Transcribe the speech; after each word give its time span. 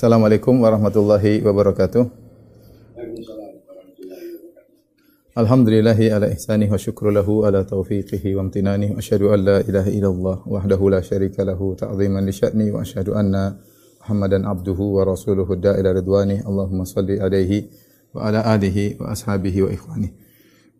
Assalamualaikum 0.00 0.64
warahmatullahi 0.64 1.44
wabarakatuh. 1.44 2.08
Alhamdulillahi 5.36 6.08
ala 6.08 6.32
ihsani 6.32 6.72
wa 6.72 6.80
syukru 6.80 7.12
lahu 7.12 7.44
ala 7.44 7.68
taufiqihi 7.68 8.32
wa 8.32 8.48
amtinani 8.48 8.96
wa 8.96 9.04
asyhadu 9.04 9.28
an 9.28 9.44
la 9.44 9.60
ilaha 9.60 9.92
illallah 9.92 10.36
wahdahu 10.48 10.88
la 10.88 11.04
syarika 11.04 11.44
lahu 11.44 11.76
ta'ziman 11.76 12.24
li 12.24 12.32
sya'ni 12.32 12.72
wa 12.72 12.80
asyhadu 12.80 13.12
anna 13.12 13.60
Muhammadan 14.00 14.48
abduhu 14.48 14.96
wa 14.96 15.04
rasuluhu 15.04 15.60
da'ila 15.60 15.92
ridwani 15.92 16.48
Allahumma 16.48 16.88
salli 16.88 17.20
alaihi 17.20 17.68
wa 18.16 18.24
ala 18.24 18.40
alihi 18.56 18.96
wa 18.96 19.12
ashabihi 19.12 19.68
wa 19.68 19.68
ikhwani 19.68 20.08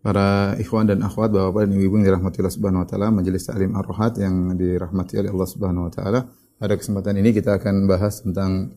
Para 0.01 0.57
ikhwan 0.57 0.89
dan 0.89 1.05
akhwat, 1.05 1.29
bapak-bapak 1.29 1.69
dan 1.69 1.77
ibu-ibu 1.77 2.01
yang 2.01 2.09
dirahmati 2.09 2.41
Allah 2.41 2.55
Subhanahu 2.57 2.81
wa 2.81 2.87
taala, 2.89 3.13
majelis 3.13 3.45
taklim 3.45 3.69
Ar-Rohat 3.77 4.17
yang 4.17 4.57
dirahmati 4.57 5.21
oleh 5.21 5.29
Allah 5.29 5.45
Subhanahu 5.53 5.85
wa 5.85 5.91
taala. 5.93 6.25
Pada 6.57 6.73
kesempatan 6.73 7.21
ini 7.21 7.29
kita 7.37 7.61
akan 7.61 7.85
bahas 7.85 8.25
tentang 8.25 8.73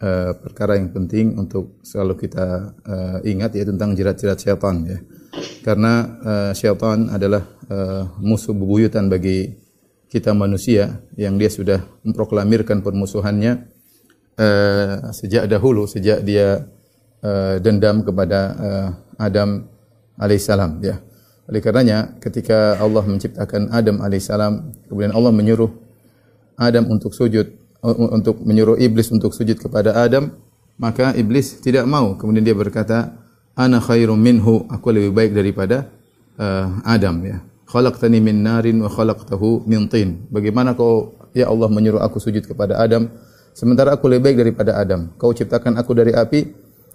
uh, 0.00 0.32
perkara 0.38 0.80
yang 0.80 0.90
penting 0.90 1.38
untuk 1.38 1.78
selalu 1.84 2.26
kita 2.26 2.74
uh, 2.86 3.18
ingat 3.22 3.54
yaitu 3.54 3.74
tentang 3.74 3.94
jerat-jerat 3.94 4.38
syaitan 4.40 4.76
ya. 4.86 4.98
Karena 5.62 5.92
uh, 6.22 6.52
syaitan 6.54 7.10
adalah 7.10 7.42
uh, 7.68 8.06
musuh 8.22 8.54
bebuyutan 8.54 9.10
bagi 9.10 9.54
kita 10.10 10.30
manusia 10.30 11.02
yang 11.18 11.34
dia 11.34 11.50
sudah 11.50 11.82
memproklamirkan 12.06 12.86
permusuhannya 12.86 13.66
uh, 14.38 15.10
sejak 15.10 15.50
dahulu, 15.50 15.90
sejak 15.90 16.22
dia 16.22 16.70
uh, 17.22 17.58
dendam 17.58 18.06
kepada 18.06 18.40
uh, 18.54 18.88
Adam 19.18 19.66
alaihissalam 20.14 20.78
ya. 20.86 21.02
Oleh 21.44 21.60
karenanya 21.60 22.16
ketika 22.22 22.78
Allah 22.80 23.04
menciptakan 23.04 23.68
Adam 23.74 24.00
alaihissalam, 24.00 24.86
kemudian 24.88 25.12
Allah 25.12 25.32
menyuruh 25.34 25.68
Adam 26.56 26.88
untuk 26.88 27.10
sujud 27.10 27.63
untuk 27.84 28.40
menyuruh 28.40 28.80
iblis 28.80 29.12
untuk 29.12 29.36
sujud 29.36 29.60
kepada 29.60 29.92
Adam, 29.92 30.32
maka 30.80 31.12
iblis 31.12 31.60
tidak 31.60 31.84
mau. 31.84 32.16
Kemudian 32.16 32.40
dia 32.40 32.56
berkata, 32.56 33.12
"Ana 33.52 33.78
khairum 33.78 34.16
minhu." 34.16 34.64
Aku 34.72 34.88
lebih 34.88 35.12
baik 35.12 35.36
daripada 35.36 35.92
uh, 36.40 36.80
Adam 36.82 37.20
ya. 37.22 37.38
Khalaqtani 37.68 38.18
min 38.24 38.40
narin 38.40 38.80
wa 38.80 38.88
khalaqtahu 38.88 39.68
min 39.68 39.90
tin. 39.90 40.24
Bagaimana 40.32 40.72
kau 40.72 41.18
ya 41.36 41.50
Allah 41.50 41.68
menyuruh 41.68 42.00
aku 42.00 42.22
sujud 42.22 42.46
kepada 42.46 42.78
Adam 42.78 43.10
sementara 43.52 43.94
aku 43.94 44.08
lebih 44.08 44.32
baik 44.32 44.36
daripada 44.46 44.78
Adam. 44.78 45.12
Kau 45.18 45.34
ciptakan 45.34 45.76
aku 45.76 45.92
dari 45.92 46.14
api 46.14 46.40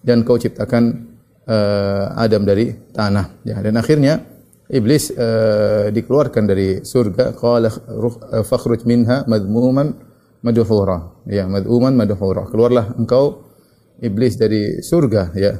dan 0.01 0.23
kau 0.23 0.39
ciptakan 0.39 0.83
uh, 1.45 2.15
Adam 2.15 2.47
dari 2.47 2.71
tanah 2.95 3.43
ya 3.43 3.59
dan 3.59 3.75
akhirnya 3.75 4.23
iblis 4.71 5.11
uh, 5.11 5.91
dikeluarkan 5.91 6.43
dari 6.47 6.79
surga 6.85 7.35
qala 7.35 7.67
fakhruj 8.45 8.87
minha 8.87 9.27
madmuman 9.27 10.08
madhura. 10.45 11.15
Ya 11.27 11.45
madhuman 11.45 11.95
madhura. 11.95 12.47
Keluarlah 12.47 12.95
engkau 12.95 13.45
iblis 13.99 14.39
dari 14.39 14.79
surga 14.83 15.35
ya. 15.35 15.59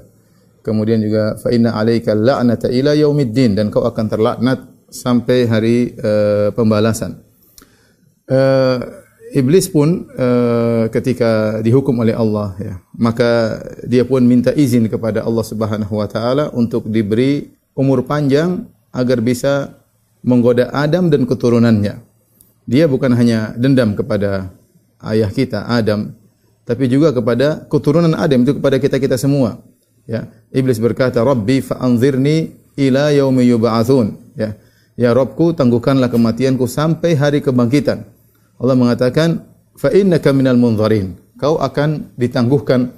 Kemudian 0.60 1.00
juga 1.00 1.40
fa 1.40 1.50
inna 1.56 1.76
alaika 1.76 2.16
la'nata 2.16 2.68
ila 2.72 2.96
yaumiddin. 2.96 3.56
Dan 3.56 3.72
kau 3.72 3.84
akan 3.88 4.06
terlaknat 4.08 4.60
sampai 4.92 5.48
hari 5.48 5.78
uh, 6.00 6.52
pembalasan. 6.54 7.22
Uh, 8.30 8.78
iblis 9.34 9.70
pun 9.70 10.10
uh, 10.18 10.90
ketika 10.90 11.62
dihukum 11.62 11.98
oleh 12.02 12.14
Allah 12.14 12.54
ya 12.62 12.74
maka 12.98 13.62
dia 13.86 14.06
pun 14.06 14.22
minta 14.26 14.54
izin 14.54 14.86
kepada 14.86 15.26
Allah 15.26 15.46
Subhanahu 15.46 15.98
wa 15.98 16.06
taala 16.06 16.54
untuk 16.54 16.90
diberi 16.90 17.50
umur 17.74 18.06
panjang 18.06 18.70
agar 18.94 19.22
bisa 19.22 19.82
menggoda 20.26 20.68
Adam 20.76 21.08
dan 21.08 21.24
keturunannya. 21.24 22.02
Dia 22.70 22.86
bukan 22.86 23.16
hanya 23.16 23.56
dendam 23.56 23.96
kepada 23.96 24.52
ayah 25.06 25.32
kita 25.32 25.68
Adam 25.68 26.12
tapi 26.68 26.86
juga 26.86 27.16
kepada 27.16 27.66
keturunan 27.72 28.14
Adam 28.14 28.44
itu 28.44 28.58
kepada 28.58 28.78
kita-kita 28.78 29.16
semua 29.16 29.64
ya 30.06 30.28
iblis 30.52 30.78
berkata 30.82 31.24
rabbi 31.24 31.64
fa 31.64 31.80
anzirni 31.80 32.56
ila 32.76 33.12
yaumi 33.14 33.48
yub'atsun 33.50 34.36
ya 34.36 34.56
ya 35.00 35.10
Robku 35.16 35.56
tangguhkanlah 35.56 36.12
kematianku 36.12 36.68
sampai 36.68 37.16
hari 37.16 37.40
kebangkitan 37.40 38.06
Allah 38.60 38.76
mengatakan 38.76 39.48
fa 39.80 39.90
innaka 39.96 40.36
minal 40.36 40.60
munzarin. 40.60 41.16
Kau 41.40 41.56
akan 41.56 42.12
ditangguhkan 42.20 42.92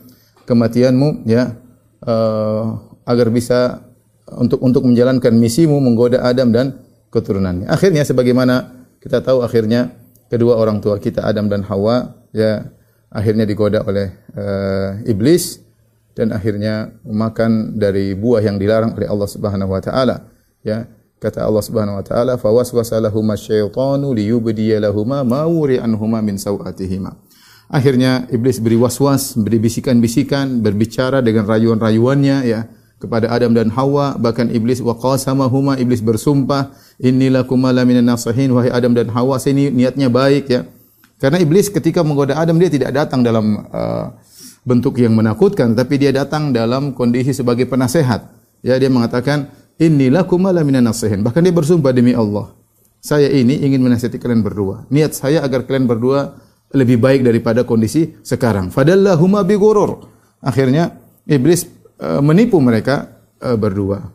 kematianmu 0.49 1.29
ya 1.29 1.53
uh, 2.01 2.81
agar 3.05 3.29
bisa 3.29 3.85
untuk 4.33 4.57
untuk 4.65 4.81
menjalankan 4.89 5.29
misimu 5.37 5.77
menggoda 5.77 6.25
Adam 6.25 6.49
dan 6.49 6.81
keturunannya. 7.13 7.69
Akhirnya 7.69 8.01
sebagaimana 8.01 8.73
kita 8.97 9.21
tahu 9.21 9.45
akhirnya 9.45 9.93
kedua 10.31 10.55
orang 10.55 10.79
tua 10.79 10.95
kita 10.95 11.27
Adam 11.27 11.51
dan 11.51 11.67
Hawa 11.67 12.15
ya 12.31 12.63
akhirnya 13.11 13.43
digoda 13.43 13.83
oleh 13.83 14.15
uh, 14.31 15.03
iblis 15.03 15.59
dan 16.15 16.31
akhirnya 16.31 16.95
memakan 17.03 17.75
dari 17.75 18.15
buah 18.15 18.39
yang 18.39 18.55
dilarang 18.55 18.95
oleh 18.95 19.11
Allah 19.11 19.27
Subhanahu 19.27 19.75
wa 19.75 19.81
taala 19.83 20.31
ya 20.63 20.87
Kata 21.21 21.45
Allah 21.45 21.61
Subhanahu 21.61 22.01
wa 22.01 22.05
taala, 22.05 22.33
"Fawaswasa 22.33 22.97
lahuma 22.97 23.37
syaitanu 23.37 24.09
liyubdiya 24.09 24.81
lahuma 24.81 25.21
ma 25.21 25.45
wuri 25.45 25.77
anhuma 25.77 26.17
min 26.17 26.41
sawatihima." 26.41 27.13
Akhirnya 27.69 28.25
iblis 28.33 28.57
beri 28.57 28.73
waswas, 28.73 29.37
beri 29.37 29.61
bisikan-bisikan, 29.61 30.65
berbicara 30.65 31.21
dengan 31.21 31.45
rayuan-rayuannya 31.45 32.37
ya 32.49 32.65
kepada 33.01 33.33
Adam 33.33 33.57
dan 33.57 33.73
Hawa, 33.73 34.15
bahkan 34.21 34.47
iblis 34.53 34.77
wa 34.79 34.93
qasamahuma 34.93 35.81
iblis 35.81 36.05
bersumpah, 36.05 36.71
"Innilakuma 37.01 37.73
laminan 37.73 38.05
nasihin," 38.05 38.53
wahai 38.53 38.69
Adam 38.69 38.93
dan 38.93 39.09
Hawa, 39.09 39.41
saya 39.41 39.57
ini 39.57 39.73
niatnya 39.73 40.13
baik 40.13 40.45
ya. 40.47 40.69
Karena 41.17 41.41
iblis 41.41 41.73
ketika 41.73 42.05
menggoda 42.05 42.37
Adam 42.37 42.61
dia 42.61 42.69
tidak 42.69 42.93
datang 42.93 43.25
dalam 43.25 43.65
uh, 43.73 44.13
bentuk 44.61 45.01
yang 45.01 45.17
menakutkan, 45.17 45.73
tapi 45.73 45.97
dia 45.97 46.13
datang 46.13 46.53
dalam 46.53 46.93
kondisi 46.93 47.33
sebagai 47.33 47.65
penasehat. 47.65 48.29
Ya, 48.61 48.77
dia 48.77 48.93
mengatakan, 48.93 49.49
Inni 49.81 50.13
lakum 50.13 50.45
minan 50.45 50.85
nasihin. 50.85 51.25
Bahkan 51.25 51.41
dia 51.41 51.49
bersumpah 51.49 51.89
demi 51.89 52.13
Allah. 52.13 52.53
Saya 53.01 53.33
ini 53.33 53.65
ingin 53.65 53.81
menasihati 53.81 54.21
kalian 54.21 54.45
berdua. 54.45 54.85
Niat 54.93 55.17
saya 55.17 55.41
agar 55.41 55.65
kalian 55.65 55.89
berdua 55.89 56.37
lebih 56.69 57.01
baik 57.01 57.25
daripada 57.25 57.65
kondisi 57.65 58.13
sekarang. 58.21 58.69
Fadallahuma 58.69 59.41
bigurur. 59.41 60.05
Akhirnya 60.37 61.01
iblis 61.25 61.65
menipu 62.01 62.57
mereka 62.57 63.21
uh, 63.41 63.57
berdua. 63.57 64.09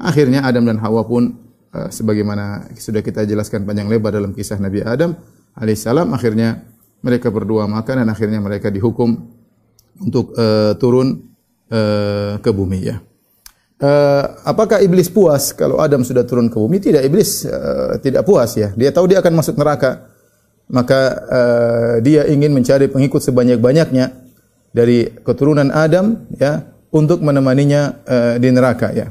Akhirnya 0.00 0.44
Adam 0.44 0.68
dan 0.68 0.80
Hawa 0.80 1.04
pun 1.04 1.36
uh, 1.72 1.88
sebagaimana 1.92 2.72
sudah 2.74 3.04
kita 3.04 3.28
jelaskan 3.28 3.64
panjang 3.68 3.86
lebar 3.88 4.12
dalam 4.12 4.32
kisah 4.36 4.60
Nabi 4.60 4.84
Adam 4.84 5.16
alaihissalam 5.56 6.08
akhirnya 6.16 6.64
mereka 7.04 7.28
berdua 7.28 7.68
makan 7.68 8.04
dan 8.04 8.08
akhirnya 8.08 8.40
mereka 8.40 8.72
dihukum 8.72 9.16
untuk 10.00 10.32
uh, 10.38 10.72
turun 10.80 11.32
uh, 11.68 12.38
ke 12.40 12.50
bumi 12.50 12.80
ya. 12.80 12.96
Uh, 13.82 14.38
apakah 14.46 14.78
iblis 14.78 15.10
puas 15.10 15.50
kalau 15.50 15.82
Adam 15.82 16.06
sudah 16.06 16.22
turun 16.22 16.46
ke 16.46 16.54
bumi? 16.54 16.78
Tidak, 16.78 17.02
iblis 17.02 17.42
uh, 17.42 17.98
tidak 17.98 18.22
puas 18.22 18.54
ya. 18.54 18.70
Dia 18.78 18.94
tahu 18.94 19.10
dia 19.10 19.18
akan 19.18 19.34
masuk 19.34 19.58
neraka. 19.58 20.06
Maka 20.72 21.00
uh, 21.26 21.94
dia 22.00 22.30
ingin 22.30 22.54
mencari 22.54 22.86
pengikut 22.86 23.20
sebanyak-banyaknya 23.20 24.14
dari 24.72 25.10
keturunan 25.20 25.68
Adam 25.74 26.30
ya 26.38 26.71
untuk 26.92 27.24
menemaninya 27.24 28.04
uh, 28.04 28.34
di 28.36 28.48
neraka 28.52 28.92
ya. 28.92 29.08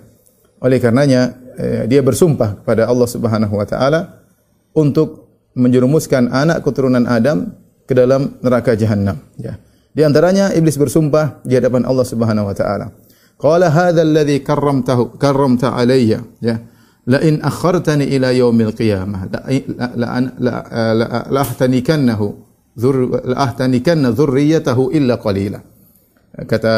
Oleh 0.62 0.78
karenanya 0.78 1.34
uh, 1.58 1.84
dia 1.90 2.06
bersumpah 2.06 2.62
kepada 2.62 2.86
Allah 2.86 3.10
Subhanahu 3.10 3.54
wa 3.58 3.66
taala 3.66 4.22
untuk 4.78 5.28
menjerumuskan 5.58 6.32
anak 6.32 6.64
keturunan 6.64 7.04
Adam 7.10 7.52
ke 7.84 7.98
dalam 7.98 8.40
neraka 8.40 8.78
jahanam 8.78 9.20
ya. 9.42 9.58
Di 9.92 10.08
antaranya 10.08 10.56
iblis 10.56 10.80
bersumpah 10.80 11.44
di 11.44 11.60
hadapan 11.60 11.84
Allah 11.84 12.08
Subhanahu 12.08 12.48
wa 12.48 12.56
taala. 12.56 12.96
Qala 13.42 13.74
hadha 13.74 14.06
alladhi 14.06 14.46
karramtahu 14.46 15.18
karramta 15.18 15.74
alayya 15.74 16.22
ya 16.40 16.62
la 17.10 17.18
in 17.26 17.42
akhartani 17.42 18.06
ila 18.14 18.30
yaumil 18.30 18.74
qiyamah 18.78 19.26
la 19.34 19.42
la 19.98 20.08
la 20.38 20.94
la 21.26 21.42
ahtanikannahu 21.42 22.26
la 23.26 23.38
ahtanikanna 23.50 24.14
dzurriyyatahu 24.14 24.94
illa 24.94 25.18
qalila 25.18 25.60
kata 26.36 26.76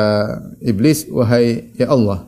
iblis 0.62 1.06
wahai 1.10 1.74
ya 1.78 1.92
Allah 1.94 2.26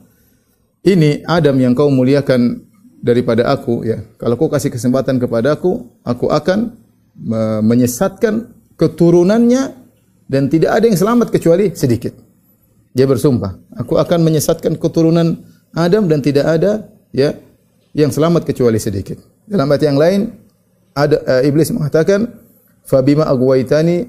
ini 0.86 1.26
Adam 1.26 1.58
yang 1.58 1.74
kau 1.74 1.90
muliakan 1.90 2.62
daripada 3.02 3.50
aku 3.50 3.86
ya 3.86 4.02
kalau 4.22 4.38
kau 4.38 4.50
kasih 4.50 4.70
kesempatan 4.70 5.18
kepadaku 5.18 5.90
aku 6.06 6.30
akan 6.30 6.74
menyesatkan 7.64 8.52
keturunannya 8.76 9.72
dan 10.28 10.52
tidak 10.52 10.78
ada 10.78 10.86
yang 10.90 11.00
selamat 11.00 11.32
kecuali 11.32 11.72
sedikit 11.72 12.26
dia 12.96 13.04
bersumpah, 13.04 13.60
aku 13.76 14.00
akan 14.00 14.24
menyesatkan 14.24 14.80
keturunan 14.80 15.44
Adam 15.76 16.08
dan 16.08 16.24
tidak 16.24 16.48
ada 16.48 16.88
ya 17.12 17.36
yang 17.92 18.08
selamat 18.08 18.48
kecuali 18.48 18.80
sedikit. 18.80 19.20
Dalam 19.44 19.68
ayat 19.68 19.84
yang 19.84 20.00
lain 20.00 20.20
ada 20.96 21.20
uh, 21.28 21.44
iblis 21.44 21.76
mengatakan, 21.76 22.32
"Fa 22.88 23.04
bima 23.04 23.28
aghwaytani 23.28 24.08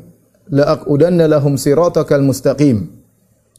la 0.55 0.79
aqudanna 0.79 1.27
lahum 1.27 1.59
siratakal 1.59 2.23
mustaqim." 2.23 2.95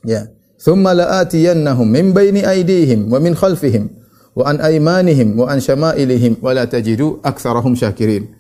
Ya. 0.06 0.30
Thumma 0.58 0.94
la'atiyannahum 0.98 1.86
min 1.86 2.14
baini 2.18 2.42
aydihim 2.42 3.14
wa 3.14 3.22
min 3.22 3.38
khalfihim 3.38 3.94
wa 4.34 4.50
an 4.50 4.58
aymanihim 4.62 5.38
wa 5.38 5.50
an 5.50 5.62
syama'ilihim 5.62 6.42
wa 6.42 6.54
la 6.54 6.66
tajidu 6.66 7.22
aktsarahum 7.22 7.78
syakirin. 7.78 8.34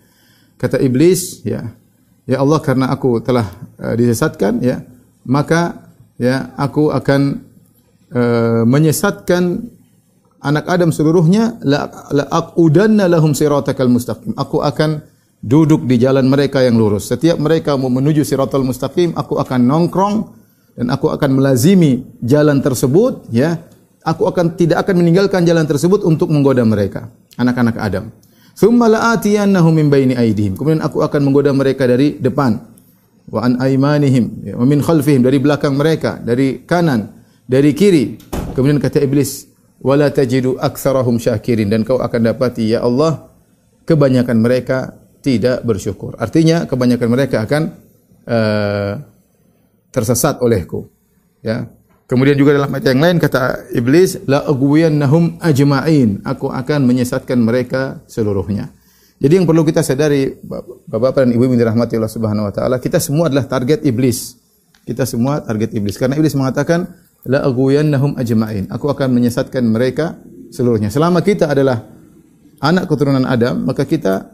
Kata 0.57 0.81
iblis, 0.81 1.45
ya. 1.45 1.77
Ya 2.27 2.43
Allah 2.43 2.59
karena 2.59 2.91
aku 2.91 3.23
telah 3.23 3.47
uh, 3.79 3.95
disesatkan 3.95 4.59
ya, 4.59 4.83
maka 5.23 5.93
ya 6.19 6.51
aku 6.59 6.91
akan 6.91 7.45
uh, 8.11 8.67
menyesatkan 8.67 9.63
anak 10.43 10.65
Adam 10.67 10.91
seluruhnya 10.91 11.55
la, 11.63 11.87
la 12.11 12.27
aqudanna 12.27 13.07
lahum 13.07 13.31
siratakal 13.31 13.87
mustaqim. 13.87 14.35
Aku 14.35 14.59
akan 14.59 15.01
duduk 15.39 15.85
di 15.87 16.01
jalan 16.01 16.27
mereka 16.27 16.65
yang 16.65 16.75
lurus. 16.75 17.07
Setiap 17.07 17.39
mereka 17.39 17.79
mau 17.79 17.87
menuju 17.87 18.25
siratal 18.25 18.65
mustaqim, 18.65 19.15
aku 19.15 19.39
akan 19.39 19.63
nongkrong 19.63 20.15
dan 20.77 20.93
aku 20.93 21.09
akan 21.09 21.41
melazimi 21.41 22.05
jalan 22.21 22.61
tersebut 22.61 23.25
ya. 23.33 23.57
Aku 24.07 24.23
akan 24.23 24.55
tidak 24.55 24.87
akan 24.87 25.03
meninggalkan 25.03 25.43
jalan 25.43 25.67
tersebut 25.67 25.99
untuk 26.07 26.31
menggoda 26.31 26.63
mereka, 26.63 27.11
anak-anak 27.35 27.75
Adam. 27.75 28.07
Tsumma 28.55 28.87
la'atiyannahum 28.87 29.75
min 29.75 29.91
baini 29.91 30.15
aydihim. 30.15 30.55
Kemudian 30.55 30.79
aku 30.79 31.03
akan 31.03 31.27
menggoda 31.27 31.51
mereka 31.51 31.83
dari 31.83 32.15
depan. 32.15 32.55
Wa 33.27 33.43
an 33.43 33.59
aymanihim, 33.59 34.47
ya, 34.47 34.55
min 34.63 34.79
khalfihim 34.79 35.27
dari 35.27 35.43
belakang 35.43 35.75
mereka, 35.75 36.23
dari 36.23 36.63
kanan, 36.63 37.19
dari 37.43 37.75
kiri. 37.75 38.15
Kemudian 38.55 38.79
kata 38.79 39.03
iblis, 39.03 39.51
wala 39.83 40.07
tajidu 40.07 40.55
aktsarahum 40.55 41.19
syakirin 41.19 41.67
dan 41.67 41.83
kau 41.83 41.99
akan 41.99 42.31
dapati 42.31 42.71
ya 42.71 42.87
Allah 42.87 43.27
kebanyakan 43.83 44.39
mereka 44.39 44.95
tidak 45.19 45.67
bersyukur. 45.67 46.15
Artinya 46.15 46.63
kebanyakan 46.63 47.09
mereka 47.11 47.43
akan 47.43 47.75
uh, 48.23 49.16
tersesat 49.91 50.39
olehku. 50.43 50.87
Ya. 51.41 51.69
Kemudian 52.07 52.39
juga 52.39 52.55
dalam 52.55 52.71
ayat 52.71 52.87
yang 52.95 53.03
lain 53.03 53.17
kata 53.19 53.67
iblis 53.75 54.15
la 54.31 54.47
agwiyannahum 54.47 55.43
ajma'in. 55.43 56.23
Aku 56.23 56.47
akan 56.47 56.87
menyesatkan 56.87 57.35
mereka 57.35 57.99
seluruhnya. 58.07 58.71
Jadi 59.19 59.33
yang 59.43 59.45
perlu 59.49 59.67
kita 59.67 59.83
sadari 59.83 60.39
Bapak-bapak 60.39 61.27
dan 61.27 61.35
Ibu 61.35 61.51
yang 61.51 61.59
dirahmati 61.59 61.99
Allah 61.99 62.13
Subhanahu 62.13 62.47
wa 62.47 62.53
taala, 62.53 62.77
kita 62.79 63.01
semua 63.01 63.27
adalah 63.27 63.49
target 63.49 63.83
iblis. 63.83 64.39
Kita 64.87 65.03
semua 65.03 65.43
target 65.43 65.75
iblis 65.75 65.99
karena 65.99 66.15
iblis 66.15 66.31
mengatakan 66.31 66.87
la 67.27 67.43
aghwiyannahum 67.43 68.15
ajma'in. 68.15 68.71
Aku 68.71 68.87
akan 68.87 69.11
menyesatkan 69.11 69.67
mereka 69.67 70.15
seluruhnya. 70.55 70.87
Selama 70.87 71.19
kita 71.19 71.51
adalah 71.51 71.91
anak 72.63 72.87
keturunan 72.87 73.27
Adam, 73.27 73.67
maka 73.67 73.83
kita 73.83 74.31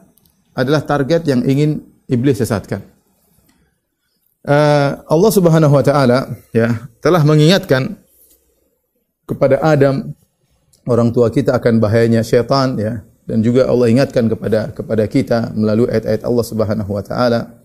adalah 0.54 0.86
target 0.86 1.26
yang 1.26 1.42
ingin 1.42 1.82
iblis 2.06 2.38
sesatkan. 2.38 2.93
Uh, 4.44 5.00
Allah 5.07 5.31
Subhanahu 5.31 5.72
wa 5.72 5.80
taala 5.80 6.36
ya 6.51 6.84
telah 7.00 7.24
mengingatkan 7.24 7.95
kepada 9.24 9.63
Adam 9.63 10.12
orang 10.84 11.16
tua 11.16 11.31
kita 11.31 11.56
akan 11.56 11.80
bahayanya 11.80 12.19
syaitan 12.28 12.75
ya. 12.75 13.07
Dan 13.24 13.40
juga 13.40 13.72
Allah 13.72 13.88
ingatkan 13.88 14.28
kepada 14.28 14.75
kepada 14.75 15.07
kita 15.07 15.56
melalui 15.56 15.88
ayat-ayat 15.88 16.28
Allah 16.28 16.44
Subhanahu 16.44 16.92
wa 16.92 17.00
taala 17.00 17.56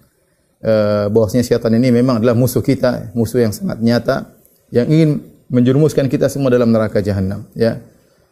uh, 0.62 1.10
bahwasanya 1.10 1.42
syaitan 1.50 1.74
ini 1.74 1.90
memang 1.90 2.22
adalah 2.22 2.38
musuh 2.38 2.62
kita, 2.62 3.10
musuh 3.10 3.42
yang 3.42 3.50
sangat 3.50 3.82
nyata 3.82 4.30
yang 4.70 4.86
ingin 4.86 5.18
menjerumuskan 5.50 6.06
kita 6.06 6.30
semua 6.30 6.54
dalam 6.54 6.70
neraka 6.70 7.02
jahanam 7.02 7.42
ya. 7.58 7.82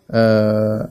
Uh, 0.07 0.87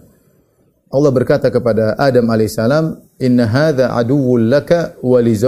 Allah 0.91 1.11
berkata 1.15 1.47
kepada 1.47 1.95
Adam 1.95 2.27
alaihissalam 2.27 2.99
inna 3.15 3.47
hadza 3.47 3.95
aduwwul 3.95 4.43
laka 4.43 4.99
wa 4.99 5.23
li 5.23 5.39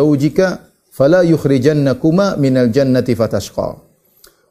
fala 0.97 1.21
yukhrijannakuma 1.21 2.41
minal 2.41 2.73
jannati 2.73 3.13
fatashqa. 3.13 3.77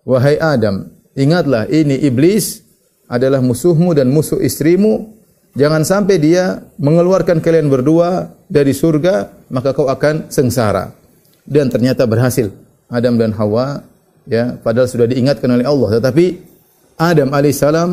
Wahai 0.07 0.39
Adam 0.39 0.87
ingatlah 1.19 1.67
ini 1.67 1.99
iblis 2.07 2.63
adalah 3.11 3.43
musuhmu 3.43 3.91
dan 3.99 4.15
musuh 4.15 4.39
istrimu. 4.39 5.11
Jangan 5.59 5.83
sampai 5.83 6.21
dia 6.21 6.63
mengeluarkan 6.79 7.43
kalian 7.43 7.67
berdua 7.67 8.31
dari 8.47 8.71
surga 8.71 9.35
maka 9.51 9.75
kau 9.75 9.91
akan 9.91 10.31
sengsara. 10.31 10.95
Dan 11.43 11.67
ternyata 11.67 12.07
berhasil. 12.07 12.55
Adam 12.87 13.19
dan 13.19 13.35
Hawa 13.35 13.83
ya 14.31 14.55
padahal 14.63 14.87
sudah 14.87 15.11
diingatkan 15.11 15.51
oleh 15.51 15.67
Allah. 15.67 15.99
Tetapi 15.99 16.27
Adam 16.95 17.35
alaihissalam 17.35 17.91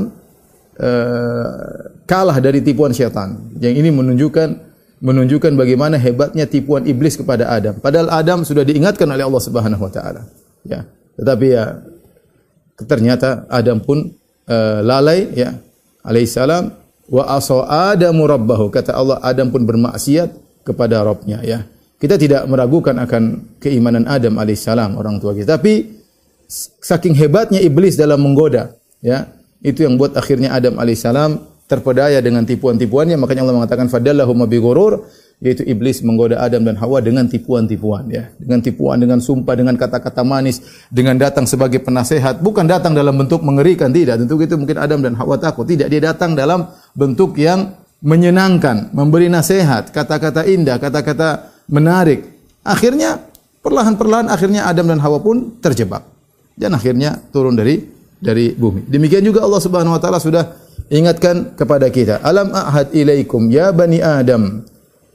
uh, 0.78 1.58
kalah 2.06 2.38
dari 2.38 2.62
tipuan 2.62 2.94
syaitan. 2.94 3.50
Yang 3.58 3.74
ini 3.82 3.90
menunjukkan 3.90 4.73
menunjukkan 5.04 5.52
bagaimana 5.60 6.00
hebatnya 6.00 6.48
tipuan 6.48 6.88
iblis 6.88 7.20
kepada 7.20 7.52
Adam. 7.52 7.76
Padahal 7.84 8.08
Adam 8.08 8.48
sudah 8.48 8.64
diingatkan 8.64 9.04
oleh 9.12 9.28
Allah 9.28 9.44
Subhanahu 9.44 9.84
wa 9.84 9.92
taala. 9.92 10.24
Ya. 10.64 10.88
Tetapi 11.20 11.48
ya 11.52 11.84
ternyata 12.88 13.44
Adam 13.52 13.84
pun 13.84 14.16
uh, 14.48 14.80
lalai 14.80 15.28
ya. 15.36 15.60
Alaihissalam 16.08 16.72
wa 17.12 17.24
asa 17.28 17.92
adamu 17.92 18.24
rabbahu. 18.24 18.72
Kata 18.72 18.96
Allah 18.96 19.20
Adam 19.20 19.52
pun 19.52 19.68
bermaksiat 19.68 20.32
kepada 20.64 21.04
Rabbnya 21.04 21.44
ya. 21.44 21.68
Kita 22.00 22.16
tidak 22.20 22.48
meragukan 22.48 22.96
akan 23.00 23.56
keimanan 23.64 24.08
Adam 24.08 24.40
alaihissalam 24.40 24.96
orang 25.00 25.20
tua 25.20 25.36
kita. 25.36 25.56
Tapi 25.60 26.00
saking 26.84 27.16
hebatnya 27.16 27.64
iblis 27.64 27.96
dalam 27.96 28.20
menggoda, 28.20 28.76
ya. 29.00 29.32
Itu 29.64 29.88
yang 29.88 29.96
buat 29.96 30.12
akhirnya 30.20 30.52
Adam 30.52 30.76
alaihissalam 30.76 31.53
terpedaya 31.74 32.22
dengan 32.22 32.46
tipuan-tipuannya, 32.46 33.18
makanya 33.18 33.42
Allah 33.50 33.58
mengatakan 33.58 33.90
fadallahum 33.90 34.46
bi 34.46 34.62
ghurur, 34.62 35.10
yaitu 35.42 35.66
iblis 35.66 36.06
menggoda 36.06 36.38
Adam 36.38 36.62
dan 36.62 36.78
Hawa 36.78 37.02
dengan 37.02 37.26
tipuan-tipuan 37.26 38.06
ya, 38.14 38.30
dengan 38.38 38.62
tipuan, 38.62 39.02
dengan 39.02 39.18
sumpah, 39.18 39.58
dengan 39.58 39.74
kata-kata 39.74 40.22
manis, 40.22 40.62
dengan 40.94 41.18
datang 41.18 41.50
sebagai 41.50 41.82
penasehat, 41.82 42.46
bukan 42.46 42.70
datang 42.70 42.94
dalam 42.94 43.18
bentuk 43.18 43.42
mengerikan, 43.42 43.90
tidak. 43.90 44.22
Tentu 44.22 44.38
itu 44.38 44.54
mungkin 44.54 44.78
Adam 44.78 45.02
dan 45.02 45.18
Hawa 45.18 45.42
takut, 45.42 45.66
tidak. 45.66 45.90
Dia 45.90 46.14
datang 46.14 46.38
dalam 46.38 46.70
bentuk 46.94 47.34
yang 47.42 47.74
menyenangkan, 48.06 48.94
memberi 48.94 49.34
nasihat, 49.34 49.90
kata-kata 49.90 50.46
indah, 50.46 50.78
kata-kata 50.78 51.50
menarik. 51.66 52.24
Akhirnya 52.62 53.20
perlahan-perlahan 53.64 54.28
akhirnya 54.30 54.68
Adam 54.68 54.92
dan 54.92 55.00
Hawa 55.02 55.24
pun 55.24 55.58
terjebak 55.64 56.04
dan 56.54 56.76
akhirnya 56.76 57.18
turun 57.32 57.58
dari 57.58 57.80
dari 58.24 58.56
bumi. 58.56 58.88
Demikian 58.88 59.24
juga 59.24 59.44
Allah 59.44 59.60
Subhanahu 59.60 59.96
wa 59.96 60.02
taala 60.04 60.20
sudah 60.20 60.63
ingatkan 60.92 61.56
kepada 61.56 61.88
kita, 61.88 62.20
"Alam 62.24 62.52
ahad 62.52 62.92
ilaikum 62.96 63.48
ya 63.52 63.72
bani 63.72 64.04
Adam, 64.04 64.64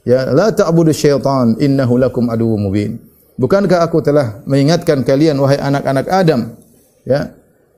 ya 0.07 0.29
la 0.31 0.49
ta'budu 0.53 0.93
syaitan 0.93 1.57
innahu 1.59 1.99
lakum 1.99 2.29
aduwwum 2.29 2.69
mubin." 2.69 3.01
Bukankah 3.39 3.85
aku 3.87 4.03
telah 4.03 4.43
mengingatkan 4.43 5.05
kalian 5.07 5.39
wahai 5.39 5.55
anak-anak 5.61 6.05
Adam, 6.11 6.59
ya, 7.07 7.31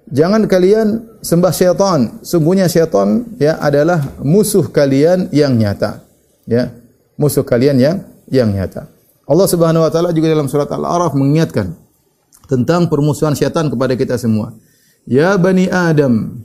jangan 0.09 0.49
kalian 0.49 1.19
sembah 1.21 1.53
syaitan. 1.53 1.99
Sungguhnya 2.25 2.65
syaitan 2.65 3.29
ya 3.37 3.61
adalah 3.61 4.01
musuh 4.25 4.65
kalian 4.69 5.29
yang 5.29 5.53
nyata. 5.53 6.01
Ya, 6.49 6.73
musuh 7.13 7.45
kalian 7.45 7.77
yang 7.77 7.97
yang 8.25 8.49
nyata. 8.49 8.89
Allah 9.29 9.47
Subhanahu 9.47 9.85
wa 9.85 9.91
taala 9.93 10.09
juga 10.11 10.33
dalam 10.33 10.49
surat 10.49 10.67
Al-A'raf 10.67 11.13
mengingatkan 11.13 11.77
tentang 12.51 12.91
permusuhan 12.91 13.37
syaitan 13.37 13.71
kepada 13.71 13.95
kita 13.95 14.19
semua. 14.19 14.51
Ya 15.07 15.37
bani 15.39 15.71
Adam, 15.71 16.43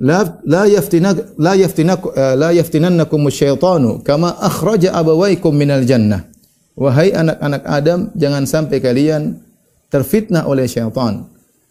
la 0.00 0.40
la 0.44 0.68
yaftinak 0.68 1.36
la 1.40 1.52
yaftinak 1.56 2.00
la 2.36 2.50
yaftinannakum 2.52 3.20
syaitanu 3.32 4.04
kama 4.04 4.36
akhraja 4.40 4.92
abawaykum 4.92 5.52
minal 5.56 5.84
jannah. 5.84 6.28
Wahai 6.76 7.08
anak-anak 7.16 7.64
Adam, 7.64 8.12
jangan 8.12 8.44
sampai 8.44 8.84
kalian 8.84 9.40
terfitnah 9.88 10.44
oleh 10.44 10.68
syaitan. 10.68 11.24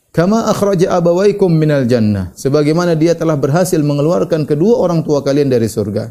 Kama 0.09 0.49
akhraja 0.49 0.97
abawaykum 0.97 1.51
minal 1.53 1.85
jannah. 1.85 2.33
Sebagaimana 2.33 2.97
dia 2.97 3.13
telah 3.13 3.37
berhasil 3.37 3.77
mengeluarkan 3.85 4.49
kedua 4.49 4.81
orang 4.81 5.05
tua 5.05 5.21
kalian 5.21 5.53
dari 5.53 5.69
surga. 5.69 6.09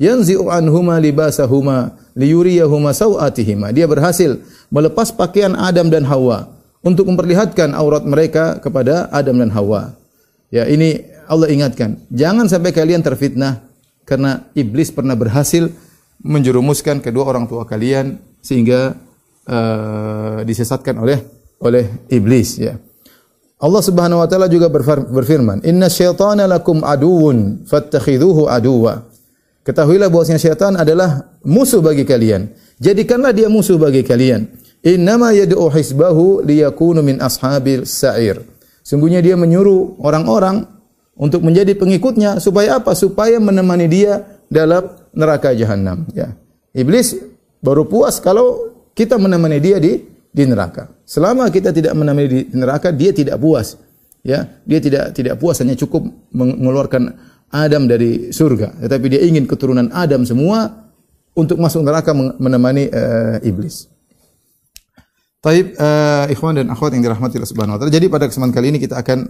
Yanzi'u 0.00 0.50
anhuma 0.50 0.98
libasahuma 0.98 1.94
liyuriyahuma 2.18 2.90
sawatihima. 2.90 3.70
Dia 3.70 3.86
berhasil 3.86 4.42
melepas 4.74 5.14
pakaian 5.14 5.54
Adam 5.54 5.86
dan 5.86 6.02
Hawa 6.02 6.50
untuk 6.82 7.06
memperlihatkan 7.06 7.76
aurat 7.78 8.02
mereka 8.02 8.58
kepada 8.58 9.06
Adam 9.14 9.38
dan 9.38 9.54
Hawa. 9.54 9.94
Ya, 10.50 10.66
ini 10.66 11.11
Allah 11.32 11.48
ingatkan, 11.48 11.96
jangan 12.12 12.44
sampai 12.44 12.76
kalian 12.76 13.00
terfitnah 13.00 13.64
karena 14.04 14.52
iblis 14.52 14.92
pernah 14.92 15.16
berhasil 15.16 15.72
menjerumuskan 16.20 17.00
kedua 17.00 17.24
orang 17.24 17.48
tua 17.48 17.64
kalian 17.64 18.20
sehingga 18.44 18.92
uh, 19.48 20.44
disesatkan 20.44 21.00
oleh 21.00 21.24
oleh 21.64 22.04
iblis 22.12 22.60
ya. 22.60 22.76
Allah 23.62 23.80
Subhanahu 23.80 24.20
wa 24.20 24.28
taala 24.28 24.50
juga 24.52 24.68
berfirman, 25.08 25.64
"Inna 25.64 25.88
syaitana 25.88 26.44
lakum 26.44 26.84
aduwwun 26.84 27.64
fattakhidhuhu 27.64 28.52
aduwa." 28.52 29.08
Ketahuilah 29.62 30.10
bahwasanya 30.10 30.42
syaitan 30.42 30.74
adalah 30.74 31.38
musuh 31.46 31.78
bagi 31.78 32.02
kalian. 32.02 32.50
Jadikanlah 32.82 33.30
dia 33.30 33.46
musuh 33.46 33.78
bagi 33.78 34.02
kalian. 34.02 34.50
Innama 34.82 35.30
yad'u 35.30 35.70
hisbahu 35.70 36.42
liyakunu 36.42 36.98
min 36.98 37.22
ashabil 37.22 37.86
sa'ir. 37.86 38.42
Sungguhnya 38.82 39.22
dia 39.22 39.38
menyuruh 39.38 40.02
orang-orang 40.02 40.66
untuk 41.16 41.44
menjadi 41.44 41.76
pengikutnya 41.76 42.40
supaya 42.40 42.80
apa? 42.80 42.96
Supaya 42.96 43.36
menemani 43.36 43.86
dia 43.88 44.24
dalam 44.48 44.88
neraka 45.12 45.52
jahanam, 45.52 46.08
ya. 46.16 46.32
Iblis 46.72 47.20
baru 47.60 47.84
puas 47.84 48.16
kalau 48.20 48.72
kita 48.96 49.20
menemani 49.20 49.60
dia 49.60 49.76
di 49.76 50.00
di 50.32 50.42
neraka. 50.48 50.88
Selama 51.04 51.52
kita 51.52 51.72
tidak 51.72 51.92
menemani 51.92 52.28
di 52.28 52.40
neraka, 52.56 52.88
dia 52.88 53.12
tidak 53.12 53.36
puas. 53.36 53.76
Ya, 54.22 54.46
dia 54.64 54.78
tidak 54.78 55.12
tidak 55.18 55.36
puas 55.42 55.58
hanya 55.58 55.74
cukup 55.74 56.06
mengeluarkan 56.30 57.10
Adam 57.52 57.84
dari 57.84 58.32
surga, 58.32 58.80
tetapi 58.80 59.06
dia 59.12 59.20
ingin 59.20 59.44
keturunan 59.44 59.92
Adam 59.92 60.24
semua 60.24 60.88
untuk 61.36 61.60
masuk 61.60 61.84
neraka 61.84 62.16
menemani 62.16 62.88
uh, 62.88 63.36
iblis. 63.44 63.92
Taib 65.42 65.74
uh, 65.74 66.30
ikhwan 66.30 66.54
dan 66.54 66.70
akhwat 66.70 66.94
yang 66.94 67.02
dirahmati 67.02 67.34
Allah 67.34 67.50
Subhanahu 67.50 67.74
wa 67.74 67.78
taala. 67.82 67.92
Jadi 67.92 68.06
pada 68.06 68.30
kesempatan 68.30 68.54
kali 68.54 68.66
ini 68.72 68.78
kita 68.78 68.94
akan 69.02 69.26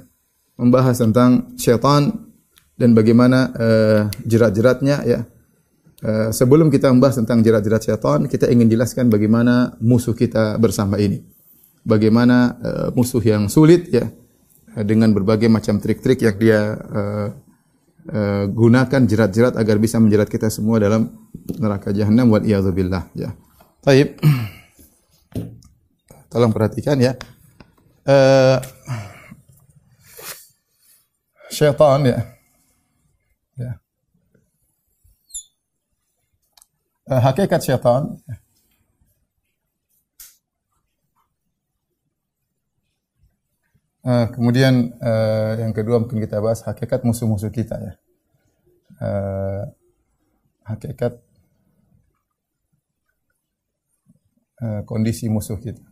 membahas 0.56 1.00
tentang 1.00 1.56
syaitan 1.56 2.12
dan 2.76 2.96
bagaimana 2.96 3.52
uh, 3.54 4.02
jerat-jeratnya 4.26 4.96
ya. 5.04 5.20
Uh, 6.02 6.34
sebelum 6.34 6.66
kita 6.66 6.90
membahas 6.90 7.22
tentang 7.22 7.46
jerat-jerat 7.46 7.82
syaitan, 7.86 8.26
kita 8.26 8.50
ingin 8.50 8.66
jelaskan 8.66 9.06
bagaimana 9.06 9.78
musuh 9.78 10.18
kita 10.18 10.58
bersama 10.58 10.98
ini. 10.98 11.22
Bagaimana 11.86 12.58
uh, 12.58 12.88
musuh 12.94 13.22
yang 13.22 13.46
sulit 13.46 13.90
ya 13.90 14.06
dengan 14.72 15.12
berbagai 15.12 15.52
macam 15.52 15.78
trik-trik 15.78 16.24
yang 16.24 16.36
dia 16.40 16.60
uh, 16.74 17.28
uh, 18.08 18.44
gunakan 18.48 19.02
jerat-jerat 19.04 19.54
agar 19.54 19.76
bisa 19.78 20.00
menjerat 20.00 20.26
kita 20.26 20.48
semua 20.48 20.80
dalam 20.80 21.12
neraka 21.60 21.92
jahanam 21.94 22.32
wal 22.32 22.42
iyadzubillah 22.42 23.12
ya. 23.14 23.36
Taib. 23.84 24.18
Tolong 26.32 26.52
perhatikan 26.54 26.96
ya. 26.98 27.14
Uh, 28.02 28.58
syaitan 31.52 32.00
ya. 32.08 32.18
ya. 33.60 33.72
Uh, 37.04 37.20
hakikat 37.20 37.60
syaitan 37.60 38.16
Uh, 44.02 44.26
kemudian 44.34 44.98
uh, 44.98 45.54
yang 45.62 45.70
kedua 45.70 46.02
mungkin 46.02 46.18
kita 46.18 46.42
bahas 46.42 46.66
hakikat 46.66 47.06
musuh-musuh 47.06 47.54
kita 47.54 47.78
ya. 47.78 47.92
Uh, 48.98 49.62
hakikat 50.66 51.22
uh, 54.58 54.82
kondisi 54.90 55.30
musuh 55.30 55.54
kita. 55.54 55.91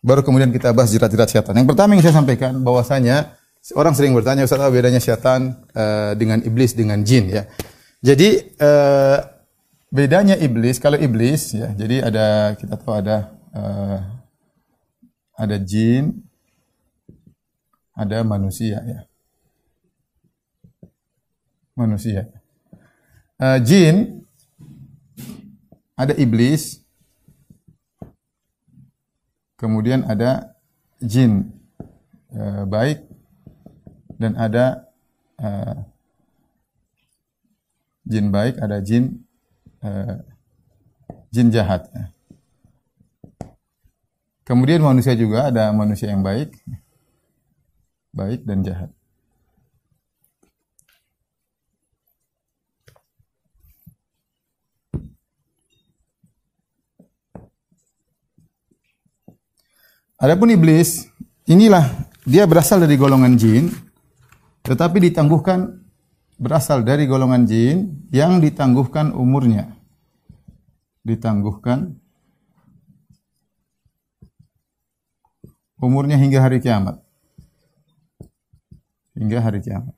Baru 0.00 0.24
kemudian 0.24 0.48
kita 0.48 0.72
bahas 0.72 0.88
jerat-jerat 0.88 1.28
syaitan. 1.28 1.52
Yang 1.52 1.76
pertama 1.76 1.92
yang 1.92 2.00
saya 2.00 2.16
sampaikan 2.16 2.56
bahwasanya 2.64 3.36
orang 3.76 3.92
sering 3.92 4.16
bertanya 4.16 4.48
Ustaz 4.48 4.64
apa 4.64 4.72
bedanya 4.72 4.96
syaitan 4.96 5.60
uh, 5.76 6.16
dengan 6.16 6.40
iblis 6.40 6.72
dengan 6.72 7.04
jin 7.04 7.28
ya. 7.28 7.44
Jadi 8.00 8.56
uh, 8.56 9.20
bedanya 9.92 10.40
iblis 10.40 10.80
kalau 10.80 10.96
iblis 10.96 11.52
ya. 11.52 11.68
Jadi 11.76 12.00
ada 12.00 12.56
kita 12.56 12.80
tahu 12.80 12.96
ada 12.96 13.36
uh, 13.52 14.00
ada 15.36 15.56
jin 15.60 16.24
ada 17.92 18.24
manusia 18.24 18.80
ya. 18.80 19.00
Manusia. 21.76 22.24
Uh, 23.36 23.60
jin 23.60 24.24
ada 25.92 26.16
iblis 26.16 26.79
kemudian 29.60 30.08
ada 30.08 30.56
jin 31.04 31.52
e, 32.32 32.64
baik 32.64 33.04
dan 34.16 34.32
ada 34.40 34.88
e, 35.36 35.48
jin 38.08 38.32
baik, 38.32 38.56
ada 38.56 38.80
jin 38.80 39.20
e, 39.84 39.90
jin 41.28 41.52
jahat. 41.52 41.84
Kemudian 44.48 44.80
manusia 44.80 45.12
juga 45.12 45.52
ada 45.52 45.68
manusia 45.76 46.08
yang 46.08 46.24
baik, 46.24 46.56
baik 48.16 48.48
dan 48.48 48.64
jahat. 48.64 48.90
Adapun 60.20 60.52
iblis, 60.52 61.08
inilah 61.48 61.88
dia 62.28 62.44
berasal 62.44 62.84
dari 62.84 63.00
golongan 63.00 63.40
jin, 63.40 63.72
tetapi 64.60 65.08
ditangguhkan 65.08 65.80
berasal 66.36 66.84
dari 66.84 67.08
golongan 67.08 67.48
jin 67.48 68.04
yang 68.12 68.36
ditangguhkan 68.36 69.16
umurnya. 69.16 69.72
Ditangguhkan 71.08 71.96
umurnya 75.80 76.20
hingga 76.20 76.44
hari 76.44 76.60
kiamat. 76.60 77.00
Hingga 79.16 79.40
hari 79.40 79.64
kiamat. 79.64 79.96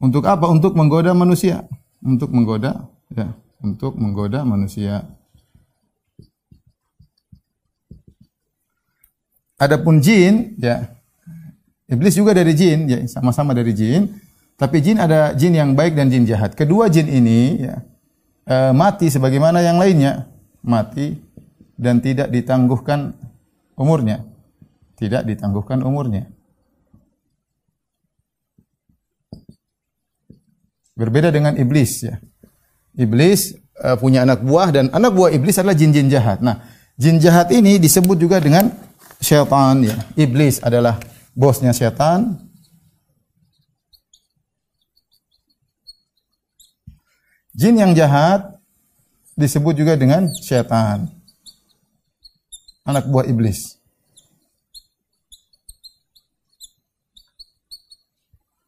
Untuk 0.00 0.24
apa? 0.24 0.48
Untuk 0.48 0.72
menggoda 0.72 1.12
manusia. 1.12 1.68
Untuk 2.00 2.32
menggoda, 2.32 2.88
ya, 3.12 3.36
untuk 3.60 3.92
menggoda 4.00 4.40
manusia. 4.48 5.04
Adapun 9.58 9.98
jin, 9.98 10.54
ya, 10.62 10.86
iblis 11.90 12.14
juga 12.14 12.30
dari 12.30 12.54
jin, 12.54 12.86
ya, 12.86 13.02
sama-sama 13.10 13.50
dari 13.50 13.74
jin. 13.74 14.06
Tapi 14.54 14.78
jin 14.78 15.02
ada 15.02 15.34
jin 15.34 15.54
yang 15.54 15.74
baik 15.74 15.98
dan 15.98 16.10
jin 16.14 16.22
jahat. 16.22 16.54
Kedua 16.54 16.86
jin 16.86 17.10
ini, 17.10 17.66
ya, 17.66 17.82
e, 18.46 18.56
mati 18.70 19.10
sebagaimana 19.10 19.58
yang 19.58 19.82
lainnya, 19.82 20.30
mati 20.62 21.18
dan 21.74 21.98
tidak 21.98 22.30
ditangguhkan 22.30 23.18
umurnya, 23.74 24.22
tidak 24.94 25.26
ditangguhkan 25.26 25.82
umurnya. 25.82 26.30
Berbeda 30.94 31.34
dengan 31.34 31.58
iblis, 31.58 32.06
ya. 32.06 32.22
Iblis 32.94 33.58
e, 33.58 33.88
punya 33.98 34.22
anak 34.22 34.42
buah 34.46 34.70
dan 34.70 34.86
anak 34.94 35.18
buah 35.18 35.34
iblis 35.34 35.58
adalah 35.58 35.74
jin-jin 35.74 36.10
jahat. 36.10 36.42
Nah, 36.46 36.62
jin 36.94 37.18
jahat 37.18 37.50
ini 37.50 37.78
disebut 37.82 38.18
juga 38.22 38.38
dengan 38.38 38.70
syaitan 39.20 39.82
ya. 39.82 39.96
Iblis 40.14 40.62
adalah 40.62 40.98
bosnya 41.34 41.74
syaitan. 41.74 42.38
Jin 47.58 47.74
yang 47.74 47.90
jahat 47.94 48.58
disebut 49.34 49.74
juga 49.74 49.98
dengan 49.98 50.30
syaitan. 50.38 51.10
Anak 52.86 53.10
buah 53.10 53.26
iblis. 53.26 53.78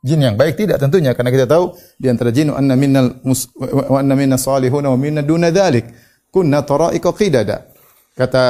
Jin 0.01 0.25
yang 0.25 0.35
baik 0.35 0.57
tidak 0.57 0.81
tentunya 0.81 1.13
karena 1.13 1.29
kita 1.29 1.45
tahu 1.45 1.77
di 2.01 2.09
antara 2.09 2.33
jin 2.33 2.49
anna 2.49 2.73
minnal 2.73 3.21
wa 3.21 4.01
anna 4.01 4.17
minna 4.17 4.41
salihun 4.41 4.81
wa 4.81 4.97
minna 4.97 5.21
duna 5.21 5.53
dzalik 5.53 5.93
kunna 6.33 6.65
tara'iqa 6.65 7.13
qidada. 7.13 7.69
Kata 8.17 8.45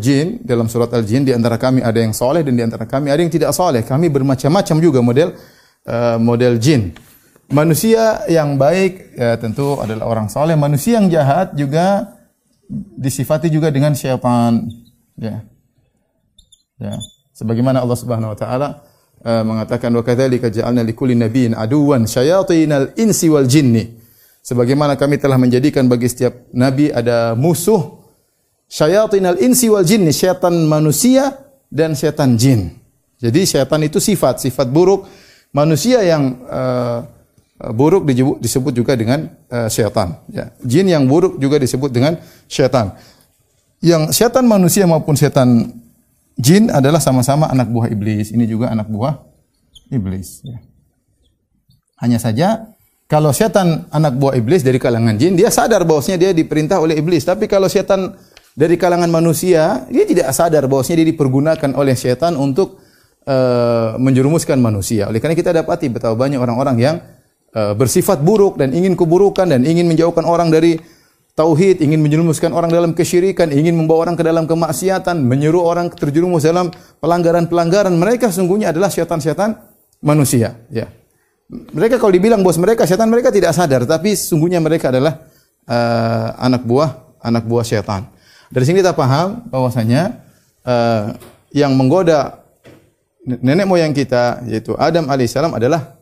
jin 0.00 0.40
dalam 0.40 0.66
surat 0.72 0.88
Al-Jin 0.92 1.28
di 1.28 1.32
antara 1.36 1.60
kami 1.60 1.84
ada 1.84 2.00
yang 2.00 2.16
soleh 2.16 2.40
dan 2.40 2.56
di 2.56 2.64
antara 2.64 2.88
kami 2.88 3.12
ada 3.12 3.20
yang 3.20 3.32
tidak 3.32 3.52
soleh. 3.52 3.84
Kami 3.84 4.08
bermacam-macam 4.08 4.76
juga 4.80 5.00
model 5.04 5.28
uh, 5.86 6.16
model 6.16 6.56
jin. 6.56 6.96
Manusia 7.46 8.26
yang 8.26 8.58
baik 8.58 9.14
ya, 9.14 9.38
tentu 9.38 9.78
adalah 9.78 10.10
orang 10.10 10.26
soleh. 10.26 10.58
Manusia 10.58 10.98
yang 10.98 11.06
jahat 11.12 11.54
juga 11.54 12.18
disifati 12.98 13.46
juga 13.52 13.70
dengan 13.70 13.94
syaitan. 13.94 14.66
Ya. 15.14 15.46
Ya. 16.82 16.98
Sebagaimana 17.36 17.84
Allah 17.84 17.98
Subhanahu 18.00 18.32
wa 18.34 18.38
taala 18.38 18.68
uh, 19.22 19.44
mengatakan 19.46 19.92
wa 19.92 20.02
kadzalika 20.02 20.50
ja'alna 20.50 20.82
likulli 20.82 21.14
nabiyyin 21.14 21.54
aduwan 21.54 22.08
syayatinal 22.08 22.96
insi 22.98 23.30
wal 23.30 23.46
jinni. 23.46 23.94
Sebagaimana 24.40 24.94
kami 24.94 25.18
telah 25.18 25.36
menjadikan 25.38 25.86
bagi 25.90 26.06
setiap 26.06 26.50
nabi 26.54 26.90
ada 26.90 27.34
musuh 27.34 27.95
syayatinal 28.66 29.38
insi 29.38 29.70
wal 29.70 29.86
jinni, 29.86 30.10
syaitan 30.10 30.54
manusia 30.66 31.34
dan 31.70 31.94
syaitan 31.94 32.34
jin. 32.34 32.74
Jadi 33.16 33.48
syaitan 33.48 33.80
itu 33.80 33.96
sifat, 33.96 34.44
sifat 34.44 34.68
buruk 34.68 35.08
manusia 35.56 36.04
yang 36.04 36.36
uh, 36.46 37.00
buruk 37.72 38.04
disebut 38.42 38.72
juga 38.76 38.92
dengan 38.92 39.32
uh, 39.48 39.68
syaitan. 39.72 40.20
Ya. 40.28 40.52
Jin 40.60 40.86
yang 40.92 41.08
buruk 41.08 41.40
juga 41.40 41.56
disebut 41.56 41.88
dengan 41.88 42.20
syaitan. 42.44 42.92
Yang 43.80 44.12
syaitan 44.12 44.44
manusia 44.44 44.84
maupun 44.84 45.16
syaitan 45.16 45.72
jin 46.36 46.68
adalah 46.68 47.00
sama-sama 47.00 47.48
anak 47.48 47.72
buah 47.72 47.88
iblis. 47.88 48.28
Ini 48.34 48.44
juga 48.44 48.68
anak 48.68 48.92
buah 48.92 49.24
iblis. 49.88 50.44
Ya. 50.44 50.60
Hanya 51.96 52.20
saja 52.20 52.76
kalau 53.08 53.32
syaitan 53.32 53.86
anak 53.94 54.18
buah 54.18 54.36
iblis 54.36 54.66
dari 54.66 54.76
kalangan 54.82 55.16
jin, 55.16 55.38
dia 55.38 55.48
sadar 55.48 55.86
bahwasanya 55.86 56.18
dia 56.20 56.30
diperintah 56.36 56.76
oleh 56.82 56.98
iblis. 57.00 57.24
Tapi 57.24 57.46
kalau 57.48 57.70
syaitan 57.70 58.12
dari 58.56 58.80
kalangan 58.80 59.12
manusia, 59.12 59.84
dia 59.92 60.08
tidak 60.08 60.32
sadar 60.32 60.64
bahwasanya 60.64 61.04
dia 61.04 61.12
dipergunakan 61.12 61.76
oleh 61.76 61.92
setan 61.92 62.40
untuk 62.40 62.80
uh, 63.28 64.00
menjerumuskan 64.00 64.56
manusia. 64.56 65.12
Oleh 65.12 65.20
karena 65.20 65.36
kita 65.36 65.52
dapati 65.52 65.92
betapa 65.92 66.16
banyak 66.16 66.40
orang-orang 66.40 66.76
yang 66.80 66.96
uh, 67.52 67.76
bersifat 67.76 68.24
buruk 68.24 68.56
dan 68.56 68.72
ingin 68.72 68.96
keburukan 68.96 69.44
dan 69.44 69.60
ingin 69.60 69.84
menjauhkan 69.84 70.24
orang 70.24 70.48
dari 70.48 70.80
tauhid, 71.36 71.84
ingin 71.84 72.00
menjerumuskan 72.00 72.48
orang 72.56 72.72
dalam 72.72 72.96
kesyirikan, 72.96 73.52
ingin 73.52 73.76
membawa 73.76 74.08
orang 74.08 74.16
ke 74.16 74.24
dalam 74.24 74.48
kemaksiatan, 74.48 75.20
menyuruh 75.20 75.60
orang 75.60 75.92
terjerumus 75.92 76.48
dalam 76.48 76.72
pelanggaran-pelanggaran. 77.04 77.92
Mereka 77.92 78.32
sesungguhnya 78.32 78.72
adalah 78.72 78.88
setan-setan 78.88 79.52
manusia, 80.00 80.56
ya. 80.72 80.88
Mereka 81.52 82.00
kalau 82.00 82.10
dibilang 82.10 82.40
bos 82.40 82.58
mereka 82.58 82.88
setan 82.88 83.12
mereka 83.12 83.28
tidak 83.28 83.52
sadar, 83.52 83.84
tapi 83.84 84.16
sungguhnya 84.16 84.58
mereka 84.64 84.90
adalah 84.90 85.28
uh, 85.68 86.40
anak 86.40 86.64
buah 86.64 87.20
anak 87.20 87.44
buah 87.46 87.62
setan. 87.62 88.15
Dari 88.52 88.64
sini 88.64 88.82
kita 88.82 88.94
paham 88.94 89.46
bahwasanya 89.50 90.22
uh, 90.62 91.14
yang 91.50 91.74
menggoda 91.74 92.44
nenek 93.26 93.66
moyang 93.66 93.90
kita 93.90 94.46
yaitu 94.46 94.74
Adam 94.78 95.10
alaihissalam 95.10 95.54
adalah 95.54 95.98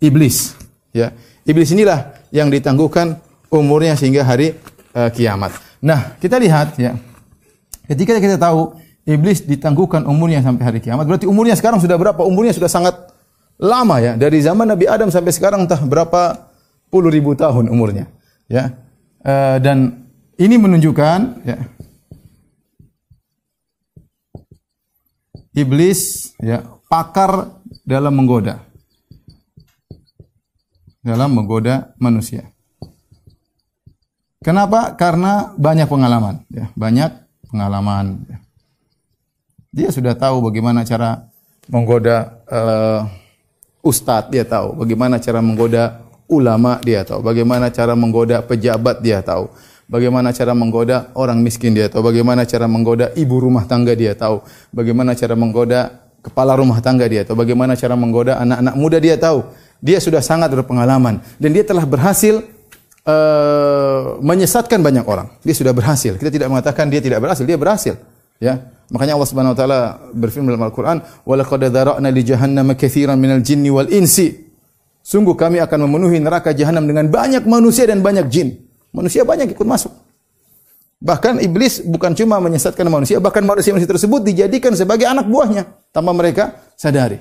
iblis. 0.00 0.56
Ya, 0.92 1.14
iblis 1.48 1.70
inilah 1.72 2.16
yang 2.34 2.50
ditangguhkan 2.50 3.16
umurnya 3.48 3.96
sehingga 3.96 4.26
hari 4.26 4.58
uh, 4.92 5.08
kiamat. 5.08 5.56
Nah, 5.80 6.16
kita 6.20 6.36
lihat 6.36 6.76
ya. 6.76 6.98
Ketika 7.90 8.22
kita 8.22 8.38
tahu 8.38 8.78
iblis 9.02 9.42
ditangguhkan 9.42 10.06
umurnya 10.06 10.44
sampai 10.44 10.62
hari 10.62 10.78
kiamat, 10.78 11.08
berarti 11.10 11.26
umurnya 11.26 11.58
sekarang 11.58 11.82
sudah 11.82 11.98
berapa? 11.98 12.22
Umurnya 12.22 12.54
sudah 12.54 12.70
sangat 12.70 12.94
lama 13.60 14.00
ya 14.00 14.16
dari 14.16 14.40
zaman 14.40 14.64
Nabi 14.64 14.88
Adam 14.88 15.12
sampai 15.12 15.36
sekarang 15.36 15.68
entah 15.68 15.78
berapa 15.84 16.48
puluh 16.88 17.12
ribu 17.12 17.36
tahun 17.36 17.68
umurnya 17.68 18.08
ya 18.48 18.72
e, 19.20 19.60
dan 19.60 19.99
ini 20.40 20.56
menunjukkan 20.56 21.44
ya. 21.44 21.58
Iblis 25.52 26.32
ya 26.40 26.64
pakar 26.88 27.60
dalam 27.84 28.16
menggoda. 28.16 28.64
Dalam 31.04 31.36
menggoda 31.36 31.92
manusia. 32.00 32.48
Kenapa? 34.40 34.96
Karena 34.96 35.52
banyak 35.60 35.84
pengalaman 35.84 36.48
ya. 36.48 36.72
Banyak 36.72 37.10
pengalaman 37.52 38.24
ya. 38.24 38.38
dia 39.70 39.88
sudah 39.92 40.16
tahu 40.16 40.50
bagaimana 40.50 40.82
cara 40.82 41.30
menggoda 41.70 42.40
uh, 42.50 43.06
ustadz 43.84 44.30
dia 44.32 44.44
tahu, 44.44 44.76
bagaimana 44.80 45.22
cara 45.22 45.40
menggoda 45.40 46.02
ulama 46.30 46.78
dia 46.82 47.02
tahu, 47.02 47.22
bagaimana 47.22 47.70
cara 47.70 47.94
menggoda 47.94 48.42
pejabat 48.42 49.02
dia 49.02 49.22
tahu, 49.22 49.50
bagaimana 49.90 50.30
cara 50.30 50.54
menggoda 50.54 51.10
orang 51.18 51.42
miskin 51.42 51.74
dia 51.74 51.90
tahu, 51.90 52.06
bagaimana 52.06 52.46
cara 52.46 52.70
menggoda 52.70 53.10
ibu 53.18 53.42
rumah 53.42 53.66
tangga 53.66 53.98
dia 53.98 54.14
tahu, 54.14 54.46
bagaimana 54.70 55.18
cara 55.18 55.34
menggoda 55.34 55.80
kepala 56.22 56.54
rumah 56.54 56.78
tangga 56.78 57.10
dia 57.10 57.26
tahu, 57.26 57.42
bagaimana 57.42 57.74
cara 57.74 57.98
menggoda 57.98 58.38
anak-anak 58.38 58.74
muda 58.78 58.98
dia 59.02 59.18
tahu. 59.18 59.42
Dia 59.80 59.96
sudah 59.96 60.20
sangat 60.20 60.52
berpengalaman 60.52 61.24
dan 61.40 61.50
dia 61.56 61.64
telah 61.64 61.88
berhasil 61.88 62.44
uh, 63.08 64.20
menyesatkan 64.22 64.78
banyak 64.78 65.02
orang. 65.08 65.32
Dia 65.40 65.56
sudah 65.56 65.72
berhasil. 65.72 66.20
Kita 66.20 66.28
tidak 66.28 66.52
mengatakan 66.52 66.92
dia 66.92 67.00
tidak 67.00 67.24
berhasil, 67.24 67.48
dia 67.48 67.56
berhasil. 67.56 67.96
Ya, 68.36 68.60
Makanya 68.90 69.14
Allah 69.14 69.28
Subhanahu 69.30 69.54
wa 69.54 69.58
taala 69.58 69.80
berfirman 70.12 70.50
dalam 70.50 70.66
Al-Qur'an, 70.66 70.98
"Wa 71.22 71.34
laqad 71.38 71.62
dzara'na 71.62 72.10
li 72.10 72.22
jahannama 72.26 72.74
katsiran 72.74 73.16
minal 73.16 73.40
jinni 73.40 73.70
wal 73.70 73.86
insi." 73.86 74.50
Sungguh 75.00 75.38
kami 75.38 75.62
akan 75.62 75.86
memenuhi 75.86 76.18
neraka 76.18 76.50
jahanam 76.52 76.84
dengan 76.84 77.06
banyak 77.08 77.46
manusia 77.46 77.86
dan 77.86 78.02
banyak 78.02 78.26
jin. 78.28 78.69
Manusia 78.90 79.22
banyak 79.22 79.54
ikut 79.54 79.66
masuk. 79.66 79.92
Bahkan 81.00 81.40
iblis 81.40 81.80
bukan 81.80 82.12
cuma 82.12 82.36
menyesatkan 82.44 82.84
manusia, 82.90 83.16
bahkan 83.22 83.40
manusia-manusia 83.40 83.88
tersebut 83.88 84.20
dijadikan 84.20 84.76
sebagai 84.76 85.08
anak 85.08 85.24
buahnya 85.24 85.64
tanpa 85.96 86.12
mereka 86.12 86.60
sadari. 86.76 87.16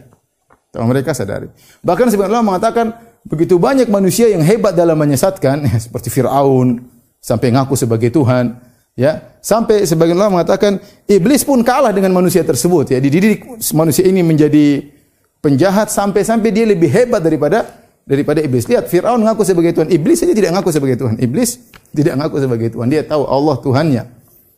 Tanpa 0.70 0.86
mereka 0.92 1.16
sadari. 1.16 1.48
Bahkan 1.80 2.12
sebagian 2.12 2.36
ulama 2.36 2.56
mengatakan 2.56 2.92
begitu 3.24 3.56
banyak 3.56 3.88
manusia 3.88 4.28
yang 4.28 4.44
hebat 4.44 4.76
dalam 4.76 5.00
menyesatkan 5.00 5.64
seperti 5.88 6.12
Firaun 6.12 6.84
sampai 7.24 7.56
ngaku 7.56 7.80
sebagai 7.80 8.12
Tuhan, 8.12 8.70
Ya, 9.00 9.40
sampai 9.40 9.88
sebagian 9.88 10.20
ulama 10.20 10.44
mengatakan 10.44 10.76
iblis 11.08 11.48
pun 11.48 11.64
kalah 11.64 11.96
dengan 11.96 12.12
manusia 12.12 12.44
tersebut 12.44 12.92
ya. 12.92 13.00
Dididik 13.00 13.48
manusia 13.72 14.04
ini 14.04 14.20
menjadi 14.20 14.92
penjahat 15.40 15.88
sampai-sampai 15.88 16.52
dia 16.52 16.68
lebih 16.68 16.92
hebat 16.92 17.24
daripada 17.24 17.64
daripada 18.10 18.42
iblis. 18.42 18.66
Lihat 18.66 18.90
Firaun 18.90 19.22
ngaku 19.22 19.46
sebagai 19.46 19.78
Tuhan, 19.78 19.94
iblis 19.94 20.18
saja 20.18 20.34
tidak 20.34 20.58
ngaku 20.58 20.70
sebagai 20.74 20.98
Tuhan. 20.98 21.16
Iblis 21.22 21.50
tidak 21.94 22.14
ngaku 22.18 22.36
sebagai 22.42 22.68
Tuhan. 22.74 22.88
Dia 22.90 23.06
tahu 23.06 23.24
Allah 23.30 23.56
Tuhannya. 23.62 24.04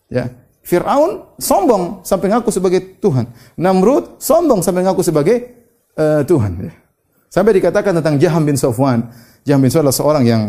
Ya. 0.07 0.25
Firaun 0.63 1.35
sombong 1.35 2.07
sampai 2.07 2.31
ngaku 2.31 2.47
sebagai 2.47 2.79
Tuhan. 3.03 3.27
Namrud 3.59 4.15
sombong 4.23 4.63
sampai 4.63 4.87
ngaku 4.87 5.03
sebagai 5.03 5.35
uh, 5.99 6.23
Tuhan 6.23 6.71
ya. 6.71 6.73
Sampai 7.27 7.51
dikatakan 7.59 7.99
tentang 7.99 8.15
Jaham 8.15 8.47
bin 8.47 8.55
Safwan. 8.55 9.11
Jaham 9.43 9.59
bin 9.59 9.67
Safwan 9.67 9.91
adalah 9.91 9.99
seorang 9.99 10.23
yang 10.23 10.43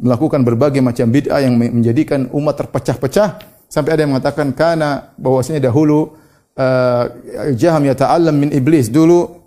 melakukan 0.00 0.42
berbagai 0.42 0.80
macam 0.80 1.06
bid'ah 1.12 1.44
yang 1.44 1.54
menjadikan 1.54 2.26
umat 2.32 2.56
terpecah-pecah 2.56 3.28
sampai 3.68 3.90
ada 3.94 4.00
yang 4.02 4.16
mengatakan 4.16 4.50
karena 4.56 5.12
bahwasanya 5.20 5.68
dahulu 5.70 6.16
uh, 6.56 7.04
Jaham 7.52 7.84
ya 7.84 7.94
ta'allam 7.94 8.32
min 8.32 8.50
iblis 8.50 8.88
dulu 8.88 9.38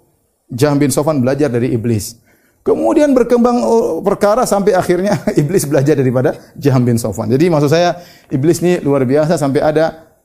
Jaham 0.54 0.78
bin 0.78 0.94
Sofan 0.94 1.26
belajar 1.26 1.50
dari 1.50 1.74
iblis 1.74 2.22
kemudian 2.64 3.12
berkembang 3.12 3.62
uh, 3.62 4.00
perkara 4.02 4.48
sampai 4.48 4.74
akhirnya 4.74 5.20
iblis 5.42 5.68
belajar 5.70 6.00
daripada 6.00 6.36
Jaham 6.58 6.88
bin 6.88 6.98
Sofan 6.98 7.30
jadi 7.30 7.52
maksud 7.52 7.70
saya 7.70 8.00
iblis 8.34 8.64
ini 8.64 8.82
luar 8.82 9.06
biasa 9.06 9.38
sampai 9.38 9.62
ada 9.62 10.16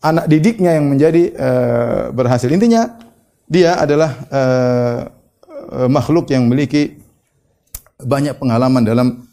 anak 0.00 0.30
didiknya 0.30 0.78
yang 0.78 0.86
menjadi 0.88 1.22
uh, 1.34 2.02
berhasil 2.14 2.48
intinya 2.48 2.96
dia 3.48 3.76
adalah 3.76 4.10
uh, 4.30 5.00
makhluk 5.90 6.32
yang 6.32 6.48
memiliki 6.48 6.96
banyak 8.00 8.40
pengalaman 8.40 8.86
dalam 8.86 9.28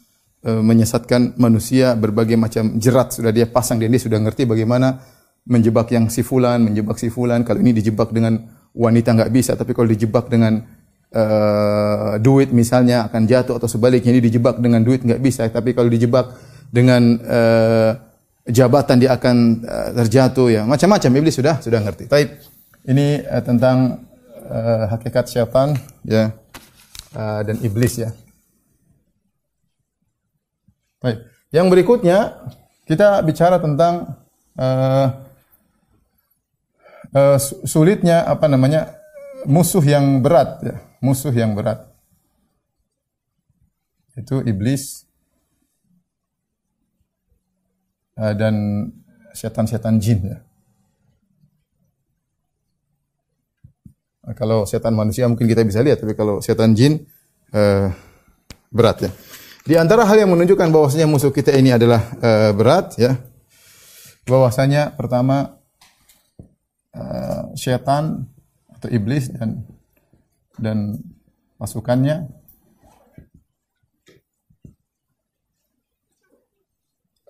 E, 0.46 0.52
menyesatkan 0.62 1.34
manusia 1.42 1.98
berbagai 1.98 2.38
macam 2.38 2.78
jerat 2.78 3.10
sudah 3.10 3.34
dia 3.34 3.50
pasang 3.50 3.82
dan 3.82 3.90
dia 3.90 3.98
sudah 3.98 4.22
ngerti 4.22 4.46
bagaimana 4.46 5.02
menjebak 5.42 5.90
yang 5.90 6.06
si 6.06 6.22
fulan, 6.22 6.62
menjebak 6.62 7.02
si 7.02 7.10
fulan. 7.10 7.42
Kalau 7.42 7.58
ini 7.58 7.74
dijebak 7.74 8.14
dengan 8.14 8.46
wanita 8.70 9.10
nggak 9.10 9.34
bisa, 9.34 9.58
tapi 9.58 9.74
kalau 9.74 9.90
dijebak 9.90 10.30
dengan 10.30 10.62
uh, 11.12 12.18
duit 12.18 12.50
misalnya 12.50 13.06
akan 13.06 13.22
jatuh 13.28 13.60
atau 13.60 13.68
sebaliknya 13.70 14.10
ini 14.16 14.22
dijebak 14.24 14.58
dengan 14.58 14.82
duit 14.82 15.04
nggak 15.04 15.22
bisa, 15.22 15.46
tapi 15.52 15.76
kalau 15.76 15.92
dijebak 15.92 16.32
dengan 16.72 17.20
uh, 17.22 17.90
jabatan 18.46 19.02
dia 19.02 19.14
akan 19.14 19.36
uh, 19.66 19.90
terjatuh 20.02 20.48
ya 20.50 20.62
macam-macam 20.66 21.10
iblis 21.18 21.34
sudah 21.38 21.58
sudah 21.62 21.82
ngerti. 21.82 22.06
Tapi 22.06 22.24
ini 22.86 23.22
uh, 23.22 23.42
tentang 23.42 24.06
uh, 24.46 24.84
hakikat 24.94 25.26
syaitan 25.26 25.74
ya 26.06 26.30
uh, 27.14 27.40
dan 27.42 27.58
iblis 27.62 27.98
ya. 27.98 28.10
Baik. 31.02 31.22
Yang 31.54 31.66
berikutnya 31.70 32.18
kita 32.86 33.22
bicara 33.22 33.58
tentang 33.58 34.18
uh, 34.58 35.06
uh, 37.14 37.38
sulitnya 37.66 38.26
apa 38.26 38.46
namanya 38.46 38.94
musuh 39.46 39.82
yang 39.82 40.22
berat 40.22 40.62
ya, 40.62 40.76
musuh 41.00 41.32
yang 41.32 41.52
berat. 41.56 41.84
Itu 44.16 44.40
iblis 44.44 45.04
uh, 48.16 48.32
dan 48.32 48.54
setan-setan 49.36 50.00
jin 50.00 50.20
ya. 50.24 50.38
Kalau 54.34 54.66
setan 54.66 54.90
manusia 54.98 55.30
mungkin 55.30 55.46
kita 55.46 55.62
bisa 55.62 55.78
lihat, 55.86 56.02
tapi 56.02 56.18
kalau 56.18 56.42
setan 56.42 56.74
jin 56.74 57.06
uh, 57.54 57.94
berat 58.74 59.06
ya. 59.06 59.10
Di 59.62 59.74
antara 59.78 60.02
hal 60.02 60.18
yang 60.18 60.34
menunjukkan 60.34 60.70
bahwasanya 60.74 61.06
musuh 61.06 61.30
kita 61.30 61.54
ini 61.54 61.74
adalah 61.74 62.02
uh, 62.18 62.50
berat 62.56 62.98
ya. 62.98 63.14
Bahwasanya 64.26 64.98
pertama 64.98 65.54
syaitan 67.52 68.24
atau 68.72 68.88
iblis 68.88 69.28
dan 69.28 69.64
dan 70.56 70.96
pasukannya 71.60 72.28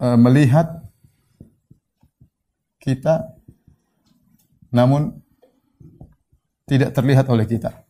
uh, 0.02 0.18
melihat 0.18 0.82
kita 2.82 3.34
namun 4.70 5.22
tidak 6.66 6.90
terlihat 6.94 7.26
oleh 7.30 7.46
kita. 7.46 7.86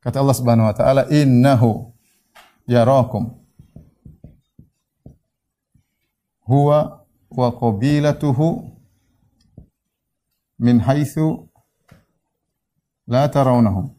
Kata 0.00 0.22
Allah 0.22 0.36
Subhanahu 0.38 0.70
wa 0.70 0.76
taala, 0.76 1.02
"Innahu 1.12 1.92
yarakum 2.66 3.36
huwa 6.46 7.06
wa 7.30 7.48
qabilatuhu 7.50 8.75
min 10.58 10.80
haitsu 10.80 11.48
la 13.06 13.28
tarawnahum." 13.28 13.96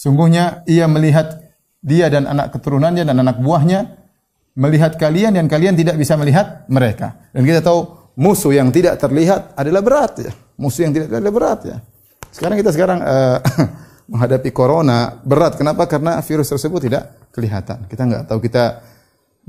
Sungguhnya 0.00 0.64
ia 0.64 0.88
melihat 0.88 1.44
dia 1.84 2.08
dan 2.08 2.24
anak 2.24 2.56
keturunannya 2.56 3.04
dan 3.04 3.20
anak 3.20 3.36
buahnya 3.36 4.00
melihat 4.56 4.96
kalian 4.96 5.36
dan 5.36 5.44
kalian 5.44 5.76
tidak 5.76 6.00
bisa 6.00 6.16
melihat 6.16 6.64
mereka. 6.72 7.20
Dan 7.36 7.44
kita 7.44 7.60
tahu 7.60 8.12
musuh 8.16 8.56
yang 8.56 8.72
tidak 8.72 8.96
terlihat 8.96 9.52
adalah 9.56 9.84
berat 9.84 10.12
ya. 10.24 10.32
Musuh 10.56 10.88
yang 10.88 10.92
tidak 10.96 11.12
terlihat 11.12 11.20
adalah 11.24 11.36
berat 11.36 11.60
ya. 11.68 11.76
Sekarang 12.32 12.56
kita 12.56 12.70
sekarang 12.72 12.98
uh, 13.04 13.38
menghadapi 14.12 14.50
corona 14.56 15.20
berat. 15.20 15.60
Kenapa? 15.60 15.84
Karena 15.84 16.16
virus 16.24 16.48
tersebut 16.48 16.80
tidak 16.80 17.30
kelihatan. 17.32 17.84
Kita 17.84 18.02
nggak 18.08 18.22
tahu 18.24 18.38
kita 18.40 18.64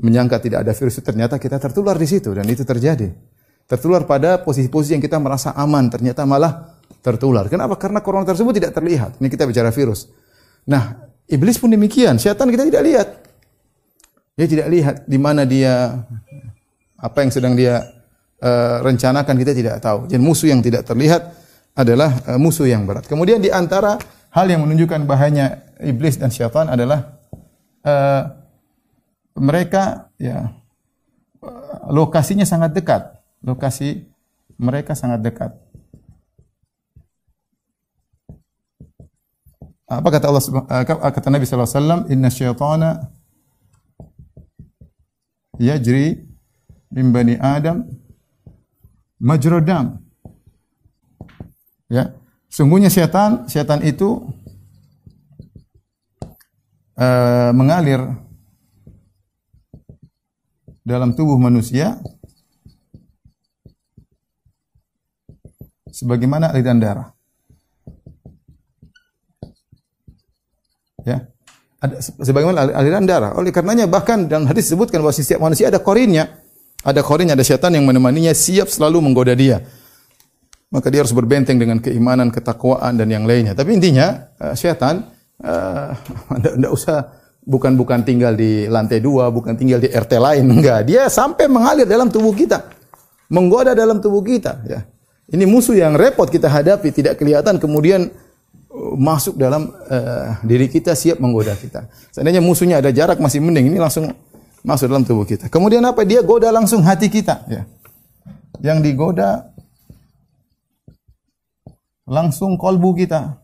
menyangka 0.02 0.42
tidak 0.42 0.66
ada 0.66 0.74
virus 0.74 0.98
itu 0.98 1.06
ternyata 1.06 1.38
kita 1.38 1.62
tertular 1.62 1.94
di 1.94 2.06
situ 2.10 2.34
dan 2.34 2.44
itu 2.50 2.66
terjadi. 2.66 3.08
tertular 3.62 4.04
pada 4.04 4.42
posisi-posisi 4.42 4.92
yang 4.92 5.00
kita 5.00 5.16
merasa 5.16 5.56
aman, 5.56 5.88
ternyata 5.88 6.28
malah 6.28 6.76
tertular. 7.00 7.48
Kenapa? 7.48 7.80
Karena 7.80 8.04
corona 8.04 8.26
tersebut 8.26 8.52
tidak 8.52 8.76
terlihat. 8.76 9.16
Ini 9.16 9.32
kita 9.32 9.48
bicara 9.48 9.72
virus. 9.72 10.12
Nah, 10.68 11.08
iblis 11.30 11.56
pun 11.56 11.72
demikian. 11.72 12.20
Syaitan 12.20 12.52
kita 12.52 12.68
tidak 12.68 12.82
lihat. 12.84 13.08
Dia 14.36 14.46
tidak 14.50 14.66
lihat 14.68 14.96
di 15.08 15.16
mana 15.16 15.48
dia 15.48 16.04
apa 17.00 17.18
yang 17.24 17.32
sedang 17.32 17.56
dia 17.56 17.80
uh, 18.44 18.84
rencanakan 18.84 19.34
kita 19.40 19.52
tidak 19.56 19.76
tahu. 19.80 20.04
Jadi 20.10 20.20
musuh 20.20 20.48
yang 20.52 20.60
tidak 20.60 20.84
terlihat 20.84 21.32
adalah 21.72 22.20
uh, 22.28 22.36
musuh 22.36 22.68
yang 22.68 22.84
berat. 22.84 23.08
Kemudian 23.08 23.40
di 23.40 23.48
antara 23.48 23.96
hal 24.32 24.46
yang 24.48 24.62
menunjukkan 24.64 25.08
bahayanya 25.08 25.78
iblis 25.80 26.20
dan 26.20 26.28
syaitan 26.28 26.68
adalah 26.68 27.18
uh, 27.84 28.41
mereka 29.36 30.12
ya 30.20 30.52
lokasinya 31.88 32.46
sangat 32.46 32.76
dekat. 32.76 33.02
Lokasi 33.42 34.06
mereka 34.60 34.94
sangat 34.94 35.20
dekat. 35.24 35.50
Apa 39.92 40.08
kata 40.08 40.24
Allah 40.32 40.44
kata 41.12 41.28
Nabi 41.28 41.44
sallallahu 41.44 41.68
alaihi 41.68 41.80
wasallam, 41.80 42.02
"Inna 42.08 42.28
syaitana 42.32 42.90
yajri 45.60 46.24
min 46.88 47.12
bani 47.12 47.36
Adam 47.36 47.84
majrodam." 49.20 50.00
Ya. 51.92 52.16
Sungguhnya 52.48 52.92
setan, 52.92 53.48
setan 53.48 53.80
itu 53.80 54.28
uh, 56.96 57.50
mengalir 57.56 58.00
dalam 60.82 61.14
tubuh 61.14 61.38
manusia 61.38 61.98
sebagaimana 65.90 66.50
aliran 66.50 66.78
darah. 66.82 67.08
Ya. 71.02 71.26
Ada, 71.82 71.98
sebagaimana 71.98 72.70
aliran 72.78 73.06
darah. 73.06 73.34
Oleh 73.34 73.50
karenanya 73.50 73.90
bahkan 73.90 74.30
dalam 74.30 74.46
hadis 74.46 74.70
disebutkan 74.70 75.02
bahwa 75.02 75.14
setiap 75.14 75.42
manusia 75.42 75.66
ada 75.66 75.82
korinnya. 75.82 76.38
Ada 76.82 77.02
korinnya, 77.02 77.34
ada 77.38 77.46
setan 77.46 77.74
yang 77.74 77.86
menemaninya 77.86 78.34
siap 78.34 78.66
selalu 78.66 79.02
menggoda 79.02 79.34
dia 79.38 79.62
maka 80.72 80.88
dia 80.88 81.04
harus 81.04 81.12
berbenteng 81.12 81.60
dengan 81.60 81.78
keimanan, 81.84 82.32
ketakwaan 82.32 82.96
dan 82.96 83.12
yang 83.12 83.28
lainnya. 83.28 83.52
Tapi 83.52 83.76
intinya 83.76 84.32
uh, 84.40 84.56
setan 84.56 85.12
uh, 85.44 85.92
usah 86.76 87.12
bukan 87.42 87.74
bukan 87.74 88.06
tinggal 88.06 88.38
di 88.38 88.70
lantai 88.70 89.02
dua, 89.02 89.28
bukan 89.34 89.58
tinggal 89.58 89.82
di 89.82 89.90
RT 89.90 90.12
lain, 90.18 90.46
enggak. 90.46 90.86
Dia 90.86 91.10
sampai 91.10 91.50
mengalir 91.50 91.86
dalam 91.86 92.08
tubuh 92.08 92.32
kita, 92.34 92.70
menggoda 93.30 93.74
dalam 93.74 93.98
tubuh 93.98 94.22
kita. 94.22 94.62
Ya. 94.66 94.86
Ini 95.32 95.48
musuh 95.48 95.74
yang 95.74 95.98
repot 95.98 96.30
kita 96.30 96.46
hadapi, 96.46 96.92
tidak 96.94 97.18
kelihatan 97.18 97.58
kemudian 97.58 98.10
uh, 98.70 98.94
masuk 98.94 99.34
dalam 99.34 99.74
uh, 99.90 100.38
diri 100.46 100.70
kita 100.70 100.94
siap 100.94 101.18
menggoda 101.18 101.56
kita. 101.58 101.90
Seandainya 102.14 102.42
musuhnya 102.44 102.78
ada 102.78 102.94
jarak 102.94 103.18
masih 103.18 103.42
mending, 103.42 103.74
ini 103.74 103.78
langsung 103.80 104.12
masuk 104.62 104.86
dalam 104.86 105.02
tubuh 105.02 105.26
kita. 105.26 105.50
Kemudian 105.50 105.82
apa? 105.82 106.06
Dia 106.06 106.22
goda 106.22 106.52
langsung 106.54 106.86
hati 106.86 107.10
kita. 107.10 107.42
Ya. 107.50 107.66
Yang 108.62 108.78
digoda 108.92 109.50
langsung 112.06 112.54
kolbu 112.54 112.94
kita. 112.94 113.41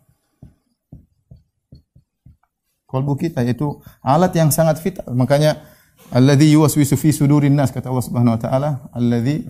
Kolbu 2.89 3.21
kita 3.21 3.45
itu 3.45 3.85
alat 4.01 4.33
yang 4.33 4.49
sangat 4.49 4.81
vital. 4.81 5.13
Makanya 5.13 5.61
alladzi 6.09 6.57
yuwaswisu 6.57 6.97
fi 6.97 7.13
sudurin 7.13 7.53
nas 7.53 7.69
kata 7.69 7.93
Allah 7.93 8.07
Subhanahu 8.09 8.33
wa 8.33 8.41
taala, 8.41 8.71
alladzi 8.97 9.45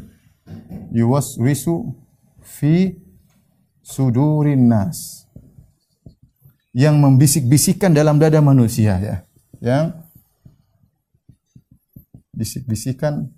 yuwaswisu 0.91 1.95
fi 2.43 2.99
sudurin 3.79 4.67
nas. 4.67 5.23
Yang 6.75 6.99
membisik-bisikkan 6.99 7.95
dalam 7.95 8.19
dada 8.19 8.43
manusia 8.43 8.99
ya. 8.99 9.23
Yang 9.63 10.03
bisik-bisikan 12.35 13.31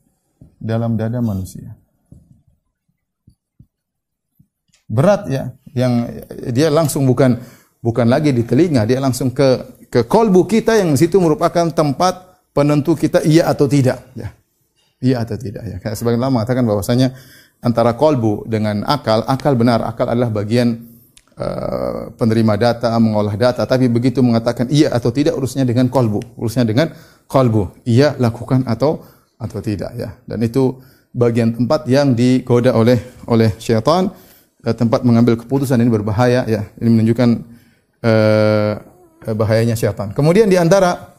dalam 0.56 0.96
dada 0.96 1.20
manusia. 1.20 1.76
Berat 4.88 5.28
ya 5.28 5.52
yang 5.76 6.08
dia 6.56 6.72
langsung 6.72 7.04
bukan 7.04 7.36
bukan 7.84 8.08
lagi 8.08 8.32
di 8.32 8.48
telinga, 8.48 8.88
dia 8.88 8.96
langsung 8.96 9.28
ke 9.32 9.79
ke 9.90 10.07
kolbu 10.07 10.46
kita 10.46 10.79
yang 10.79 10.94
situ 10.94 11.18
merupakan 11.18 11.66
tempat 11.74 12.31
penentu 12.55 12.94
kita 12.94 13.26
iya 13.26 13.50
atau 13.50 13.66
tidak 13.66 14.07
ya. 14.14 14.31
Iya 15.03 15.16
atau 15.26 15.37
tidak 15.37 15.64
ya. 15.66 15.76
Kayak 15.83 15.96
sebagian 15.98 16.22
lama 16.22 16.40
mengatakan 16.40 16.62
bahwasanya 16.62 17.16
antara 17.61 17.98
kolbu 17.98 18.46
dengan 18.46 18.87
akal, 18.87 19.26
akal 19.26 19.59
benar, 19.59 19.83
akal 19.83 20.07
adalah 20.07 20.31
bagian 20.31 20.76
uh, 21.40 22.12
penerima 22.14 22.55
data, 22.61 22.94
mengolah 23.00 23.35
data, 23.35 23.64
tapi 23.64 23.90
begitu 23.90 24.20
mengatakan 24.20 24.68
iya 24.70 24.92
atau 24.94 25.11
tidak 25.11 25.35
urusnya 25.35 25.66
dengan 25.66 25.90
kolbu, 25.90 26.38
urusnya 26.38 26.68
dengan 26.68 26.92
kolbu. 27.26 27.83
Iya 27.88 28.14
lakukan 28.20 28.68
atau 28.68 29.03
atau 29.40 29.59
tidak 29.64 29.96
ya. 29.96 30.20
Dan 30.29 30.44
itu 30.44 30.79
bagian 31.11 31.50
tempat 31.57 31.88
yang 31.90 32.14
digoda 32.14 32.76
oleh 32.76 33.00
oleh 33.26 33.57
syaitan 33.57 34.12
uh, 34.62 34.74
tempat 34.76 35.03
mengambil 35.03 35.40
keputusan 35.40 35.81
ini 35.81 35.90
berbahaya 35.90 36.44
ya. 36.44 36.68
Ini 36.76 36.88
menunjukkan 36.92 37.29
uh, 38.05 38.89
bahayanya 39.24 39.76
syaitan. 39.76 40.16
Kemudian 40.16 40.48
di 40.48 40.56
antara 40.56 41.12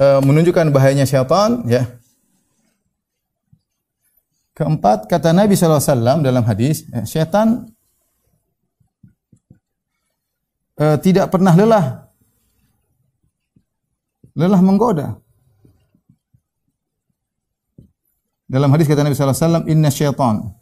uh, 0.00 0.20
menunjukkan 0.24 0.72
bahayanya 0.72 1.04
syaitan 1.04 1.64
ya. 1.68 1.84
Keempat 4.54 5.10
kata 5.10 5.34
Nabi 5.34 5.58
SAW 5.58 6.22
dalam 6.22 6.46
hadis, 6.46 6.86
ya, 6.86 7.02
syaitan 7.02 7.66
uh, 10.78 10.96
tidak 11.02 11.34
pernah 11.34 11.52
lelah. 11.58 11.86
Lelah 14.38 14.62
menggoda. 14.62 15.18
Dalam 18.46 18.70
hadis 18.70 18.86
kata 18.86 19.02
Nabi 19.02 19.18
SAW, 19.18 19.66
Inna 19.66 19.90
syaitan 19.90 20.54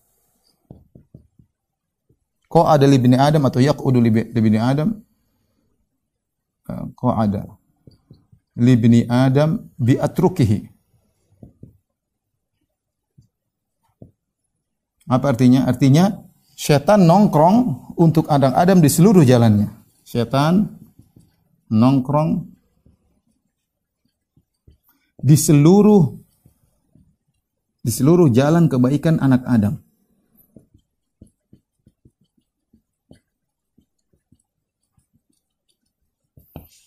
ada 2.53 2.85
li 2.85 3.01
bini 3.01 3.17
Adam 3.17 3.49
atau 3.49 3.65
yaqudu 3.65 3.97
li 3.97 4.13
bini 4.13 4.61
Adam 4.61 4.93
eh, 6.69 7.11
ada 7.17 7.43
li 8.59 8.75
bini 8.77 9.09
Adam 9.09 9.73
bi 9.81 9.97
atrukihi 9.97 10.73
Apa 15.13 15.35
artinya? 15.35 15.67
Artinya 15.67 16.09
setan 16.55 17.05
nongkrong 17.11 17.91
untuk 17.99 18.31
Adam-Adam 18.31 18.79
di 18.79 18.89
seluruh 18.89 19.27
jalannya. 19.27 19.69
Setan 20.07 20.79
nongkrong 21.69 22.47
di 25.23 25.35
seluruh 25.35 26.17
di 27.83 27.91
seluruh 27.91 28.31
jalan 28.31 28.71
kebaikan 28.71 29.19
anak 29.19 29.43
Adam. 29.45 29.82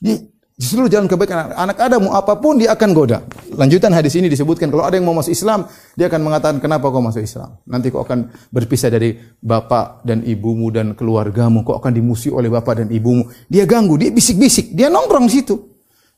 Di, 0.06 0.14
di 0.54 0.64
seluruh 0.64 0.86
jalan 0.86 1.10
kebaikan 1.10 1.58
anak 1.58 1.82
Adam 1.82 2.14
apa 2.14 2.38
pun 2.38 2.62
dia 2.62 2.78
akan 2.78 2.90
goda. 2.94 3.26
Lanjutan 3.58 3.90
hadis 3.90 4.14
ini 4.14 4.30
disebutkan 4.30 4.70
kalau 4.70 4.86
ada 4.86 4.94
yang 4.94 5.10
mau 5.10 5.18
masuk 5.18 5.34
Islam, 5.34 5.66
dia 5.98 6.06
akan 6.06 6.22
mengatakan 6.22 6.58
kenapa 6.62 6.94
kau 6.94 7.02
masuk 7.02 7.26
Islam? 7.26 7.58
Nanti 7.66 7.90
kau 7.90 8.06
akan 8.06 8.30
berpisah 8.54 8.94
dari 8.94 9.18
bapak 9.42 10.06
dan 10.06 10.22
ibumu 10.22 10.70
dan 10.70 10.94
keluargamu, 10.94 11.66
kau 11.66 11.74
akan 11.74 11.90
dimusuhi 11.90 12.38
oleh 12.38 12.54
bapak 12.54 12.86
dan 12.86 12.88
ibumu. 12.94 13.26
Dia 13.50 13.66
ganggu, 13.66 13.98
dia 13.98 14.14
bisik-bisik, 14.14 14.78
dia 14.78 14.94
nongkrong 14.94 15.26
situ. 15.26 15.58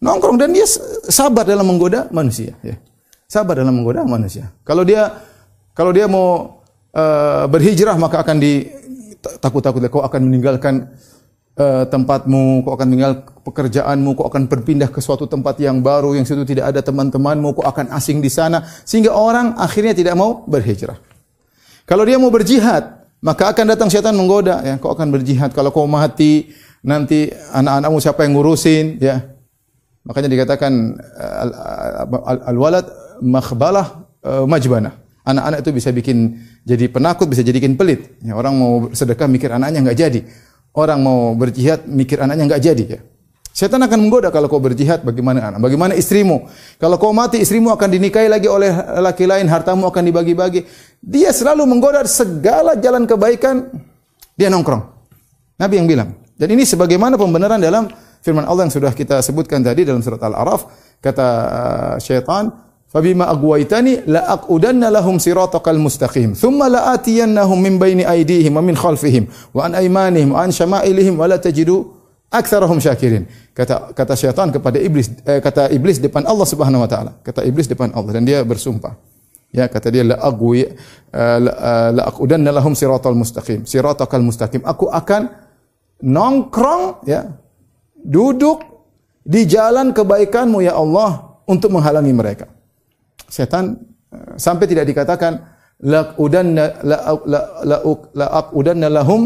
Nongkrong 0.04 0.38
dan 0.38 0.52
dia 0.52 0.68
sabar 1.10 1.48
dalam 1.48 1.66
menggoda 1.66 2.12
manusia, 2.14 2.54
ya. 2.62 2.78
Sabar 3.26 3.58
dalam 3.58 3.74
menggoda 3.74 4.06
manusia. 4.06 4.54
Kalau 4.62 4.84
dia 4.84 5.18
kalau 5.74 5.90
dia 5.94 6.06
mau 6.06 6.62
uh, 6.94 7.46
berhijrah 7.50 7.98
maka 7.98 8.22
akan 8.22 8.38
di 8.38 8.66
takut-takut 9.42 9.82
kau 9.90 10.06
akan 10.06 10.30
meninggalkan 10.30 10.94
uh, 11.58 11.84
tempatmu, 11.90 12.64
kau 12.64 12.78
akan 12.78 12.88
tinggal 12.88 13.14
pekerjaanmu, 13.44 14.14
kau 14.14 14.26
akan 14.30 14.46
berpindah 14.46 14.90
ke 14.94 15.02
suatu 15.02 15.26
tempat 15.26 15.58
yang 15.60 15.82
baru 15.82 16.14
yang 16.14 16.24
situ 16.24 16.46
tidak 16.46 16.72
ada 16.72 16.82
teman-temanmu, 16.86 17.58
kau 17.58 17.66
akan 17.66 17.92
asing 17.98 18.22
di 18.22 18.30
sana 18.30 18.64
sehingga 18.86 19.12
orang 19.12 19.58
akhirnya 19.58 19.98
tidak 19.98 20.14
mau 20.16 20.46
berhijrah. 20.46 20.98
Kalau 21.88 22.04
dia 22.06 22.20
mau 22.22 22.30
berjihad, 22.30 23.10
maka 23.24 23.50
akan 23.52 23.66
datang 23.74 23.90
setan 23.90 24.14
menggoda 24.14 24.62
ya, 24.62 24.76
kau 24.78 24.94
akan 24.94 25.10
berjihad. 25.10 25.52
Kalau 25.52 25.74
kau 25.74 25.90
mati, 25.90 26.54
nanti 26.86 27.32
anak-anakmu 27.32 27.98
siapa 28.00 28.24
yang 28.28 28.38
ngurusin 28.38 29.02
ya. 29.02 29.24
Makanya 30.08 30.32
dikatakan 30.32 30.96
al-walad 32.48 32.88
makhbalah 33.20 34.08
eh, 34.24 34.46
majbanah. 34.48 34.96
Anak-anak 35.28 35.60
itu 35.60 35.72
bisa 35.76 35.92
bikin 35.92 36.40
jadi 36.64 36.88
penakut, 36.88 37.28
bisa 37.28 37.44
jadikan 37.44 37.76
pelit. 37.76 38.16
Ya, 38.24 38.32
orang 38.32 38.56
mau 38.56 38.88
sedekah 38.96 39.28
mikir 39.28 39.52
anaknya 39.52 39.84
nggak 39.84 40.00
jadi 40.00 40.24
orang 40.78 41.02
mau 41.02 41.34
berjihad 41.34 41.90
mikir 41.90 42.22
anaknya 42.22 42.46
nggak 42.46 42.62
jadi 42.62 42.86
ya. 42.86 43.00
Setan 43.58 43.82
akan 43.82 44.06
menggoda 44.06 44.30
kalau 44.30 44.46
kau 44.46 44.62
berjihad 44.62 45.02
bagaimana 45.02 45.50
anak, 45.50 45.66
bagaimana 45.66 45.98
istrimu. 45.98 46.46
Kalau 46.78 47.02
kau 47.02 47.10
mati 47.10 47.42
istrimu 47.42 47.74
akan 47.74 47.90
dinikahi 47.90 48.30
lagi 48.30 48.46
oleh 48.46 48.70
laki 49.02 49.26
lain, 49.26 49.50
hartamu 49.50 49.90
akan 49.90 50.04
dibagi-bagi. 50.06 50.62
Dia 51.02 51.34
selalu 51.34 51.66
menggoda 51.66 52.06
segala 52.06 52.78
jalan 52.78 53.10
kebaikan 53.10 53.66
dia 54.38 54.54
nongkrong. 54.54 54.86
Nabi 55.58 55.74
yang 55.82 55.90
bilang. 55.90 56.14
Dan 56.38 56.54
ini 56.54 56.70
sebagaimana 56.70 57.18
pembenaran 57.18 57.58
dalam 57.58 57.90
firman 58.22 58.46
Allah 58.46 58.70
yang 58.70 58.74
sudah 58.78 58.94
kita 58.94 59.26
sebutkan 59.26 59.66
tadi 59.66 59.90
dalam 59.90 60.06
surat 60.06 60.22
Al-Araf 60.22 60.70
kata 61.02 61.28
uh, 61.50 61.96
syaitan 61.98 62.54
Fabima 62.98 63.30
agwaitani 63.30 64.10
la 64.10 64.26
aqudanna 64.26 64.90
lahum 64.90 65.22
siratakal 65.22 65.78
mustaqim 65.78 66.34
thumma 66.34 66.66
la 66.66 66.98
atiyannahum 66.98 67.62
min 67.62 67.78
baini 67.78 68.02
aydihim 68.02 68.58
wa 68.58 68.62
min 68.66 68.74
khalfihim 68.74 69.30
wa 69.54 69.70
an 69.70 69.78
aymanihim 69.78 70.34
wa 70.34 70.42
an 70.42 70.50
syama'ilihim 70.50 71.14
wa 71.14 71.30
la 71.30 71.38
tajidu 71.38 71.94
aktsarahum 72.34 72.82
syakirin. 72.82 73.30
Kata 73.54 73.94
kata 73.94 74.18
syaitan 74.18 74.50
kepada 74.50 74.82
iblis 74.82 75.14
eh, 75.30 75.38
kata 75.46 75.70
iblis 75.70 76.02
depan 76.02 76.26
Allah 76.26 76.50
Subhanahu 76.50 76.82
wa 76.82 76.90
taala. 76.90 77.22
Kata 77.22 77.46
iblis 77.46 77.70
depan 77.70 77.94
Allah 77.94 78.18
dan 78.18 78.26
dia 78.26 78.42
bersumpah. 78.42 78.98
Ya, 79.54 79.70
kata 79.70 79.94
dia 79.94 80.02
la 80.02 80.18
agwi 80.18 80.66
uh, 80.66 81.38
la, 81.38 81.52
uh, 81.54 81.90
la 82.02 82.02
aqudanna 82.10 82.50
lahum 82.50 82.74
siratal 82.74 83.14
mustaqim. 83.14 83.62
Siratakal 83.70 84.26
mustaqim. 84.26 84.66
Aku 84.66 84.90
akan 84.90 85.30
nongkrong 86.02 87.06
ya, 87.06 87.30
duduk 88.02 88.66
di 89.22 89.46
jalan 89.46 89.94
kebaikanmu 89.94 90.66
ya 90.66 90.74
Allah 90.74 91.38
untuk 91.46 91.78
menghalangi 91.78 92.12
mereka. 92.12 92.57
Setan 93.28 93.76
uh, 94.12 94.40
sampai 94.40 94.66
tidak 94.66 94.88
dikatakan 94.88 95.44
la 95.84 96.16
udanna 96.18 96.82
la 96.82 96.98
lahum 98.90 99.22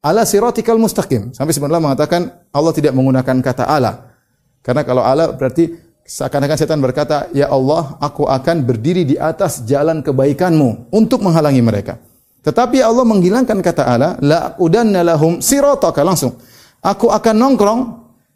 ala 0.00 0.24
siratikal 0.24 0.80
mustaqim. 0.80 1.34
Sampai 1.36 1.52
sebenarnya 1.52 1.82
mengatakan 1.82 2.32
Allah 2.52 2.72
tidak 2.72 2.96
menggunakan 2.96 3.42
kata 3.42 3.64
ala. 3.66 4.16
Karena 4.60 4.84
kalau 4.84 5.02
ala 5.04 5.32
berarti 5.32 5.72
seakan-akan 6.04 6.56
setan 6.56 6.80
berkata, 6.84 7.28
"Ya 7.32 7.48
Allah, 7.48 7.96
aku 8.00 8.28
akan 8.28 8.64
berdiri 8.64 9.04
di 9.08 9.16
atas 9.16 9.64
jalan 9.64 10.04
kebaikanmu 10.04 10.92
untuk 10.92 11.24
menghalangi 11.24 11.62
mereka." 11.64 11.96
Tetapi 12.40 12.80
Allah 12.80 13.04
menghilangkan 13.04 13.60
kata 13.60 13.84
ala, 13.84 14.16
"La 14.24 14.56
udanna 14.56 15.04
lahum 15.04 15.44
sirataka" 15.44 16.00
langsung. 16.04 16.40
Aku 16.80 17.12
akan 17.12 17.36
nongkrong 17.36 17.80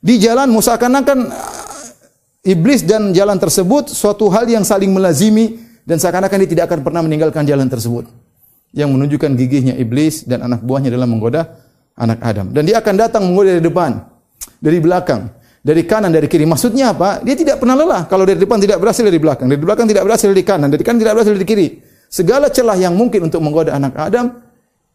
di 0.04 0.20
jalanmu 0.20 0.60
seakan-akan 0.60 1.32
iblis 2.44 2.84
dan 2.84 3.10
jalan 3.16 3.40
tersebut 3.40 3.88
suatu 3.90 4.28
hal 4.28 4.44
yang 4.46 4.62
saling 4.62 4.92
melazimi 4.92 5.58
dan 5.88 5.96
seakan-akan 5.96 6.36
dia 6.44 6.50
tidak 6.52 6.64
akan 6.70 6.80
pernah 6.84 7.00
meninggalkan 7.00 7.48
jalan 7.48 7.66
tersebut 7.66 8.06
yang 8.76 8.92
menunjukkan 8.92 9.32
gigihnya 9.34 9.74
iblis 9.80 10.28
dan 10.28 10.44
anak 10.44 10.60
buahnya 10.60 10.92
dalam 10.92 11.08
menggoda 11.08 11.56
anak 11.96 12.20
Adam. 12.20 12.50
Dan 12.52 12.68
dia 12.68 12.82
akan 12.82 12.94
datang 12.94 13.22
menggoda 13.24 13.56
dari 13.56 13.64
depan, 13.64 13.90
dari 14.58 14.78
belakang, 14.82 15.30
dari 15.64 15.82
kanan, 15.86 16.10
dari 16.10 16.26
kiri. 16.26 16.44
Maksudnya 16.44 16.92
apa? 16.92 17.22
Dia 17.22 17.38
tidak 17.38 17.62
pernah 17.62 17.78
lelah. 17.78 18.04
Kalau 18.10 18.26
dari 18.26 18.36
depan 18.36 18.58
tidak 18.60 18.82
berhasil 18.82 19.06
dari 19.06 19.16
belakang, 19.16 19.46
dari 19.46 19.60
belakang 19.62 19.86
tidak 19.88 20.04
berhasil 20.04 20.28
dari 20.28 20.44
kanan, 20.44 20.68
dari 20.68 20.82
kanan 20.82 20.98
tidak 21.00 21.14
berhasil 21.16 21.32
dari 21.32 21.48
kiri. 21.48 21.68
Segala 22.10 22.46
celah 22.50 22.78
yang 22.78 22.94
mungkin 22.94 23.26
untuk 23.26 23.40
menggoda 23.40 23.74
anak 23.74 23.94
Adam, 23.94 24.42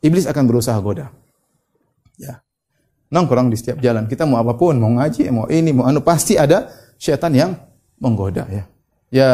iblis 0.03 0.27
akan 0.27 0.43
berusaha 0.45 0.75
goda. 0.79 1.11
Ya. 2.19 2.43
Nongkrong 3.09 3.49
di 3.49 3.57
setiap 3.57 3.81
jalan. 3.81 4.05
Kita 4.05 4.27
mau 4.27 4.37
apa 4.37 4.53
pun, 4.53 4.77
mau 4.77 4.91
ngaji, 4.99 5.31
mau 5.33 5.47
ini, 5.49 5.71
mau 5.73 5.87
anu, 5.89 6.03
pasti 6.03 6.37
ada 6.37 6.69
syaitan 6.99 7.31
yang 7.31 7.55
menggoda 7.97 8.43
ya. 8.51 8.63
Ya, 9.09 9.29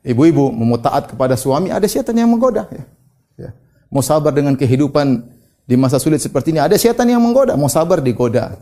ibu-ibu 0.00 0.48
mau 0.48 0.80
taat 0.80 1.12
kepada 1.12 1.36
suami, 1.36 1.68
ada 1.68 1.84
syaitan 1.84 2.16
yang 2.16 2.30
menggoda 2.30 2.64
ya 2.72 2.86
mau 3.90 4.00
sabar 4.00 4.30
dengan 4.30 4.54
kehidupan 4.54 5.26
di 5.66 5.74
masa 5.74 5.98
sulit 5.98 6.22
seperti 6.22 6.54
ini. 6.54 6.62
Ada 6.62 6.78
setan 6.78 7.10
yang 7.10 7.20
menggoda, 7.20 7.58
mau 7.58 7.68
sabar 7.68 7.98
digoda. 8.00 8.56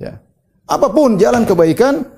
Ya. 0.00 0.18
Apa 0.64 0.88
pun 0.90 1.20
jalan 1.20 1.44
kebaikan, 1.44 2.08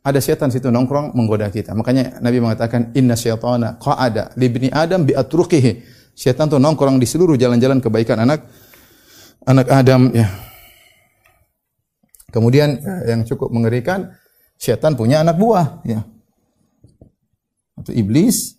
ada 0.00 0.18
setan 0.18 0.48
situ 0.48 0.72
nongkrong 0.72 1.12
menggoda 1.12 1.52
kita. 1.52 1.76
Makanya 1.76 2.18
Nabi 2.24 2.40
mengatakan 2.40 2.96
inna 2.96 3.14
syaitana 3.14 3.76
qa'ada 3.76 4.32
li 4.40 4.48
ibni 4.48 4.68
Adam 4.72 5.04
bi 5.04 5.12
atruqihi. 5.12 5.94
Setan 6.16 6.48
tuh 6.48 6.56
nongkrong 6.56 6.96
di 6.96 7.04
seluruh 7.04 7.36
jalan-jalan 7.36 7.84
kebaikan 7.84 8.24
anak 8.24 8.48
anak 9.44 9.68
Adam 9.68 10.08
ya. 10.16 10.32
Kemudian 12.32 12.80
yang 13.08 13.24
cukup 13.24 13.48
mengerikan, 13.48 14.12
setan 14.56 14.96
punya 14.96 15.22
anak 15.22 15.36
buah 15.36 15.84
ya. 15.84 16.04
Atau 17.76 17.92
iblis 17.92 18.56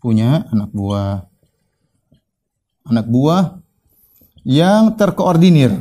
punya 0.00 0.44
anak 0.52 0.70
buah 0.70 1.24
anak 2.86 3.06
buah 3.10 3.58
yang 4.46 4.94
terkoordinir. 4.94 5.74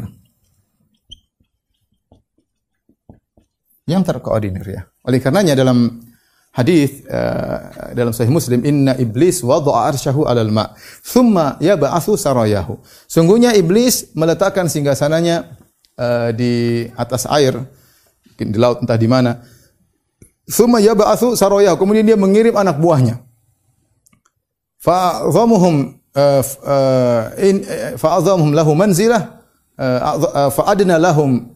Yang 3.85 4.03
terkoordinir 4.09 4.65
ya. 4.65 4.81
Oleh 5.05 5.21
karenanya 5.21 5.53
dalam 5.53 6.01
hadis 6.55 7.05
uh, 7.05 7.93
dalam 7.93 8.15
Sahih 8.15 8.33
Muslim 8.33 8.63
inna 8.65 8.97
iblis 8.97 9.45
wada'a 9.45 9.93
arsyahu 9.93 10.25
'alal 10.25 10.49
ma' 10.49 10.73
thumma 11.05 11.61
yab'atsu 11.61 12.17
sarayahu. 12.17 12.81
Sungguhnya 13.05 13.53
iblis 13.53 14.09
meletakkan 14.17 14.65
singgasananya 14.65 15.53
uh, 15.99 16.33
di 16.33 16.87
atas 16.97 17.29
air 17.29 17.59
di 18.37 18.57
laut 18.59 18.83
entah 18.83 18.99
di 18.99 19.07
mana. 19.07 19.41
Thumma 20.45 20.83
yab'atsu 20.83 21.33
sarayahu. 21.33 21.79
Kemudian 21.79 22.05
dia 22.05 22.19
mengirim 22.19 22.53
anak 22.53 22.77
buahnya. 22.77 23.23
Fa'dhamuhum 24.79 26.05
Eh, 26.15 26.43
eh, 26.47 27.23
in 27.43 27.55
eh, 27.67 27.99
fa'adhamuhum 27.99 28.55
lahu 28.55 28.71
manzilah 28.71 29.43
fa'adna 30.47 30.95
lahum 30.95 31.51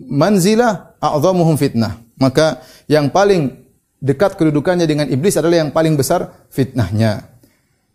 manzilah 0.00 0.96
a'dhamuhum 0.96 1.60
fitnah. 1.60 2.00
Maka 2.16 2.64
yang 2.88 3.12
paling 3.12 3.60
dekat 4.00 4.40
kedudukannya 4.40 4.88
dengan 4.88 5.04
iblis 5.12 5.36
adalah 5.36 5.60
yang 5.60 5.68
paling 5.68 6.00
besar 6.00 6.48
fitnahnya. 6.48 7.28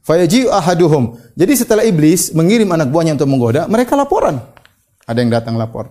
Fayaji 0.06 0.46
ahaduhum. 0.46 1.18
Jadi 1.34 1.54
setelah 1.58 1.82
iblis 1.82 2.30
mengirim 2.38 2.70
anak 2.70 2.94
buahnya 2.94 3.18
untuk 3.18 3.26
menggoda, 3.26 3.66
mereka 3.66 3.98
laporan. 3.98 4.38
Ada 5.10 5.26
yang 5.26 5.34
datang 5.34 5.58
lapor. 5.58 5.90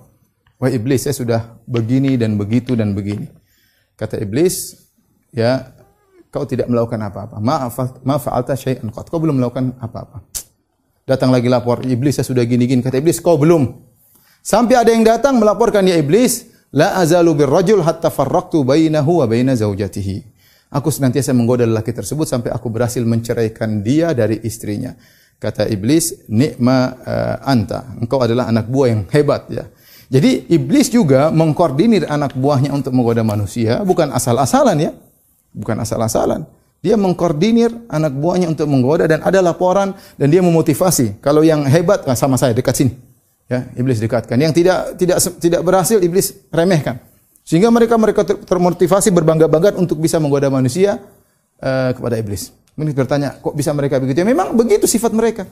Wah 0.59 0.71
iblis, 0.71 1.05
saya 1.05 1.15
sudah 1.17 1.41
begini 1.67 2.15
dan 2.15 2.39
begitu 2.39 2.79
dan 2.79 2.95
begini. 2.95 3.27
Kata 3.99 4.19
iblis, 4.23 4.79
ya 5.35 5.75
kau 6.31 6.47
tidak 6.47 6.71
melakukan 6.71 6.99
apa-apa. 6.99 7.37
Maaf, 7.43 7.79
fa'alta 8.03 8.55
syai'an 8.55 8.91
qat. 8.91 9.11
Kau 9.11 9.19
belum 9.19 9.39
melakukan 9.43 9.75
apa-apa. 9.83 10.23
Datang 11.05 11.35
lagi 11.35 11.53
lapor, 11.53 11.85
iblis 11.85 12.17
saya 12.17 12.27
sudah 12.27 12.43
gini-gini. 12.47 12.81
Kata 12.81 12.99
iblis, 12.99 13.19
kau 13.21 13.37
belum. 13.37 13.71
Sampai 14.41 14.79
ada 14.79 14.91
yang 14.95 15.05
datang 15.05 15.37
melaporkan, 15.37 15.85
ya 15.85 15.99
iblis, 15.99 16.49
la 16.75 16.99
azalu 16.99 17.45
birrajul 17.45 17.83
hatta 17.85 18.09
farraqtu 18.09 18.63
bainahu 18.63 19.21
wa 19.23 19.27
baina 19.29 19.53
zaujatihi. 19.53 20.35
Aku 20.75 20.91
senantiasa 20.91 21.31
menggoda 21.31 21.63
lelaki 21.63 21.95
tersebut 21.95 22.27
sampai 22.27 22.51
aku 22.51 22.67
berhasil 22.67 23.03
menceraikan 23.07 23.85
dia 23.87 24.11
dari 24.11 24.43
istrinya. 24.43 24.91
Kata 25.39 25.71
iblis, 25.71 26.27
nikma 26.27 26.99
uh, 27.05 27.37
anta. 27.47 27.95
Engkau 28.01 28.19
adalah 28.19 28.51
anak 28.51 28.67
buah 28.67 28.89
yang 28.91 29.03
hebat 29.15 29.47
ya. 29.55 29.71
Jadi 30.15 30.47
iblis 30.47 30.95
juga 30.95 31.35
mengkoordinir 31.35 32.07
anak 32.07 32.39
buahnya 32.39 32.71
untuk 32.71 32.95
menggoda 32.95 33.27
manusia, 33.27 33.83
bukan 33.83 34.15
asal-asalan 34.15 34.79
ya 34.79 34.93
bukan 35.55 35.79
asal-asalan. 35.79 36.43
Dia 36.85 37.01
mengkoordinir 37.01 37.73
anak 37.89 38.13
buahnya 38.13 38.53
untuk 38.53 38.69
menggoda 38.69 39.09
dan 39.09 39.25
ada 39.25 39.41
laporan 39.41 39.97
dan 40.21 40.27
dia 40.29 40.45
memotivasi. 40.45 41.17
Kalau 41.25 41.41
yang 41.41 41.65
hebat 41.65 42.05
nah 42.05 42.13
sama 42.13 42.37
saya 42.37 42.53
dekat 42.53 42.77
sini. 42.77 42.93
Ya, 43.49 43.65
iblis 43.73 43.97
dekatkan. 44.05 44.37
Yang 44.37 44.61
tidak 44.61 44.79
tidak 45.01 45.17
tidak 45.41 45.61
berhasil 45.65 45.97
iblis 46.05 46.37
remehkan. 46.53 47.01
Sehingga 47.41 47.73
mereka 47.73 47.97
mereka 47.97 48.21
termotivasi 48.25 49.09
berbangga-bangga 49.17 49.81
untuk 49.81 49.97
bisa 49.97 50.21
menggoda 50.21 50.53
manusia 50.53 51.01
uh, 51.65 51.91
kepada 51.97 52.21
iblis. 52.21 52.53
Mungkin 52.77 52.93
bertanya, 52.93 53.41
kok 53.41 53.57
bisa 53.57 53.73
mereka 53.73 53.97
begitu? 53.97 54.21
Ya 54.21 54.27
memang 54.29 54.53
begitu 54.53 54.85
sifat 54.85 55.13
mereka. 55.17 55.49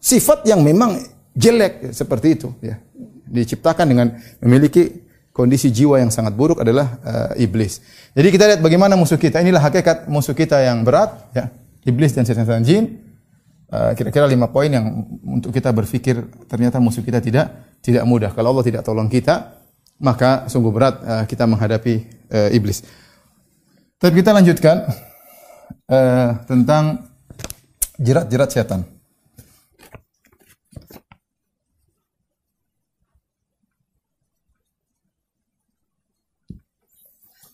Sifat 0.00 0.48
yang 0.48 0.64
memang 0.64 0.96
jelek 1.36 1.92
seperti 1.92 2.40
itu 2.40 2.48
ya. 2.64 2.80
Diciptakan 3.30 3.86
dengan 3.86 4.18
memiliki 4.42 5.06
kondisi 5.30 5.70
jiwa 5.70 6.02
yang 6.02 6.10
sangat 6.10 6.34
buruk 6.34 6.60
adalah 6.60 6.98
uh, 7.06 7.32
iblis. 7.38 7.78
Jadi 8.12 8.28
kita 8.34 8.44
lihat 8.50 8.60
bagaimana 8.60 8.98
musuh 8.98 9.16
kita. 9.16 9.38
Inilah 9.38 9.62
hakikat 9.62 10.10
musuh 10.10 10.34
kita 10.34 10.58
yang 10.60 10.82
berat, 10.82 11.30
ya. 11.30 11.48
Iblis 11.86 12.12
dan 12.12 12.26
setan-setan 12.26 12.66
jin. 12.66 12.84
Uh, 13.70 13.94
kira-kira 13.94 14.26
lima 14.26 14.50
poin 14.50 14.66
yang 14.66 15.06
untuk 15.22 15.54
kita 15.54 15.70
berpikir 15.70 16.18
ternyata 16.50 16.82
musuh 16.82 17.06
kita 17.06 17.22
tidak 17.22 17.78
tidak 17.80 18.02
mudah. 18.02 18.34
Kalau 18.34 18.50
Allah 18.50 18.66
tidak 18.66 18.82
tolong 18.82 19.06
kita, 19.06 19.56
maka 20.02 20.50
sungguh 20.50 20.72
berat 20.74 20.94
uh, 21.06 21.24
kita 21.24 21.46
menghadapi 21.46 21.94
uh, 22.34 22.50
iblis. 22.50 22.82
Tapi 24.00 24.20
kita 24.20 24.34
lanjutkan 24.34 24.90
uh, 25.86 26.30
tentang 26.50 27.06
jerat-jerat 28.00 28.48
setan. 28.50 28.82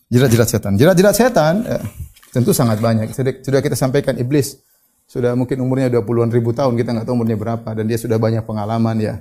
Jerat-jerat 0.07 0.47
setan. 0.47 0.73
Jerat-jerat 0.79 1.15
setan 1.15 1.55
eh, 1.67 1.83
tentu 2.31 2.55
sangat 2.55 2.79
banyak. 2.79 3.11
Sudah 3.43 3.59
kita 3.59 3.75
sampaikan 3.75 4.15
iblis 4.15 4.59
sudah 5.07 5.39
mungkin 5.39 5.63
umurnya 5.63 5.87
20-an 5.87 6.27
ribu 6.35 6.51
tahun, 6.51 6.75
kita 6.75 6.91
nggak 6.91 7.07
tahu 7.07 7.15
umurnya 7.23 7.39
berapa 7.39 7.69
dan 7.71 7.87
dia 7.87 7.95
sudah 7.95 8.19
banyak 8.19 8.43
pengalaman 8.43 8.99
ya. 8.99 9.15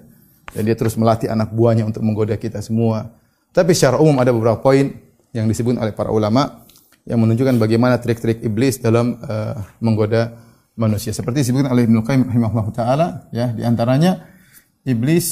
Dan 0.50 0.66
dia 0.66 0.74
terus 0.74 0.98
melatih 0.98 1.30
anak 1.30 1.54
buahnya 1.54 1.86
untuk 1.86 2.02
menggoda 2.02 2.34
kita 2.34 2.58
semua. 2.58 3.14
Tapi 3.54 3.70
secara 3.70 4.02
umum 4.02 4.18
ada 4.18 4.34
beberapa 4.34 4.58
poin 4.58 4.90
yang 5.30 5.46
disebut 5.46 5.78
oleh 5.78 5.94
para 5.94 6.10
ulama 6.10 6.66
yang 7.06 7.22
menunjukkan 7.22 7.54
bagaimana 7.62 8.02
trik-trik 8.02 8.42
iblis 8.42 8.82
dalam 8.82 9.14
uh, 9.22 9.62
menggoda 9.78 10.34
manusia. 10.74 11.14
Seperti 11.14 11.46
disebutkan 11.46 11.70
oleh 11.70 11.86
Ibnu 11.86 12.02
Qayyim 12.02 12.34
rahimahullah 12.34 12.68
taala 12.74 13.06
ya, 13.30 13.54
di 13.54 13.62
antaranya 13.62 14.26
iblis 14.82 15.26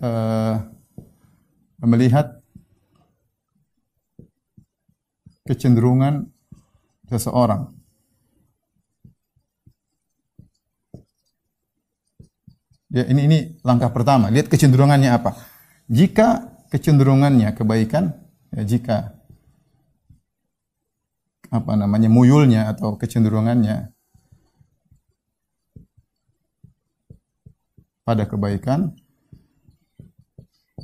uh, 0.00 0.64
melihat 1.84 2.39
kecenderungan 5.50 6.30
seseorang 7.10 7.74
Ya, 12.90 13.06
ini 13.06 13.30
ini 13.30 13.38
langkah 13.62 13.94
pertama. 13.94 14.34
Lihat 14.34 14.50
kecenderungannya 14.50 15.14
apa. 15.14 15.38
Jika 15.86 16.50
kecenderungannya 16.74 17.54
kebaikan, 17.54 18.18
ya 18.50 18.62
jika 18.66 19.14
apa 21.54 21.72
namanya 21.78 22.10
muyulnya 22.10 22.66
atau 22.66 22.98
kecenderungannya 22.98 23.94
pada 28.02 28.26
kebaikan, 28.26 28.90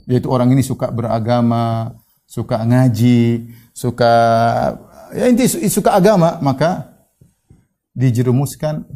yaitu 0.07 0.31
orang 0.31 0.55
ini 0.55 0.63
suka 0.63 0.95
beragama, 0.95 1.99
suka 2.23 2.63
ngaji, 2.63 3.51
suka 3.77 4.13
ya 5.13 5.29
inti 5.29 5.45
suka 5.69 5.93
agama, 5.93 6.41
maka 6.41 6.97
dijerumuskan 7.93 8.89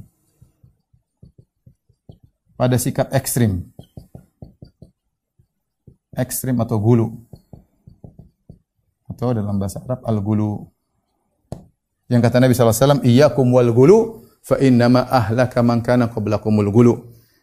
pada 2.56 2.76
sikap 2.80 3.12
ekstrim. 3.12 3.68
Ekstrim 6.16 6.56
atau 6.60 6.80
gulu. 6.80 7.06
Atau 9.08 9.36
dalam 9.36 9.60
bahasa 9.60 9.84
Arab 9.84 10.00
al-gulu. 10.04 10.68
Yang 12.10 12.20
kata 12.26 12.36
Nabi 12.42 12.52
SAW, 12.52 13.00
Iyakum 13.06 13.48
wal 13.54 13.72
gulu, 13.72 14.28
fa 14.44 14.60
innama 14.60 15.06
ahlaka 15.08 15.64
man 15.64 15.80
kana 15.80 16.12
qablakumul 16.12 16.68
gulu. 16.68 16.94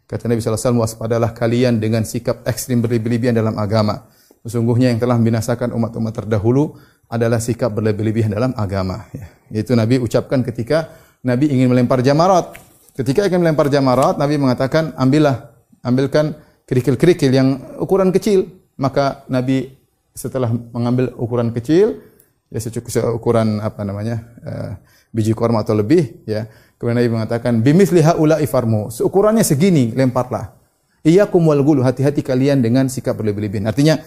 Kata 0.05 0.29
Nabi 0.29 0.43
SAW, 0.43 0.77
waspadalah 0.83 1.33
kalian 1.33 1.81
dengan 1.81 2.05
sikap 2.05 2.45
ekstrim 2.45 2.85
berlebih-lebihan 2.85 3.33
dalam 3.33 3.57
agama. 3.57 4.05
Sesungguhnya 4.47 4.95
yang 4.95 4.99
telah 5.03 5.19
membinasakan 5.19 5.75
umat-umat 5.75 6.15
terdahulu 6.23 6.79
adalah 7.11 7.43
sikap 7.43 7.75
berlebih-lebihan 7.75 8.31
dalam 8.31 8.55
agama. 8.55 9.03
Ya. 9.11 9.27
Yaitu 9.51 9.75
Nabi 9.75 9.99
ucapkan 9.99 10.39
ketika 10.39 10.87
Nabi 11.19 11.51
ingin 11.51 11.67
melempar 11.67 11.99
jamarat. 11.99 12.55
Ketika 12.95 13.27
akan 13.27 13.43
melempar 13.43 13.67
jamarat, 13.67 14.15
Nabi 14.15 14.39
mengatakan, 14.39 14.95
ambillah, 14.95 15.51
ambilkan 15.83 16.31
kerikil-kerikil 16.63 17.27
yang 17.27 17.59
ukuran 17.83 18.15
kecil. 18.15 18.47
Maka 18.79 19.27
Nabi 19.27 19.67
setelah 20.15 20.47
mengambil 20.49 21.11
ukuran 21.19 21.51
kecil, 21.51 21.99
ya 22.47 22.63
secukup 22.63 22.87
seukuran 22.87 23.59
apa 23.59 23.83
namanya 23.83 24.23
uh, 24.47 24.71
biji 25.11 25.35
korma 25.35 25.67
atau 25.67 25.75
lebih, 25.75 26.23
ya. 26.23 26.47
Kemudian 26.79 27.03
Nabi 27.03 27.09
mengatakan, 27.11 27.59
bimisli 27.59 27.99
haula 27.99 28.39
ifarmu. 28.39 28.93
Seukurannya 28.93 29.43
segini, 29.43 29.91
lemparlah. 29.91 30.55
Iya 31.01 31.25
kumwal 31.25 31.59
gulu, 31.65 31.81
hati-hati 31.81 32.21
kalian 32.21 32.61
dengan 32.61 32.85
sikap 32.85 33.17
berlebih-lebihan. 33.17 33.65
Artinya, 33.65 33.97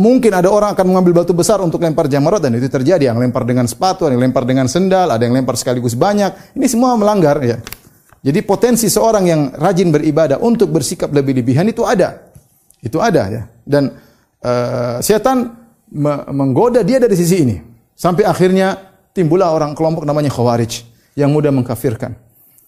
mungkin 0.00 0.32
ada 0.32 0.48
orang 0.48 0.72
akan 0.72 0.86
mengambil 0.88 1.22
batu 1.22 1.36
besar 1.36 1.60
untuk 1.60 1.84
lempar 1.84 2.08
jamarat 2.08 2.40
dan 2.40 2.56
itu 2.56 2.66
terjadi. 2.72 3.12
Yang 3.12 3.28
lempar 3.28 3.44
dengan 3.44 3.68
sepatu, 3.68 4.08
ada 4.08 4.16
yang 4.16 4.24
lempar 4.30 4.48
dengan 4.48 4.66
sendal, 4.66 5.12
ada 5.12 5.20
yang 5.20 5.36
lempar 5.36 5.54
sekaligus 5.60 5.92
banyak. 5.92 6.56
Ini 6.56 6.66
semua 6.66 6.96
melanggar 6.96 7.36
ya. 7.44 7.60
Jadi 8.18 8.40
potensi 8.42 8.90
seorang 8.90 9.24
yang 9.28 9.40
rajin 9.54 9.94
beribadah 9.94 10.42
untuk 10.42 10.74
bersikap 10.74 11.12
lebih 11.14 11.38
lebihan 11.38 11.68
itu 11.68 11.86
ada. 11.86 12.32
Itu 12.82 12.98
ada 12.98 13.22
ya. 13.30 13.42
Dan 13.62 13.94
uh, 14.42 14.98
setan 14.98 15.54
me 15.94 16.26
menggoda 16.32 16.82
dia 16.82 16.98
dari 16.98 17.14
sisi 17.14 17.36
ini. 17.46 17.56
Sampai 17.94 18.26
akhirnya 18.26 18.74
timbullah 19.14 19.50
orang 19.50 19.74
kelompok 19.74 20.06
namanya 20.06 20.30
Khawarij 20.30 20.86
yang 21.18 21.30
mudah 21.30 21.50
mengkafirkan. 21.50 22.14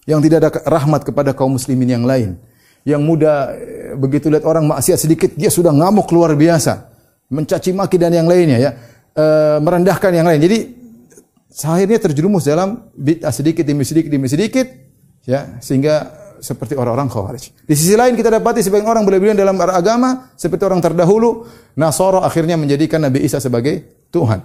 Yang 0.07 0.19
tidak 0.27 0.37
ada 0.43 0.49
rahmat 0.67 1.07
kepada 1.07 1.31
kaum 1.31 1.55
muslimin 1.55 1.87
yang 1.87 2.03
lain. 2.07 2.35
Yang 2.83 3.01
mudah 3.05 3.37
eh, 3.53 3.93
begitu 3.95 4.27
lihat 4.31 4.43
orang 4.43 4.65
maksiat 4.67 4.97
sedikit 4.97 5.31
dia 5.35 5.51
sudah 5.51 5.71
ngamuk 5.71 6.09
luar 6.11 6.35
biasa. 6.35 6.90
Mencaci 7.31 7.71
maki 7.71 7.95
dan 7.95 8.11
yang 8.11 8.27
lainnya 8.27 8.59
ya. 8.59 8.71
E, 9.15 9.25
merendahkan 9.63 10.11
yang 10.11 10.27
lain. 10.27 10.39
Jadi 10.43 10.57
akhirnya 11.63 11.99
terjerumus 11.99 12.47
dalam 12.47 12.91
bid'ah 12.95 13.31
sedikit 13.31 13.63
demi 13.63 13.83
sedikit 13.83 14.11
demi 14.11 14.27
sedikit 14.27 14.67
ya 15.27 15.59
sehingga 15.59 16.21
seperti 16.41 16.73
orang-orang 16.73 17.07
khawarij. 17.07 17.53
Di 17.69 17.75
sisi 17.77 17.93
lain 17.93 18.17
kita 18.17 18.33
dapati 18.33 18.65
sebagian 18.65 18.89
orang 18.89 19.05
berlebihan 19.05 19.37
dalam 19.37 19.55
agama 19.61 20.33
seperti 20.33 20.65
orang 20.65 20.81
terdahulu 20.81 21.45
Nasara 21.77 22.25
akhirnya 22.25 22.57
menjadikan 22.57 22.99
Nabi 22.99 23.23
Isa 23.23 23.37
sebagai 23.37 24.07
Tuhan. 24.09 24.41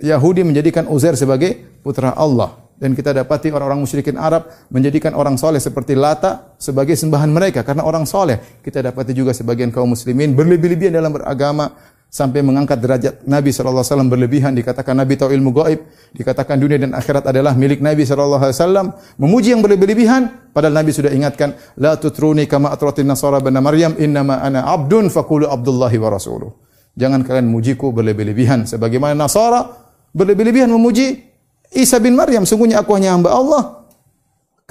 Yahudi 0.00 0.46
menjadikan 0.46 0.88
Uzair 0.88 1.12
sebagai 1.12 1.80
putra 1.84 2.16
Allah 2.16 2.56
dan 2.80 2.96
kita 2.96 3.12
dapati 3.12 3.52
orang-orang 3.52 3.84
musyrikin 3.84 4.16
Arab 4.16 4.48
menjadikan 4.72 5.12
orang 5.12 5.36
soleh 5.36 5.60
seperti 5.60 5.92
Lata 5.92 6.56
sebagai 6.56 6.96
sembahan 6.96 7.28
mereka 7.28 7.60
karena 7.60 7.84
orang 7.84 8.08
soleh. 8.08 8.40
Kita 8.64 8.80
dapati 8.80 9.12
juga 9.12 9.36
sebagian 9.36 9.68
kaum 9.68 9.92
muslimin 9.92 10.32
berlebih-lebihan 10.32 10.96
dalam 10.96 11.12
beragama 11.12 11.68
sampai 12.10 12.42
mengangkat 12.42 12.82
derajat 12.82 13.14
Nabi 13.24 13.54
sallallahu 13.54 13.86
alaihi 13.86 13.94
wasallam 13.94 14.10
berlebihan. 14.10 14.52
Dikatakan 14.52 14.98
Nabi 14.98 15.14
tahu 15.14 15.30
ilmu 15.30 15.54
gaib 15.54 15.80
dikatakan 16.12 16.58
dunia 16.58 16.76
dan 16.76 16.92
akhirat 16.92 17.30
adalah 17.30 17.54
milik 17.54 17.78
Nabi 17.78 18.02
sallallahu 18.02 18.42
alaihi 18.42 18.58
wasallam. 18.58 18.86
Memuji 19.16 19.54
yang 19.54 19.62
berlebihan 19.62 20.50
padahal 20.50 20.74
Nabi 20.74 20.90
sudah 20.90 21.14
ingatkan 21.14 21.54
la 21.78 21.94
tutruni 21.96 22.50
kama 22.50 22.74
atratin 22.74 23.06
nasara 23.06 23.38
bana 23.38 23.62
maryam 23.62 23.94
innama 23.96 24.42
ana 24.42 24.66
abdun 24.66 25.08
faqulu 25.08 25.46
abdullahi 25.46 25.96
wa 25.96 26.10
rasuluh. 26.10 26.50
Jangan 26.98 27.22
kalian 27.22 27.46
mujiku 27.48 27.94
berlebih-lebihan. 27.94 28.66
Sebagaimana 28.66 29.14
Nasara 29.14 29.62
berlebih-lebihan 30.10 30.68
memuji 30.68 31.22
Isa 31.70 32.02
bin 32.02 32.18
Maryam. 32.18 32.42
Sungguhnya 32.42 32.82
aku 32.82 32.98
hanya 32.98 33.14
hamba 33.14 33.30
Allah 33.30 33.79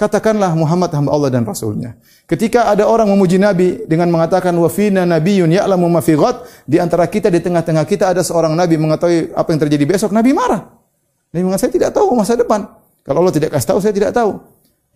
Katakanlah 0.00 0.56
Muhammad 0.56 0.88
hamba 0.96 1.12
Allah 1.12 1.28
dan 1.28 1.44
Rasulnya. 1.44 1.92
Ketika 2.24 2.72
ada 2.72 2.88
orang 2.88 3.04
memuji 3.04 3.36
Nabi 3.36 3.84
dengan 3.84 4.08
mengatakan 4.08 4.56
wa 4.56 4.64
fina 4.72 5.04
nabiyyun 5.04 5.52
ya'lamu 5.52 5.92
ma 5.92 6.00
fi 6.00 6.16
di 6.64 6.80
antara 6.80 7.04
kita 7.04 7.28
di 7.28 7.36
tengah-tengah 7.44 7.84
kita 7.84 8.08
ada 8.08 8.24
seorang 8.24 8.56
nabi 8.56 8.80
mengetahui 8.80 9.36
apa 9.36 9.48
yang 9.52 9.60
terjadi 9.60 9.84
besok, 9.84 10.16
Nabi 10.16 10.32
marah. 10.32 10.72
Nabi 11.36 11.42
mengatakan 11.44 11.68
saya 11.68 11.72
tidak 11.76 11.90
tahu 11.92 12.16
masa 12.16 12.32
depan. 12.32 12.64
Kalau 13.04 13.20
Allah 13.20 13.34
tidak 13.36 13.52
kasih 13.52 13.76
tahu 13.76 13.78
saya 13.84 13.92
tidak 13.92 14.16
tahu. 14.16 14.40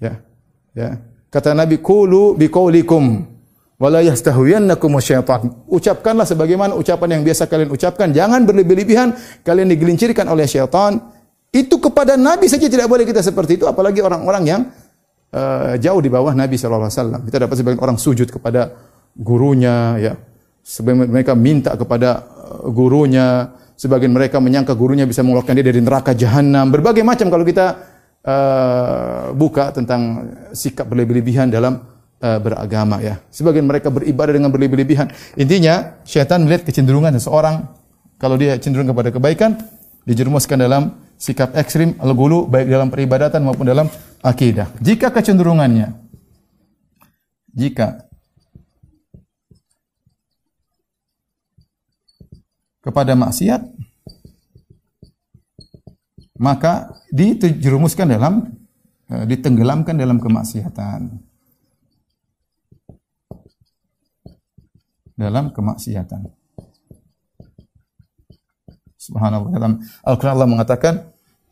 Ya. 0.01 0.25
Ya. 0.73 0.97
Kata 1.29 1.53
Nabi 1.53 1.85
qulu 1.85 2.41
biqaulikum 2.41 3.29
wala 3.77 4.01
yastahwiyannakum 4.01 4.89
syaitan. 5.05 5.53
Ucapkanlah 5.69 6.25
sebagaimana 6.25 6.73
ucapan 6.81 7.21
yang 7.21 7.23
biasa 7.29 7.45
kalian 7.45 7.77
ucapkan, 7.77 8.09
jangan 8.09 8.49
berlebih-lebihan 8.49 9.13
kalian 9.45 9.69
digelincirkan 9.69 10.25
oleh 10.33 10.49
syaitan. 10.49 11.13
Itu 11.53 11.77
kepada 11.77 12.17
Nabi 12.17 12.49
saja 12.49 12.73
tidak 12.73 12.89
boleh 12.89 13.05
kita 13.05 13.21
seperti 13.21 13.61
itu, 13.61 13.69
apalagi 13.69 14.01
orang-orang 14.01 14.43
yang 14.49 14.63
uh, 15.35 15.75
jauh 15.77 15.99
di 15.99 16.09
bawah 16.09 16.31
Nabi 16.31 16.55
sallallahu 16.55 16.87
alaihi 16.87 16.99
wasallam. 17.03 17.21
Kita 17.27 17.37
dapat 17.43 17.55
sebagian 17.59 17.81
orang 17.83 17.99
sujud 17.99 18.31
kepada 18.31 18.71
gurunya 19.19 19.99
ya. 19.99 20.15
Sebagian 20.65 21.11
mereka 21.11 21.37
minta 21.37 21.75
kepada 21.77 22.25
uh, 22.25 22.71
gurunya, 22.71 23.53
sebagian 23.77 24.15
mereka 24.15 24.39
menyangka 24.39 24.73
gurunya 24.73 25.05
bisa 25.05 25.21
mengeluarkan 25.21 25.59
dia 25.61 25.67
dari 25.67 25.83
neraka 25.83 26.17
jahanam. 26.17 26.71
Berbagai 26.73 27.05
macam 27.05 27.29
kalau 27.29 27.45
kita 27.45 27.67
uh, 28.25 29.35
buka 29.37 29.75
tentang 29.75 30.33
sikap 30.57 30.89
berlebih-lebihan 30.89 31.53
dalam 31.53 31.85
uh, 32.23 32.39
beragama 32.41 33.03
ya. 33.05 33.21
Sebagian 33.29 33.69
mereka 33.69 33.93
beribadah 33.93 34.33
dengan 34.33 34.49
berlebih-lebihan. 34.49 35.11
Intinya 35.37 36.01
syaitan 36.09 36.41
melihat 36.47 36.65
kecenderungan 36.65 37.13
seseorang 37.21 37.69
kalau 38.17 38.41
dia 38.41 38.57
cenderung 38.57 38.89
kepada 38.89 39.13
kebaikan 39.13 39.59
dijerumuskan 40.05 40.61
dalam 40.61 40.83
sikap 41.17 41.57
ekstrim 41.57 41.97
al-gulu 42.01 42.45
baik 42.49 42.69
dalam 42.69 42.89
peribadatan 42.93 43.41
maupun 43.45 43.65
dalam 43.65 43.89
akidah. 44.21 44.69
Jika 44.81 45.13
kecenderungannya 45.13 46.05
jika 47.55 48.05
kepada 52.83 53.15
maksiat 53.15 53.63
maka 56.35 56.91
dijerumuskan 57.15 58.11
dalam 58.11 58.35
eh, 59.09 59.25
ditenggelamkan 59.25 59.95
dalam 59.95 60.19
kemaksiatan. 60.19 61.15
Dalam 65.15 65.55
kemaksiatan. 65.55 66.27
Subhanallah. 69.05 69.51
Dalam 69.53 69.73
Al-Qur'an 70.01 70.33
Allah 70.41 70.49
mengatakan 70.49 70.95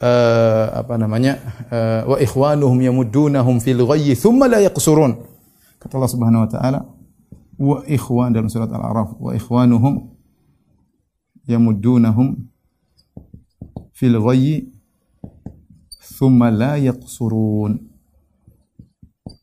uh, 0.00 0.66
apa 0.80 0.96
namanya 0.96 1.36
uh, 1.68 2.00
wa 2.09 2.16
ikhwanuhum 2.16 2.80
yamuddunahum 2.80 3.61
fil 3.61 3.84
ghayyi 3.84 4.16
thumma 4.16 4.48
la 4.48 4.64
yaqsurun. 4.64 5.20
Kata 5.76 5.92
Allah 6.00 6.12
Subhanahu 6.12 6.42
wa 6.46 6.50
taala 6.50 6.80
wa 7.61 7.84
ikhwan 7.84 8.32
dalam 8.32 8.48
surat 8.48 8.72
Al-A'raf 8.72 9.20
wa 9.20 9.36
ikhwanuhum 9.36 10.16
yamuddunahum 11.44 12.48
fil 13.92 14.16
ghayyi 14.16 14.72
thumma 16.16 16.48
la 16.48 16.80
yaqsurun. 16.80 17.76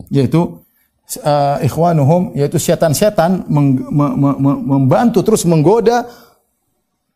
Yaitu 0.09 0.65
uh, 1.21 1.57
ikhwanuhum 1.61 2.33
yaitu 2.33 2.57
setan-setan 2.57 3.45
membantu 4.65 5.21
terus 5.21 5.45
menggoda 5.45 6.09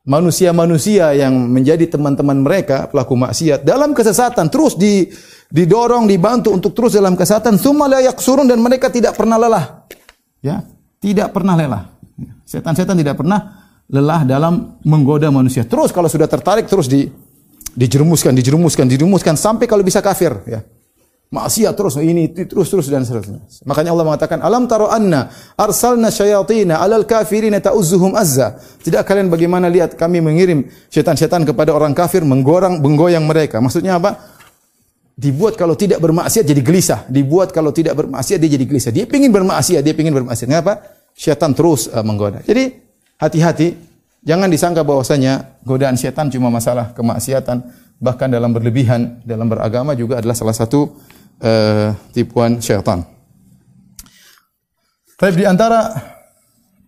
manusia-manusia 0.03 1.15
yang 1.15 1.31
menjadi 1.47 1.87
teman-teman 1.87 2.43
mereka 2.43 2.91
pelaku 2.91 3.15
maksiat 3.15 3.63
dalam 3.63 3.95
kesesatan 3.95 4.51
terus 4.51 4.75
di 4.75 5.07
didorong 5.47 6.09
dibantu 6.09 6.51
untuk 6.51 6.75
terus 6.75 6.99
dalam 6.99 7.15
kesesatan 7.15 7.55
summa 7.55 7.87
la 7.87 8.03
yaksurun 8.03 8.49
dan 8.49 8.59
mereka 8.59 8.91
tidak 8.91 9.15
pernah 9.15 9.39
lelah. 9.39 9.87
Ya 10.43 10.67
tidak 10.99 11.31
pernah 11.31 11.55
lelah. 11.55 11.83
Setan-setan 12.43 12.99
tidak 12.99 13.15
pernah 13.15 13.71
lelah 13.87 14.27
dalam 14.27 14.75
menggoda 14.83 15.31
manusia. 15.31 15.63
Terus 15.63 15.95
kalau 15.95 16.11
sudah 16.11 16.27
tertarik 16.27 16.67
terus 16.67 16.91
di 16.91 17.07
dijerumuskan 17.73 18.35
dijerumuskan 18.35 18.85
dijerumuskan 18.85 19.39
sampai 19.39 19.71
kalau 19.71 19.87
bisa 19.87 20.03
kafir. 20.03 20.35
Ya 20.43 20.67
maksiat 21.33 21.73
terus 21.73 21.97
ini 21.97 22.29
terus 22.29 22.69
terus 22.69 22.85
dan 22.93 23.01
seterusnya. 23.01 23.41
Makanya 23.65 23.89
Allah 23.89 24.05
mengatakan 24.05 24.37
alam 24.45 24.69
taro 24.69 24.93
anna 24.93 25.33
arsalna 25.57 26.13
syayatina 26.13 26.77
alal 26.77 27.09
kafirina 27.09 27.57
ta'uzzuhum 27.57 28.13
azza. 28.13 28.61
Tidak 28.85 29.01
kalian 29.01 29.33
bagaimana 29.33 29.65
lihat 29.73 29.97
kami 29.97 30.21
mengirim 30.21 30.69
setan-setan 30.93 31.41
kepada 31.41 31.73
orang 31.73 31.97
kafir 31.97 32.21
menggorang 32.21 32.77
menggoyang 32.77 33.25
mereka. 33.25 33.57
Maksudnya 33.57 33.97
apa? 33.97 34.29
Dibuat 35.17 35.57
kalau 35.57 35.73
tidak 35.73 35.97
bermaksiat 35.97 36.45
jadi 36.45 36.61
gelisah. 36.61 37.09
Dibuat 37.09 37.49
kalau 37.49 37.73
tidak 37.73 37.97
bermaksiat 37.97 38.37
dia 38.37 38.49
jadi 38.53 38.65
gelisah. 38.69 38.93
Dia 38.93 39.09
ingin 39.09 39.33
bermaksiat, 39.33 39.81
dia 39.81 39.93
ingin 39.97 40.13
bermaksiat. 40.13 40.45
Kenapa? 40.45 40.85
Setan 41.17 41.57
terus 41.57 41.89
uh, 41.89 42.01
menggoda. 42.05 42.41
Jadi 42.45 42.73
hati-hati 43.21 43.93
Jangan 44.23 44.47
disangka 44.47 44.87
bahwasanya 44.87 45.59
godaan 45.67 45.99
setan 45.99 46.31
cuma 46.31 46.47
masalah 46.47 46.95
kemaksiatan, 46.95 47.59
bahkan 47.99 48.31
dalam 48.31 48.55
berlebihan 48.55 49.19
dalam 49.27 49.51
beragama 49.51 49.99
juga 49.99 50.23
adalah 50.23 50.31
salah 50.31 50.55
satu 50.55 50.95
uh, 51.41 51.95
tipuan 52.11 52.61
syaitan. 52.61 53.01
Tapi 55.17 55.39
di 55.39 55.45
antara 55.47 55.87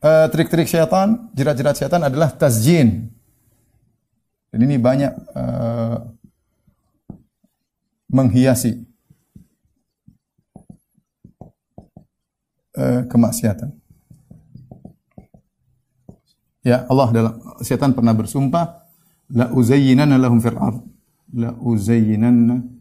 uh, 0.04 0.28
trik-trik 0.28 0.68
syaitan, 0.68 1.32
jerat-jerat 1.32 1.76
syaitan 1.80 2.04
adalah 2.04 2.36
tasjin. 2.36 3.08
Dan 4.52 4.60
ini 4.68 4.76
banyak 4.76 5.14
uh, 5.36 5.98
menghiasi 8.12 8.84
uh, 12.76 13.08
kemaksiatan. 13.08 13.72
Ya 16.66 16.82
Allah 16.89 17.08
dalam 17.14 17.34
setan 17.62 17.93
pernah 17.93 18.18
bersumpah 18.18 18.89
la 19.30 19.54
uzayyinanna 19.54 20.18
lahum 20.18 20.41
fil 20.41 20.58
ard 20.58 20.82
la 21.38 21.54
uzayyinanna 21.62 22.74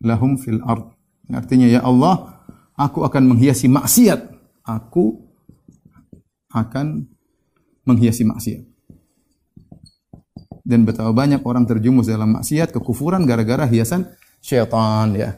lahum 0.00 0.36
fil 0.40 0.60
ard. 0.64 0.92
Artinya 1.30 1.68
ya 1.70 1.80
Allah, 1.84 2.42
aku 2.74 3.06
akan 3.06 3.36
menghiasi 3.36 3.70
maksiat. 3.70 4.18
Aku 4.66 5.20
akan 6.50 7.06
menghiasi 7.86 8.26
maksiat. 8.26 8.66
Dan 10.66 10.84
betapa 10.86 11.10
banyak 11.10 11.42
orang 11.42 11.64
terjumus 11.66 12.06
dalam 12.06 12.36
maksiat, 12.36 12.70
kekufuran 12.70 13.24
gara-gara 13.24 13.66
hiasan 13.66 14.06
syaitan 14.38 15.10
ya. 15.16 15.34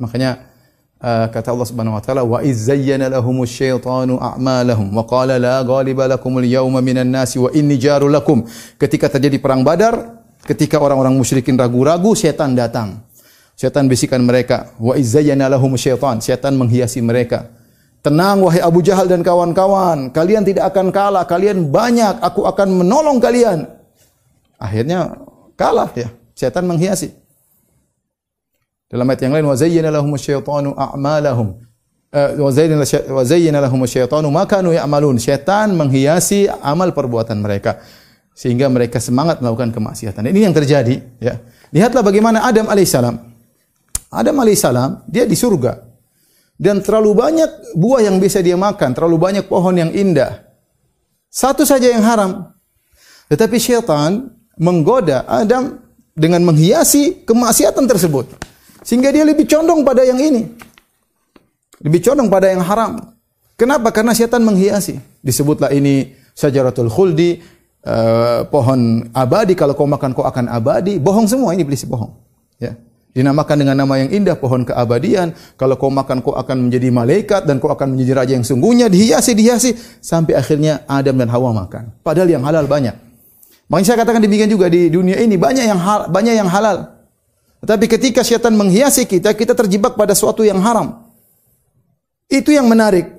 Makanya 0.00 0.50
uh, 0.98 1.26
kata 1.30 1.54
Allah 1.54 1.68
Subhanahu 1.68 1.94
wa 1.94 2.02
taala 2.02 2.22
wa 2.26 2.42
iz 2.42 2.66
zayyana 2.66 3.06
lahumus 3.06 3.54
syaitanu 3.54 4.18
a'malahum 4.18 4.90
wa 4.90 5.04
qala 5.06 5.38
la 5.38 5.62
ghaliba 5.62 6.10
lakumul 6.10 6.42
yawma 6.42 6.82
minan 6.82 7.06
nasi 7.06 7.38
wa 7.38 7.52
inni 7.54 7.78
jaru 7.78 8.10
lakum. 8.10 8.42
Ketika 8.80 9.06
terjadi 9.06 9.38
perang 9.38 9.62
Badar, 9.62 10.24
ketika 10.42 10.80
orang-orang 10.80 11.14
musyrikin 11.14 11.54
ragu-ragu, 11.54 12.16
syaitan 12.18 12.56
datang. 12.56 13.03
Setan 13.54 13.86
bisikan 13.86 14.18
mereka, 14.26 14.74
wa 14.82 14.98
izzayyana 14.98 15.46
lahum 15.46 15.78
syaitan. 15.78 16.18
Setan 16.18 16.58
menghiasi 16.58 16.98
mereka. 16.98 17.54
Tenang 18.02 18.42
wahai 18.44 18.60
Abu 18.60 18.82
Jahal 18.84 19.08
dan 19.08 19.24
kawan-kawan, 19.24 20.12
kalian 20.12 20.44
tidak 20.44 20.74
akan 20.74 20.92
kalah, 20.92 21.24
kalian 21.24 21.72
banyak, 21.72 22.20
aku 22.20 22.44
akan 22.44 22.84
menolong 22.84 23.16
kalian. 23.16 23.64
Akhirnya 24.60 25.16
kalah 25.56 25.88
ya. 25.96 26.12
Setan 26.34 26.66
menghiasi. 26.68 27.14
Dalam 28.90 29.08
ayat 29.08 29.24
yang 29.24 29.34
lain, 29.38 29.46
wa 29.46 29.56
zayyana 29.56 29.88
lahum 29.94 30.12
syaitanu 30.18 30.74
a'malahum. 30.74 31.56
Eh, 32.12 32.36
wa 32.36 33.22
zayyana 33.24 33.62
lahum 33.64 33.80
syaitanu 33.86 34.28
ma 34.28 34.44
kanu 34.44 34.74
ya'malun. 34.74 35.16
Setan 35.16 35.72
menghiasi 35.78 36.50
amal 36.60 36.92
perbuatan 36.92 37.40
mereka 37.40 37.80
sehingga 38.34 38.66
mereka 38.66 38.98
semangat 38.98 39.38
melakukan 39.38 39.70
kemaksiatan. 39.70 40.26
Ini 40.26 40.50
yang 40.50 40.54
terjadi, 40.54 40.98
ya. 41.22 41.38
Lihatlah 41.70 42.02
bagaimana 42.02 42.42
Adam 42.44 42.66
alaihissalam 42.66 43.33
Adam 44.14 44.38
alaihissalam 44.40 45.04
dia 45.10 45.26
di 45.26 45.34
surga 45.34 45.94
dan 46.54 46.78
terlalu 46.80 47.18
banyak 47.18 47.50
buah 47.74 48.06
yang 48.06 48.22
bisa 48.22 48.38
dia 48.38 48.54
makan, 48.54 48.94
terlalu 48.94 49.18
banyak 49.18 49.44
pohon 49.50 49.74
yang 49.74 49.90
indah. 49.90 50.46
Satu 51.26 51.66
saja 51.66 51.90
yang 51.90 52.06
haram. 52.06 52.54
Tetapi 53.26 53.58
syaitan 53.58 54.30
menggoda 54.54 55.26
Adam 55.26 55.82
dengan 56.14 56.46
menghiasi 56.46 57.26
kemaksiatan 57.26 57.90
tersebut. 57.90 58.30
Sehingga 58.86 59.10
dia 59.10 59.26
lebih 59.26 59.50
condong 59.50 59.82
pada 59.82 60.06
yang 60.06 60.22
ini. 60.22 60.46
Lebih 61.82 62.06
condong 62.06 62.30
pada 62.30 62.54
yang 62.54 62.62
haram. 62.62 63.02
Kenapa? 63.58 63.90
Karena 63.90 64.14
syaitan 64.14 64.38
menghiasi. 64.46 65.02
Disebutlah 65.26 65.74
ini 65.74 66.14
sajaratul 66.38 66.86
khuldi, 66.86 67.42
uh, 67.82 68.46
pohon 68.46 69.10
abadi. 69.10 69.58
Kalau 69.58 69.74
kau 69.74 69.90
makan 69.90 70.14
kau 70.14 70.22
akan 70.22 70.46
abadi. 70.46 71.02
Bohong 71.02 71.26
semua 71.26 71.50
ini 71.58 71.66
iblis 71.66 71.82
bohong. 71.82 72.14
Ya. 72.62 72.78
Dinamakan 73.14 73.62
dengan 73.62 73.78
nama 73.78 73.94
yang 74.02 74.10
indah 74.10 74.34
pohon 74.34 74.66
keabadian. 74.66 75.38
Kalau 75.54 75.78
kau 75.78 75.86
makan 75.86 76.18
kau 76.18 76.34
akan 76.34 76.66
menjadi 76.66 76.90
malaikat 76.90 77.46
dan 77.46 77.62
kau 77.62 77.70
akan 77.70 77.94
menjadi 77.94 78.12
raja 78.18 78.32
yang 78.34 78.42
sungguhnya 78.42 78.90
dihiasi 78.90 79.38
dihiasi 79.38 79.70
sampai 80.02 80.34
akhirnya 80.34 80.82
Adam 80.90 81.14
dan 81.22 81.30
Hawa 81.30 81.54
makan. 81.54 81.94
Padahal 82.02 82.26
yang 82.26 82.42
halal 82.42 82.66
banyak. 82.66 82.98
Makanya 83.70 83.86
saya 83.86 83.96
katakan 84.02 84.18
demikian 84.18 84.50
juga 84.50 84.66
di 84.66 84.90
dunia 84.90 85.14
ini 85.22 85.38
banyak 85.38 85.62
yang 85.62 85.78
hal, 85.78 86.10
banyak 86.10 86.34
yang 86.34 86.50
halal. 86.50 86.90
Tetapi 87.62 87.86
ketika 87.86 88.26
syaitan 88.26 88.52
menghiasi 88.52 89.06
kita, 89.06 89.30
kita 89.32 89.54
terjebak 89.54 89.94
pada 89.94 90.12
suatu 90.12 90.42
yang 90.42 90.58
haram. 90.58 91.06
Itu 92.26 92.50
yang 92.50 92.66
menarik. 92.66 93.14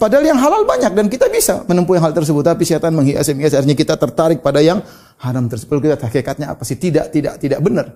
Padahal 0.00 0.24
yang 0.24 0.40
halal 0.40 0.64
banyak 0.64 0.94
dan 0.96 1.06
kita 1.12 1.28
bisa 1.28 1.68
menempuh 1.68 2.00
yang 2.00 2.08
hal 2.08 2.16
tersebut. 2.16 2.42
Tapi 2.48 2.64
syaitan 2.64 2.96
menghiasi, 2.96 3.36
menghiasi 3.36 3.60
artinya 3.60 3.76
kita 3.76 3.94
tertarik 4.00 4.40
pada 4.40 4.64
yang 4.64 4.80
haram 5.20 5.44
tersebut. 5.52 5.84
Kita 5.84 6.00
hakikatnya 6.00 6.56
apa 6.56 6.64
sih? 6.64 6.80
Tidak, 6.80 7.12
tidak, 7.12 7.36
tidak 7.36 7.60
benar. 7.60 7.92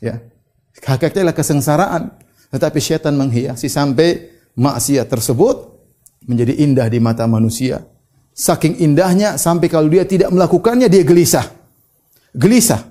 Ya. 0.00 0.39
Hakikatnya 0.78 1.26
adalah 1.26 1.36
kesengsaraan. 1.36 2.02
Tetapi 2.50 2.78
syaitan 2.82 3.14
menghiasi 3.14 3.70
sampai 3.70 4.30
maksiat 4.58 5.06
tersebut 5.06 5.56
menjadi 6.26 6.54
indah 6.62 6.86
di 6.90 6.98
mata 6.98 7.26
manusia. 7.30 7.82
Saking 8.34 8.82
indahnya 8.82 9.38
sampai 9.38 9.70
kalau 9.70 9.86
dia 9.90 10.02
tidak 10.06 10.30
melakukannya 10.34 10.90
dia 10.90 11.06
gelisah. 11.06 11.46
Gelisah. 12.34 12.90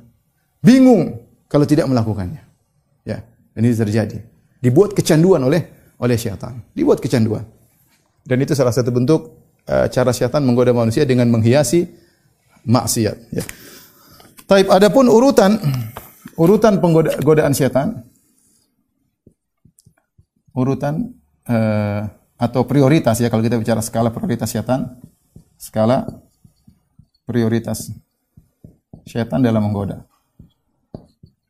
Bingung 0.63 1.19
kalau 1.47 1.63
tidak 1.67 1.87
melakukannya. 1.87 2.43
Ya, 3.07 3.23
dan 3.55 3.61
ini 3.63 3.75
terjadi. 3.75 4.19
Dibuat 4.59 4.91
kecanduan 4.95 5.43
oleh 5.43 5.67
oleh 5.99 6.15
syaitan. 6.19 6.59
Dibuat 6.75 6.99
kecanduan. 6.99 7.43
Dan 8.23 8.37
itu 8.43 8.53
salah 8.55 8.75
satu 8.75 8.91
bentuk 8.91 9.21
uh, 9.67 9.87
cara 9.87 10.11
syaitan 10.11 10.43
menggoda 10.43 10.75
manusia 10.75 11.07
dengan 11.07 11.31
menghiasi 11.31 11.87
maksiat, 12.67 13.17
ya. 13.33 13.43
Taib 14.45 14.67
adapun 14.69 15.07
urutan 15.07 15.55
urutan 16.39 16.79
penggodaan 16.79 17.51
setan. 17.51 18.07
Urutan 20.55 21.13
uh, 21.45 22.07
atau 22.39 22.63
prioritas 22.63 23.19
ya 23.19 23.27
kalau 23.27 23.43
kita 23.43 23.59
bicara 23.59 23.83
skala 23.83 24.09
prioritas 24.15 24.47
setan. 24.47 24.95
Skala 25.59 26.07
prioritas 27.27 27.91
setan 29.03 29.43
dalam 29.43 29.67
menggoda. 29.67 30.07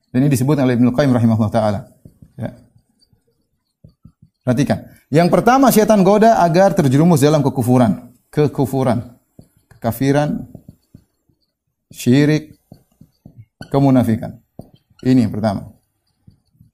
Dan 0.10 0.26
ini 0.26 0.34
disebut 0.34 0.58
oleh 0.58 0.74
Ibnu 0.74 0.90
Qayyim 0.90 1.14
rahimahullah 1.14 1.54
taala. 1.54 1.80
Ya. 2.34 2.58
Perhatikan. 4.42 4.90
Yang 5.14 5.30
pertama 5.30 5.70
setan 5.70 6.02
goda 6.02 6.42
agar 6.42 6.74
terjerumus 6.74 7.22
dalam 7.22 7.46
kekufuran. 7.46 8.10
Kekufuran. 8.34 9.14
Kekafiran. 9.70 10.50
Syirik. 11.94 12.58
Kemunafikan 13.70 14.42
ini 15.04 15.26
yang 15.28 15.34
pertama. 15.34 15.72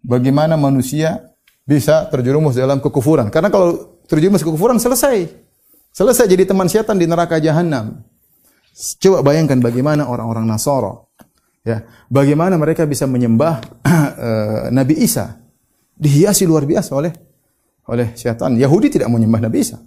Bagaimana 0.06 0.58
manusia 0.58 1.34
bisa 1.66 2.06
terjerumus 2.10 2.58
dalam 2.58 2.82
kekufuran? 2.82 3.30
Karena 3.34 3.50
kalau 3.50 4.02
terjerumus 4.06 4.46
kekufuran 4.46 4.78
selesai. 4.78 5.30
Selesai 5.96 6.28
jadi 6.28 6.44
teman 6.46 6.68
setan 6.68 7.00
di 7.00 7.08
neraka 7.08 7.40
jahanam. 7.40 8.04
Coba 9.00 9.24
bayangkan 9.24 9.64
bagaimana 9.64 10.06
orang-orang 10.12 10.44
Nasoro. 10.44 11.16
Ya, 11.66 11.88
bagaimana 12.12 12.60
mereka 12.62 12.86
bisa 12.86 13.10
menyembah 13.10 13.64
uh, 13.82 14.70
Nabi 14.78 15.02
Isa 15.02 15.42
dihiasi 15.98 16.46
luar 16.46 16.68
biasa 16.68 16.92
oleh 16.94 17.14
oleh 17.90 18.14
setan. 18.14 18.60
Yahudi 18.60 18.94
tidak 19.00 19.10
menyembah 19.10 19.50
Nabi 19.50 19.58
Isa. 19.64 19.82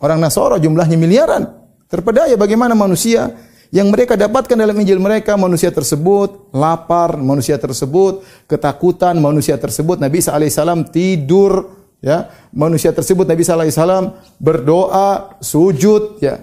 Orang 0.00 0.22
Nasoro 0.22 0.56
jumlahnya 0.56 0.96
miliaran. 0.96 1.44
Terpedaya 1.90 2.38
bagaimana 2.38 2.72
manusia 2.78 3.28
yang 3.70 3.86
mereka 3.86 4.18
dapatkan 4.18 4.58
dalam 4.58 4.74
Injil 4.82 4.98
mereka 4.98 5.38
manusia 5.38 5.70
tersebut 5.70 6.50
lapar, 6.50 7.14
manusia 7.22 7.54
tersebut 7.54 8.26
ketakutan, 8.50 9.14
manusia 9.22 9.54
tersebut 9.54 10.02
Nabi 10.02 10.18
alaihissalam 10.18 10.90
tidur, 10.90 11.78
ya 12.02 12.34
manusia 12.50 12.90
tersebut 12.90 13.30
Nabi 13.30 13.46
alaihissalam 13.46 14.18
berdoa, 14.42 15.38
sujud, 15.38 16.18
ya 16.18 16.42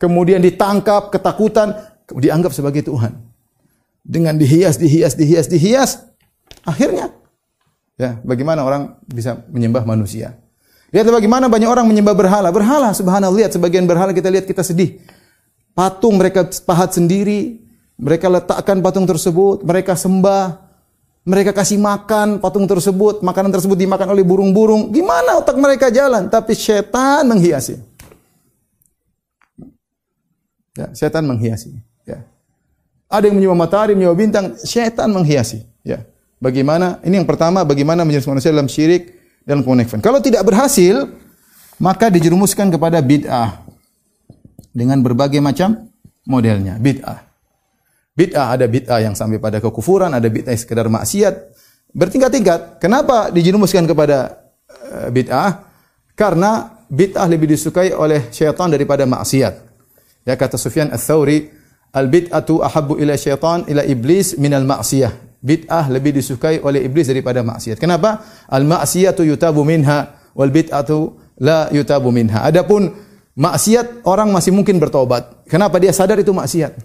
kemudian 0.00 0.40
ditangkap, 0.40 1.12
ketakutan, 1.12 1.76
dianggap 2.08 2.56
sebagai 2.56 2.88
Tuhan. 2.88 3.20
Dengan 4.00 4.40
dihias, 4.40 4.80
dihias, 4.80 5.12
dihias, 5.12 5.46
dihias, 5.52 5.90
akhirnya 6.64 7.12
ya 8.00 8.16
bagaimana 8.24 8.64
orang 8.64 8.96
bisa 9.04 9.44
menyembah 9.52 9.84
manusia. 9.84 10.40
Lihat 10.90 11.06
bagaimana 11.06 11.46
banyak 11.52 11.68
orang 11.68 11.86
menyembah 11.86 12.16
berhala. 12.16 12.48
Berhala, 12.50 12.90
subhanallah, 12.96 13.44
lihat 13.44 13.52
sebagian 13.54 13.84
berhala 13.84 14.10
kita 14.10 14.32
lihat 14.32 14.48
kita 14.48 14.64
sedih. 14.64 14.98
Patung 15.80 16.20
mereka 16.20 16.44
pahat 16.68 16.92
sendiri, 16.92 17.56
mereka 17.96 18.28
letakkan 18.28 18.84
patung 18.84 19.08
tersebut, 19.08 19.64
mereka 19.64 19.96
sembah, 19.96 20.60
mereka 21.24 21.56
kasih 21.56 21.80
makan 21.80 22.36
patung 22.36 22.68
tersebut, 22.68 23.24
makanan 23.24 23.48
tersebut 23.48 23.80
dimakan 23.80 24.12
oleh 24.12 24.20
burung-burung. 24.20 24.92
Gimana 24.92 25.40
otak 25.40 25.56
mereka 25.56 25.88
jalan? 25.88 26.28
Tapi 26.28 26.52
setan 26.52 27.32
menghiasi. 27.32 27.80
Ya, 30.76 30.92
setan 30.92 31.24
menghiasi. 31.24 31.72
Ya. 32.04 32.28
Ada 33.08 33.32
yang 33.32 33.40
menyembah 33.40 33.64
matahari, 33.64 33.96
menyembah 33.96 34.20
bintang, 34.20 34.60
setan 34.60 35.08
menghiasi. 35.16 35.64
Ya. 35.80 36.04
Bagaimana? 36.44 37.00
Ini 37.00 37.24
yang 37.24 37.28
pertama, 37.28 37.64
bagaimana 37.64 38.04
menjerumus 38.04 38.28
manusia 38.28 38.52
dalam 38.52 38.68
syirik 38.68 39.16
dalam 39.48 39.64
kemunafan. 39.64 40.04
Kalau 40.04 40.20
tidak 40.20 40.44
berhasil, 40.44 41.08
maka 41.80 42.12
dijerumuskan 42.12 42.68
kepada 42.68 43.00
bid'ah 43.00 43.69
dengan 44.70 45.02
berbagai 45.02 45.42
macam 45.42 45.90
modelnya. 46.26 46.78
Bid'ah. 46.78 47.18
Bid'ah 48.14 48.46
ada 48.54 48.66
bid'ah 48.66 49.00
yang 49.00 49.14
sampai 49.14 49.38
pada 49.42 49.58
kekufuran, 49.58 50.10
ada 50.12 50.26
bid'ah 50.26 50.54
sekedar 50.54 50.86
maksiat. 50.86 51.34
Bertingkat-tingkat. 51.90 52.78
Kenapa 52.78 53.34
dijerumuskan 53.34 53.86
kepada 53.86 54.46
uh, 54.68 55.08
bid'ah? 55.10 55.66
Karena 56.14 56.82
bid'ah 56.86 57.26
lebih 57.26 57.50
disukai 57.50 57.90
oleh 57.94 58.30
syaitan 58.30 58.70
daripada 58.70 59.06
maksiat. 59.06 59.54
Ya 60.26 60.36
kata 60.36 60.60
Sufyan 60.60 60.92
Ats-Tsauri, 60.92 61.48
al-bid'atu 61.96 62.62
ahabbu 62.62 63.00
ila 63.00 63.16
syaitan 63.18 63.66
ila 63.66 63.82
iblis 63.82 64.38
minal 64.38 64.68
maksiyah 64.68 65.30
bid'ah 65.40 65.88
lebih 65.88 66.12
disukai 66.20 66.60
oleh 66.60 66.84
iblis 66.84 67.08
daripada 67.08 67.40
maksiat. 67.40 67.80
Kenapa? 67.80 68.20
Al 68.46 68.68
maksiatu 68.68 69.24
yutabu 69.24 69.64
minha 69.64 70.28
wal 70.36 70.52
bid'atu 70.52 71.16
la 71.40 71.72
yutabu 71.72 72.12
minha. 72.12 72.44
Adapun 72.44 72.92
maksiat 73.40 74.04
orang 74.04 74.28
masih 74.28 74.52
mungkin 74.52 74.76
bertobat. 74.76 75.48
Kenapa 75.48 75.80
dia 75.80 75.96
sadar 75.96 76.20
itu 76.20 76.28
maksiat? 76.28 76.76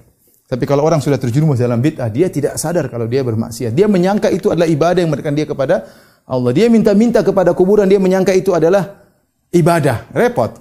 Tapi 0.45 0.63
kalau 0.63 0.85
orang 0.87 1.03
sudah 1.03 1.19
terjerumus 1.19 1.59
dalam 1.59 1.81
bid'ah, 1.83 2.07
dia 2.07 2.31
tidak 2.31 2.55
sadar 2.55 2.87
kalau 2.87 3.09
dia 3.09 3.25
bermaksiat. 3.25 3.75
Dia 3.75 3.91
menyangka 3.91 4.31
itu 4.31 4.53
adalah 4.53 4.69
ibadah 4.69 5.03
yang 5.03 5.11
memberikan 5.11 5.35
dia 5.35 5.43
kepada 5.43 5.83
Allah. 6.23 6.51
Dia 6.55 6.71
minta-minta 6.71 7.25
kepada 7.25 7.51
kuburan, 7.51 7.89
dia 7.89 7.99
menyangka 7.99 8.31
itu 8.31 8.55
adalah 8.55 9.03
ibadah. 9.51 10.07
Repot. 10.15 10.53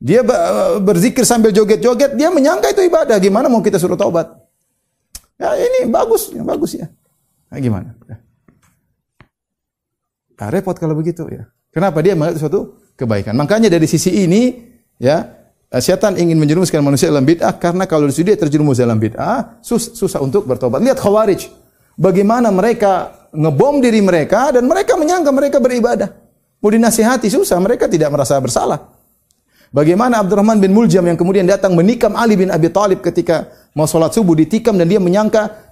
Dia 0.00 0.24
berzikir 0.80 1.28
sambil 1.28 1.52
joget-joget, 1.52 2.16
dia 2.16 2.32
menyangka 2.32 2.72
itu 2.72 2.84
ibadah. 2.84 3.16
Gimana 3.20 3.48
mau 3.52 3.60
kita 3.60 3.76
suruh 3.76 3.96
taubat? 3.96 4.32
Ya 5.40 5.56
ini 5.56 5.88
bagus, 5.88 6.32
yang 6.32 6.44
bagus 6.44 6.76
ya. 6.76 6.88
Nah, 7.48 7.58
gimana? 7.60 7.96
Ya. 8.08 8.16
Nah, 10.40 10.48
repot 10.52 10.76
kalau 10.76 10.96
begitu 10.96 11.24
ya. 11.28 11.48
Kenapa 11.72 12.00
dia 12.00 12.16
menganggap 12.16 12.44
suatu 12.44 12.79
kebaikan? 13.00 13.32
Makanya 13.32 13.72
dari 13.72 13.88
sisi 13.88 14.12
ini 14.12 14.52
ya 15.00 15.40
setan 15.78 16.20
ingin 16.20 16.36
menjerumuskan 16.36 16.84
manusia 16.84 17.08
dalam 17.08 17.24
bid'ah 17.24 17.56
karena 17.56 17.88
kalau 17.88 18.10
dia 18.12 18.36
terjerumus 18.36 18.76
dalam 18.76 19.00
bid'ah 19.00 19.62
sus 19.64 19.96
susah 19.96 20.20
untuk 20.20 20.44
bertobat. 20.44 20.84
Lihat 20.84 21.00
Khawarij. 21.00 21.48
Bagaimana 21.96 22.52
mereka 22.52 23.28
ngebom 23.30 23.78
diri 23.78 24.02
mereka 24.02 24.50
dan 24.50 24.66
mereka 24.66 24.98
menyangka 24.98 25.30
mereka 25.30 25.56
beribadah. 25.62 26.10
Mau 26.60 26.68
dinasihati 26.68 27.32
susah, 27.32 27.56
mereka 27.56 27.88
tidak 27.88 28.12
merasa 28.12 28.36
bersalah. 28.36 28.92
Bagaimana 29.70 30.18
Abdurrahman 30.20 30.58
bin 30.58 30.74
Muljam 30.74 31.06
yang 31.06 31.14
kemudian 31.14 31.46
datang 31.46 31.78
menikam 31.78 32.18
Ali 32.18 32.34
bin 32.34 32.50
Abi 32.50 32.68
Thalib 32.74 33.00
ketika 33.00 33.48
mau 33.72 33.86
sholat 33.86 34.10
subuh 34.10 34.34
ditikam 34.34 34.74
dan 34.74 34.90
dia 34.90 34.98
menyangka 34.98 35.70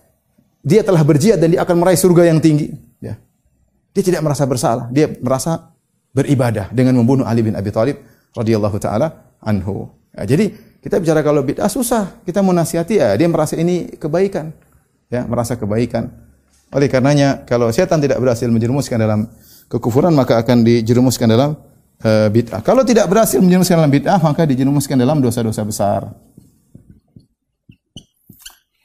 dia 0.63 0.87
telah 0.87 1.03
berjihad 1.03 1.43
dan 1.43 1.51
dia 1.51 1.61
akan 1.67 1.77
meraih 1.83 1.99
surga 1.99 2.31
yang 2.31 2.39
tinggi. 2.39 2.71
Ya. 3.03 3.19
Dia 3.91 4.03
tidak 4.07 4.23
merasa 4.23 4.47
bersalah, 4.47 4.87
dia 4.95 5.11
merasa 5.19 5.75
beribadah 6.13 6.73
dengan 6.73 6.97
membunuh 6.99 7.25
Ali 7.29 7.45
bin 7.45 7.55
Abi 7.55 7.73
Thalib 7.73 8.01
radhiyallahu 8.35 8.77
taala 8.81 9.37
anhu. 9.45 9.89
Ya, 10.17 10.25
jadi 10.37 10.53
kita 10.79 11.03
bicara 11.03 11.21
kalau 11.21 11.43
bid'ah 11.43 11.69
susah, 11.69 12.23
kita 12.25 12.41
mau 12.41 12.55
nasihati 12.55 12.99
ya 13.01 13.15
dia 13.19 13.29
merasa 13.29 13.59
ini 13.59 13.99
kebaikan. 13.99 14.55
Ya, 15.09 15.25
merasa 15.25 15.57
kebaikan. 15.57 16.13
Oleh 16.69 16.89
karenanya 16.93 17.49
kalau 17.49 17.73
setan 17.73 18.01
tidak 18.01 18.21
berhasil 18.21 18.45
menjerumuskan 18.45 19.01
dalam 19.01 19.25
kekufuran 19.73 20.13
maka 20.13 20.41
akan 20.45 20.65
dijerumuskan 20.65 21.29
dalam 21.33 21.57
uh, 22.05 22.29
bid'ah. 22.29 22.61
Kalau 22.61 22.85
tidak 22.85 23.09
berhasil 23.09 23.41
menjerumuskan 23.41 23.81
dalam 23.81 23.93
bid'ah 23.93 24.21
maka 24.21 24.45
dijerumuskan 24.45 24.97
dalam 25.01 25.25
dosa-dosa 25.25 25.65
besar. 25.65 26.13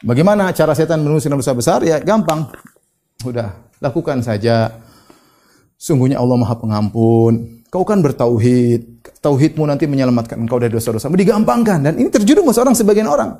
Bagaimana 0.04 0.52
cara 0.52 0.76
setan 0.76 1.00
menusuk 1.00 1.32
dosa 1.32 1.56
besar? 1.56 1.80
Ya 1.88 1.96
gampang. 2.04 2.52
Udah, 3.24 3.56
lakukan 3.80 4.20
saja. 4.20 4.84
Sungguhnya 5.84 6.24
Allah 6.24 6.40
Maha 6.40 6.56
Pengampun. 6.56 7.60
Kau 7.68 7.84
kan 7.84 8.00
bertauhid. 8.00 9.04
Tauhidmu 9.20 9.68
nanti 9.68 9.84
menyelamatkan 9.84 10.40
engkau 10.40 10.56
dari 10.56 10.72
dosa-dosa. 10.72 11.12
Digampangkan 11.12 11.84
dan 11.84 12.00
ini 12.00 12.08
terjerumus 12.08 12.56
orang 12.56 12.72
sebagian 12.72 13.12
orang. 13.12 13.36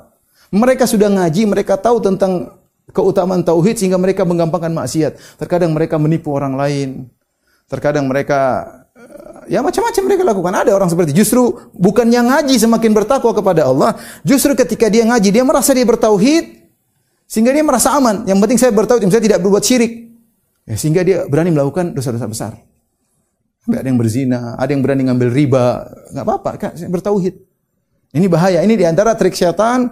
Mereka 0.52 0.84
sudah 0.84 1.08
ngaji, 1.08 1.48
mereka 1.48 1.80
tahu 1.80 2.04
tentang 2.04 2.52
keutamaan 2.92 3.40
tauhid 3.40 3.80
sehingga 3.80 3.96
mereka 3.96 4.28
menggampangkan 4.28 4.76
maksiat. 4.76 5.40
Terkadang 5.40 5.72
mereka 5.72 5.96
menipu 5.96 6.36
orang 6.36 6.52
lain. 6.52 7.08
Terkadang 7.64 8.04
mereka 8.04 8.68
ya 9.48 9.64
macam-macam 9.64 10.02
mereka 10.04 10.22
lakukan. 10.28 10.52
Ada 10.52 10.70
orang 10.76 10.92
seperti 10.92 11.16
justru 11.16 11.56
bukannya 11.72 12.28
ngaji 12.28 12.60
semakin 12.60 12.92
bertakwa 12.92 13.32
kepada 13.32 13.72
Allah, 13.72 13.96
justru 14.20 14.52
ketika 14.52 14.92
dia 14.92 15.08
ngaji 15.08 15.32
dia 15.32 15.44
merasa 15.48 15.72
dia 15.72 15.88
bertauhid 15.88 16.68
sehingga 17.24 17.56
dia 17.56 17.64
merasa 17.64 17.96
aman. 17.96 18.28
Yang 18.28 18.38
penting 18.44 18.58
saya 18.60 18.72
bertauhid, 18.76 19.08
saya 19.08 19.24
tidak 19.24 19.40
berbuat 19.40 19.64
syirik. 19.64 20.13
Ya, 20.64 20.74
sehingga 20.80 21.04
dia 21.04 21.28
berani 21.28 21.52
melakukan 21.52 21.92
dosa-dosa 21.92 22.24
besar. 22.24 22.52
Ada 23.64 23.88
yang 23.88 23.96
berzina, 23.96 24.56
ada 24.60 24.70
yang 24.72 24.84
berani 24.84 25.08
ngambil 25.08 25.28
riba, 25.32 25.88
nggak 26.12 26.24
apa-apa, 26.24 26.50
kan 26.60 26.70
bertauhid. 26.88 27.36
Ini 28.12 28.26
bahaya. 28.28 28.60
Ini 28.60 28.76
di 28.76 28.84
antara 28.84 29.16
trik 29.16 29.32
syaitan 29.32 29.88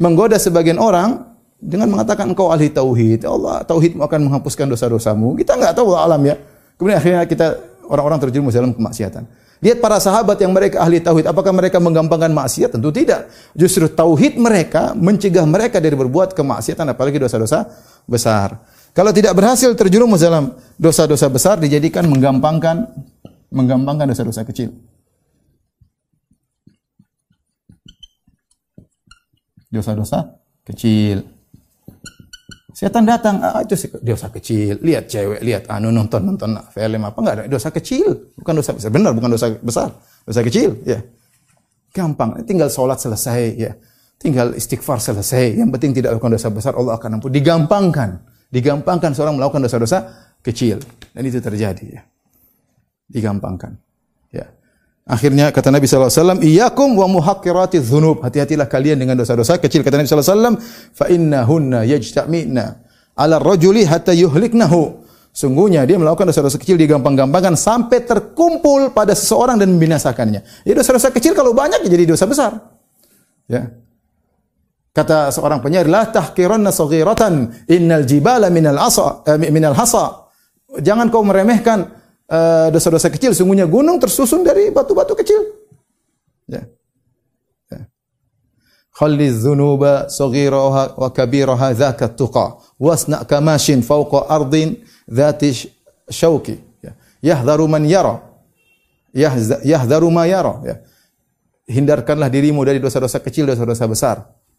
menggoda 0.00 0.40
sebagian 0.40 0.80
orang 0.80 1.36
dengan 1.60 1.88
mengatakan 1.92 2.28
engkau 2.28 2.48
ahli 2.52 2.72
tauhid. 2.72 3.24
Allah 3.28 3.64
tauhid 3.64 3.96
akan 4.00 4.20
menghapuskan 4.28 4.68
dosa-dosamu. 4.68 5.36
Kita 5.36 5.56
nggak 5.56 5.76
tahu 5.76 5.92
alam 5.96 6.20
ya. 6.24 6.36
Kemudian 6.76 6.98
akhirnya 7.00 7.22
kita 7.24 7.46
orang-orang 7.88 8.18
terjerumus 8.28 8.52
dalam 8.52 8.72
kemaksiatan. 8.72 9.24
Lihat 9.64 9.80
para 9.80 9.96
sahabat 9.96 10.36
yang 10.36 10.52
mereka 10.52 10.84
ahli 10.84 11.00
tauhid, 11.00 11.24
apakah 11.24 11.48
mereka 11.48 11.80
menggampangkan 11.80 12.28
maksiat? 12.28 12.76
Tentu 12.76 12.92
tidak. 12.92 13.32
Justru 13.56 13.88
tauhid 13.88 14.36
mereka 14.36 14.92
mencegah 14.92 15.48
mereka 15.48 15.80
dari 15.80 15.96
berbuat 15.96 16.36
kemaksiatan 16.36 16.92
apalagi 16.92 17.16
dosa-dosa 17.16 17.64
besar. 18.04 18.60
Kalau 18.96 19.12
tidak 19.12 19.36
berhasil 19.36 19.76
terjerumus 19.76 20.24
dalam 20.24 20.56
dosa-dosa 20.80 21.28
besar 21.28 21.60
dijadikan 21.60 22.08
menggampangkan 22.08 22.88
menggampangkan 23.52 24.08
dosa-dosa 24.08 24.40
kecil. 24.48 24.72
Dosa-dosa 29.68 30.40
kecil. 30.64 31.28
Setan 32.72 33.04
datang, 33.04 33.40
ah, 33.40 33.60
itu 33.60 33.76
dosa 34.00 34.32
kecil. 34.32 34.80
Lihat 34.80 35.08
cewek, 35.08 35.40
lihat 35.44 35.64
anu 35.68 35.92
nonton 35.92 36.28
nonton 36.28 36.56
film 36.72 37.04
apa 37.04 37.16
enggak 37.20 37.34
ada 37.36 37.44
dosa 37.48 37.68
kecil, 37.72 38.32
bukan 38.36 38.52
dosa 38.60 38.72
besar. 38.76 38.92
Benar, 38.92 39.12
bukan 39.16 39.30
dosa 39.32 39.48
besar. 39.60 39.88
Dosa 40.24 40.40
kecil, 40.44 40.76
ya. 40.84 41.00
Gampang, 41.92 42.44
tinggal 42.48 42.68
sholat 42.68 43.00
selesai, 43.00 43.40
ya. 43.56 43.72
Tinggal 44.16 44.56
istighfar 44.56 45.00
selesai. 45.00 45.56
Yang 45.56 45.68
penting 45.76 45.90
tidak 46.00 46.16
lakukan 46.16 46.36
dosa 46.36 46.48
besar, 46.48 46.72
Allah 46.76 46.96
akan 46.96 47.20
ampun. 47.20 47.32
Digampangkan. 47.32 48.35
Digampangkan 48.50 49.12
seorang 49.12 49.36
melakukan 49.36 49.62
dosa-dosa 49.64 50.06
kecil. 50.40 50.78
Dan 51.10 51.22
itu 51.26 51.42
terjadi, 51.42 51.86
ya. 51.86 52.02
Digampangkan. 53.06 53.74
Ya. 54.30 54.46
Akhirnya 55.06 55.54
kata 55.54 55.70
Nabi 55.70 55.86
wasallam, 55.86 56.42
"Iyyakum 56.42 56.98
wa 56.98 57.06
muhaqqiratiz 57.06 57.86
dzunub." 57.86 58.26
Hati-hatilah 58.26 58.66
kalian 58.66 58.98
dengan 58.98 59.14
dosa-dosa 59.14 59.62
kecil 59.62 59.86
kata 59.86 60.02
Nabi 60.02 60.10
wasallam, 60.10 60.58
"Fa 60.90 61.06
innahunna 61.06 61.86
yajtami'na 61.86 62.64
'ala 63.14 63.38
rajuli 63.38 63.86
hatta 63.86 64.10
yuhliknahu." 64.10 65.06
Sungguhnya 65.36 65.84
dia 65.84 66.00
melakukan 66.00 66.32
dosa-dosa 66.32 66.56
kecil 66.56 66.80
dia 66.80 66.88
gampang-gampangkan 66.88 67.60
sampai 67.60 68.02
terkumpul 68.08 68.90
pada 68.96 69.12
seseorang 69.12 69.60
dan 69.60 69.68
membinasakannya. 69.76 70.64
Jadi 70.64 70.74
dosa-dosa 70.74 71.12
kecil 71.12 71.36
kalau 71.36 71.52
banyak 71.52 71.84
ya 71.84 71.88
jadi 71.92 72.04
dosa 72.08 72.24
besar. 72.24 72.56
Ya. 73.46 73.68
Kata 74.96 75.28
seorang 75.28 75.60
penyair, 75.60 75.84
"La 75.84 76.08
tahqiranna 76.08 76.72
saghiratan 76.72 77.68
innal 77.68 78.08
jibala 78.08 78.48
minal 78.48 78.80
asa 78.80 79.20
eh, 79.28 79.52
minal 79.52 79.76
hasa." 79.76 80.24
Jangan 80.80 81.12
kau 81.12 81.20
meremehkan 81.20 82.06
Eh, 82.26 82.68
dosa-dosa 82.74 83.06
uh, 83.06 83.14
kecil, 83.14 83.38
sungguhnya 83.38 83.70
gunung 83.70 84.02
tersusun 84.02 84.42
dari 84.42 84.74
batu-batu 84.74 85.14
kecil. 85.14 85.46
Ya. 86.50 86.66
ya. 87.70 87.86
Khalli 88.90 89.30
dhunuba 89.30 90.10
saghiraha 90.10 90.98
wa 90.98 91.08
kabiraha 91.14 91.70
dhaka 91.70 92.10
tuqa 92.10 92.58
wasna 92.82 93.22
kamashin 93.22 93.78
fawqa 93.78 94.26
ardin 94.26 94.74
dhati 95.06 95.70
syauki. 96.10 96.58
Ya. 96.82 96.98
Yahdharu 97.22 97.70
man 97.70 97.86
yara. 97.86 98.18
Yahdharu 99.62 100.10
ma 100.10 100.26
yara. 100.26 100.58
Ya. 100.66 100.76
hindarkanlah 101.70 102.26
dirimu 102.26 102.62
dari 102.66 102.82
dosa-dosa 102.82 103.22
kecil, 103.22 103.46
dosa-dosa 103.46 103.86
besar. 103.86 104.16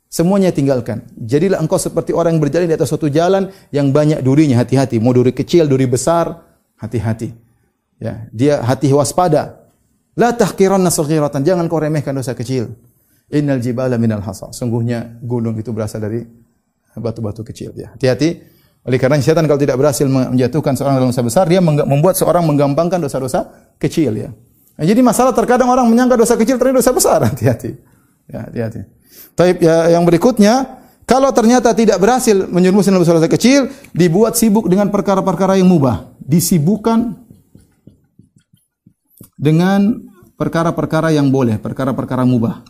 Semuanya 0.08 0.56
tinggalkan. 0.56 1.04
Jadilah 1.20 1.60
engkau 1.60 1.76
seperti 1.76 2.16
orang 2.16 2.40
yang 2.40 2.44
berjalan 2.44 2.68
di 2.72 2.76
atas 2.80 2.88
suatu 2.88 3.12
jalan 3.12 3.52
yang 3.76 3.92
banyak 3.92 4.24
durinya. 4.24 4.64
Hati-hati. 4.64 5.04
Mau 5.04 5.12
duri 5.12 5.36
kecil, 5.36 5.68
duri 5.68 5.84
besar, 5.84 6.48
hati-hati. 6.80 7.36
Ya, 8.00 8.30
dia 8.32 8.64
hati 8.64 8.88
waspada. 8.96 9.68
La 10.16 10.32
tahqiranna 10.32 10.88
saghiratan. 10.88 11.44
Jangan 11.44 11.68
kau 11.68 11.84
remehkan 11.84 12.16
dosa 12.16 12.32
kecil. 12.32 12.72
Innal 13.28 13.60
jibala 13.60 14.00
minal 14.00 14.24
hasa. 14.24 14.48
Sungguhnya 14.56 15.20
gunung 15.20 15.60
itu 15.60 15.76
berasal 15.76 16.00
dari 16.00 16.24
batu-batu 16.96 17.44
kecil. 17.44 17.76
Ya, 17.76 17.92
hati-hati. 17.92 18.56
Oleh 18.88 19.04
karena 19.04 19.20
setan 19.20 19.44
kalau 19.44 19.60
tidak 19.60 19.76
berhasil 19.76 20.08
menjatuhkan 20.08 20.80
seorang 20.80 21.04
dalam 21.04 21.12
dosa 21.12 21.20
besar, 21.20 21.44
dia 21.52 21.60
membuat 21.60 22.16
seorang 22.16 22.48
menggampangkan 22.48 23.04
dosa-dosa 23.04 23.52
kecil 23.76 24.16
ya. 24.16 24.32
Nah, 24.80 24.86
jadi 24.88 25.04
masalah 25.04 25.36
terkadang 25.36 25.68
orang 25.68 25.92
menyangka 25.92 26.16
dosa 26.16 26.40
kecil 26.40 26.56
ternyata 26.56 26.80
dosa 26.80 26.92
besar. 26.96 27.20
Hati-hati. 27.30 27.76
Ya, 28.32 28.48
hati-hati. 28.48 28.97
Tapi 29.38 29.62
ya, 29.62 29.94
yang 29.94 30.02
berikutnya, 30.02 30.82
kalau 31.06 31.30
ternyata 31.30 31.72
tidak 31.78 32.02
berhasil 32.02 32.50
menjerumuskan 32.50 32.98
dalam 32.98 33.06
dosa-dosa 33.06 33.30
kecil, 33.30 33.70
dibuat 33.94 34.34
sibuk 34.34 34.66
dengan 34.66 34.90
perkara-perkara 34.90 35.62
yang 35.62 35.70
mubah. 35.70 36.18
Disibukkan 36.18 37.14
dengan 39.38 40.04
perkara-perkara 40.36 41.14
yang 41.14 41.30
boleh, 41.30 41.62
perkara-perkara 41.62 42.26
mubah. 42.26 42.66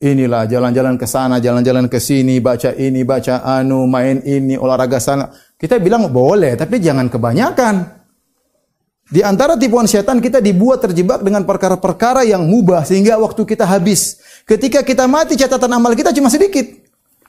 Inilah 0.00 0.48
jalan-jalan 0.48 0.96
ke 0.96 1.04
sana, 1.04 1.44
jalan-jalan 1.44 1.84
ke 1.84 2.00
sini, 2.00 2.40
baca 2.40 2.72
ini, 2.72 3.04
baca 3.04 3.44
anu, 3.44 3.84
main 3.84 4.24
ini, 4.24 4.56
olahraga 4.56 4.96
sana. 4.96 5.28
Kita 5.60 5.76
bilang 5.76 6.08
boleh, 6.08 6.56
tapi 6.56 6.80
jangan 6.80 7.12
kebanyakan. 7.12 7.99
Di 9.10 9.26
antara 9.26 9.58
tipuan 9.58 9.90
setan 9.90 10.22
kita 10.22 10.38
dibuat 10.38 10.86
terjebak 10.86 11.26
dengan 11.26 11.42
perkara-perkara 11.42 12.22
yang 12.22 12.46
mubah 12.46 12.86
sehingga 12.86 13.18
waktu 13.18 13.42
kita 13.42 13.66
habis. 13.66 14.22
Ketika 14.46 14.86
kita 14.86 15.10
mati 15.10 15.34
catatan 15.34 15.66
amal 15.74 15.98
kita 15.98 16.14
cuma 16.14 16.30
sedikit. 16.30 16.78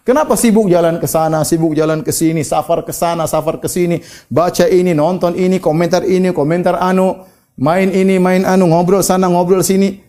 Kenapa 0.05 0.37
sibuk 0.37 0.69
jalan 0.69 1.01
ke 1.01 1.09
sana, 1.09 1.41
sibuk 1.41 1.73
jalan 1.73 2.05
ke 2.05 2.13
sini, 2.13 2.45
safar 2.45 2.85
ke 2.85 2.93
sana, 2.93 3.25
safar 3.25 3.57
ke 3.57 3.69
sini, 3.69 4.01
baca 4.29 4.65
ini, 4.65 4.93
nonton 4.93 5.33
ini, 5.37 5.61
komentar 5.61 6.05
ini, 6.05 6.33
komentar 6.33 6.77
anu, 6.77 7.21
main 7.57 7.89
ini, 7.89 8.17
main 8.17 8.41
anu, 8.45 8.69
ngobrol 8.69 9.05
sana, 9.05 9.29
ngobrol 9.29 9.61
sini. 9.61 10.01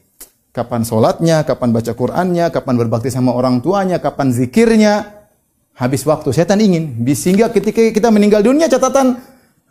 Kapan 0.53 0.85
sholatnya, 0.85 1.45
kapan 1.49 1.73
baca 1.73 1.93
Qur'annya, 1.97 2.53
kapan 2.53 2.75
berbakti 2.77 3.09
sama 3.09 3.33
orang 3.33 3.65
tuanya, 3.65 4.01
kapan 4.01 4.29
zikirnya. 4.33 5.25
Habis 5.73 6.05
waktu. 6.05 6.37
Setan 6.37 6.61
ingin. 6.61 7.01
Sehingga 7.17 7.49
ketika 7.49 7.81
kita 7.81 8.13
meninggal 8.13 8.45
dunia 8.45 8.69
catatan 8.69 9.17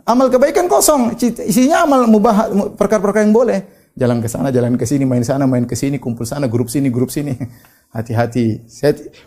amal 0.06 0.28
kebaikan 0.30 0.66
kosong. 0.66 1.16
Isinya 1.20 1.86
amal 1.86 2.06
mubah, 2.08 2.49
perkara-perkara 2.78 3.26
yang 3.26 3.36
boleh. 3.36 3.60
Jalan 3.91 4.24
ke 4.24 4.32
sana, 4.32 4.56
jalan 4.56 4.80
ke 4.80 4.88
sini, 4.88 5.04
main 5.04 5.20
sana, 5.20 5.43
main 5.43 5.68
ke 5.68 5.76
sini, 5.76 5.99
kumpul 5.99 6.24
sana, 6.24 6.47
grup 6.47 6.72
sini, 6.72 6.88
grup 6.88 7.12
sini. 7.12 7.36
Hati-hati. 7.95 8.64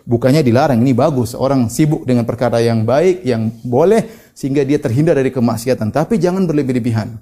Bukannya 0.09 0.41
dilarang, 0.41 0.81
ini 0.81 0.97
bagus. 0.97 1.37
Orang 1.37 1.69
sibuk 1.69 2.01
dengan 2.01 2.25
perkara 2.25 2.57
yang 2.65 2.81
baik, 2.81 3.21
yang 3.21 3.53
boleh, 3.61 4.33
sehingga 4.33 4.65
dia 4.65 4.81
terhindar 4.81 5.13
dari 5.21 5.29
kemaksiatan. 5.29 5.93
Tapi 5.93 6.17
jangan 6.17 6.49
berlebih-lebihan. 6.49 7.13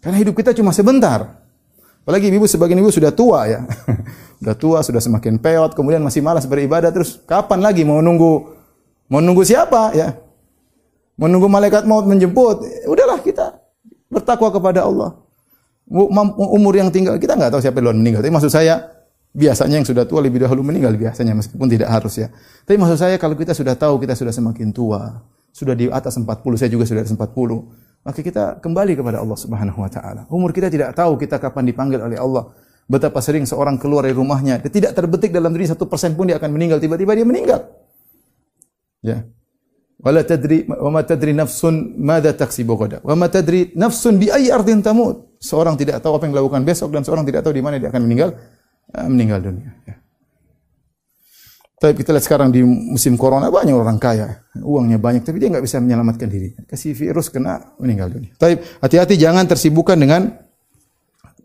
Karena 0.00 0.16
hidup 0.16 0.32
kita 0.40 0.56
cuma 0.56 0.72
sebentar. 0.72 1.44
Apalagi 2.08 2.32
ibu 2.32 2.48
sebagian 2.48 2.80
ibu 2.80 2.88
sudah 2.88 3.12
tua 3.12 3.44
ya. 3.44 3.60
sudah 4.40 4.56
tua, 4.56 4.78
sudah 4.80 5.02
semakin 5.02 5.36
peot, 5.36 5.76
kemudian 5.76 6.00
masih 6.00 6.24
malas 6.24 6.48
beribadah 6.48 6.88
terus 6.88 7.20
kapan 7.28 7.60
lagi 7.60 7.84
mau 7.84 8.00
nunggu 8.00 8.48
mau 9.12 9.20
nunggu 9.20 9.44
siapa 9.44 9.92
ya? 9.92 10.16
Menunggu 11.18 11.50
malaikat 11.50 11.82
maut 11.84 12.06
menjemput. 12.06 12.62
Udahlah 12.86 13.18
kita 13.20 13.58
bertakwa 14.06 14.54
kepada 14.54 14.86
Allah. 14.86 15.18
Umur 16.38 16.72
yang 16.78 16.94
tinggal 16.94 17.18
kita 17.18 17.34
nggak 17.34 17.52
tahu 17.52 17.60
siapa 17.60 17.82
yang 17.82 17.98
meninggal. 17.98 18.22
Tapi 18.22 18.30
maksud 18.30 18.54
saya 18.54 18.98
biasanya 19.34 19.82
yang 19.82 19.88
sudah 19.88 20.06
tua 20.06 20.22
lebih 20.22 20.40
dahulu 20.40 20.62
meninggal 20.62 20.94
biasanya 20.94 21.34
meskipun 21.34 21.66
tidak 21.66 21.90
harus 21.90 22.22
ya. 22.22 22.30
Tapi 22.62 22.78
maksud 22.78 22.96
saya 23.02 23.18
kalau 23.18 23.34
kita 23.34 23.50
sudah 23.52 23.74
tahu 23.74 23.98
kita 23.98 24.14
sudah 24.14 24.30
semakin 24.30 24.70
tua, 24.70 25.20
sudah 25.50 25.74
di 25.74 25.90
atas 25.90 26.14
40, 26.16 26.28
saya 26.54 26.70
juga 26.70 26.86
sudah 26.86 27.02
di 27.02 27.04
atas 27.10 27.16
40 27.18 27.88
maka 28.06 28.24
kita 28.24 28.62
kembali 28.62 28.96
kepada 28.96 29.18
Allah 29.20 29.36
Subhanahu 29.36 29.84
wa 29.84 29.90
taala. 29.90 30.22
Umur 30.30 30.54
kita 30.54 30.70
tidak 30.70 30.94
tahu 30.94 31.18
kita 31.18 31.36
kapan 31.36 31.68
dipanggil 31.68 32.00
oleh 32.00 32.16
Allah. 32.16 32.48
Betapa 32.88 33.20
sering 33.20 33.44
seorang 33.44 33.76
keluar 33.76 34.08
dari 34.08 34.16
rumahnya, 34.16 34.64
dia 34.64 34.72
tidak 34.72 34.96
terbetik 34.96 35.28
dalam 35.28 35.52
diri 35.52 35.68
satu 35.68 35.84
persen 35.84 36.16
pun 36.16 36.24
dia 36.24 36.40
akan 36.40 36.56
meninggal, 36.56 36.80
tiba-tiba 36.80 37.12
dia 37.12 37.26
meninggal. 37.28 37.60
Ya. 39.04 39.28
Wala 39.98 40.22
tadri 40.22 40.62
wa 40.62 40.90
ma 40.94 41.02
tadri 41.02 41.34
nafsun 41.34 41.98
madza 41.98 42.30
taksibu 42.30 42.78
ghada. 42.78 43.02
Wa 43.02 43.18
ma 43.18 43.26
tadri 43.26 43.74
nafsun 43.74 44.14
bi 44.14 44.30
ayyi 44.30 44.54
ardin 44.54 44.78
tamut. 44.78 45.38
Seorang 45.42 45.74
tidak 45.74 45.98
tahu 46.02 46.18
apa 46.18 46.26
yang 46.30 46.38
dilakukan 46.38 46.62
besok 46.62 46.94
dan 46.94 47.02
seorang 47.02 47.26
tidak 47.26 47.42
tahu 47.42 47.54
di 47.54 47.62
mana 47.62 47.82
dia 47.82 47.90
akan 47.90 48.02
meninggal 48.06 48.30
eh, 48.94 49.08
meninggal 49.10 49.38
dunia. 49.42 49.70
Ya. 49.86 49.98
Tapi 51.78 51.94
kita 51.94 52.10
lihat 52.10 52.26
sekarang 52.26 52.50
di 52.50 52.58
musim 52.66 53.14
corona 53.14 53.54
banyak 53.54 53.70
orang 53.70 54.02
kaya, 54.02 54.42
uangnya 54.58 54.98
banyak, 54.98 55.22
tapi 55.22 55.38
dia 55.38 55.46
nggak 55.46 55.62
bisa 55.62 55.78
menyelamatkan 55.78 56.26
diri. 56.26 56.50
Kasih 56.66 56.90
virus 56.90 57.30
kena 57.30 57.78
meninggal 57.78 58.10
dunia. 58.10 58.34
Tapi 58.34 58.58
hati-hati 58.82 59.14
jangan 59.14 59.46
tersibukkan 59.46 59.94
dengan 59.94 60.26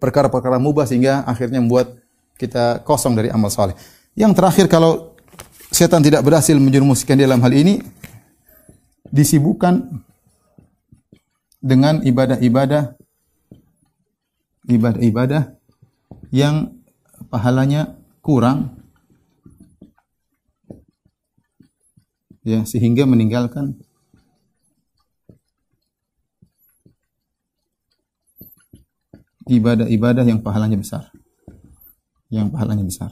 perkara-perkara 0.01 0.57
mubah 0.57 0.89
sehingga 0.89 1.21
akhirnya 1.29 1.61
membuat 1.61 2.01
kita 2.41 2.81
kosong 2.81 3.13
dari 3.13 3.29
amal 3.29 3.53
saleh. 3.53 3.77
Yang 4.17 4.33
terakhir 4.41 4.65
kalau 4.73 5.13
setan 5.69 6.01
tidak 6.01 6.25
berhasil 6.25 6.57
menjerumuskan 6.57 7.13
dalam 7.13 7.37
hal 7.37 7.53
ini, 7.53 7.85
disibukkan 9.13 10.03
dengan 11.61 12.01
ibadah-ibadah 12.01 12.97
ibadah-ibadah 14.67 15.53
yang 16.33 16.81
pahalanya 17.29 17.93
kurang 18.25 18.73
ya 22.41 22.65
sehingga 22.65 23.05
meninggalkan 23.05 23.77
ibadah-ibadah 29.47 30.23
yang 30.23 30.39
pahalanya 30.39 30.79
besar. 30.79 31.11
Yang 32.31 32.47
pahalanya 32.55 32.85
besar. 32.87 33.11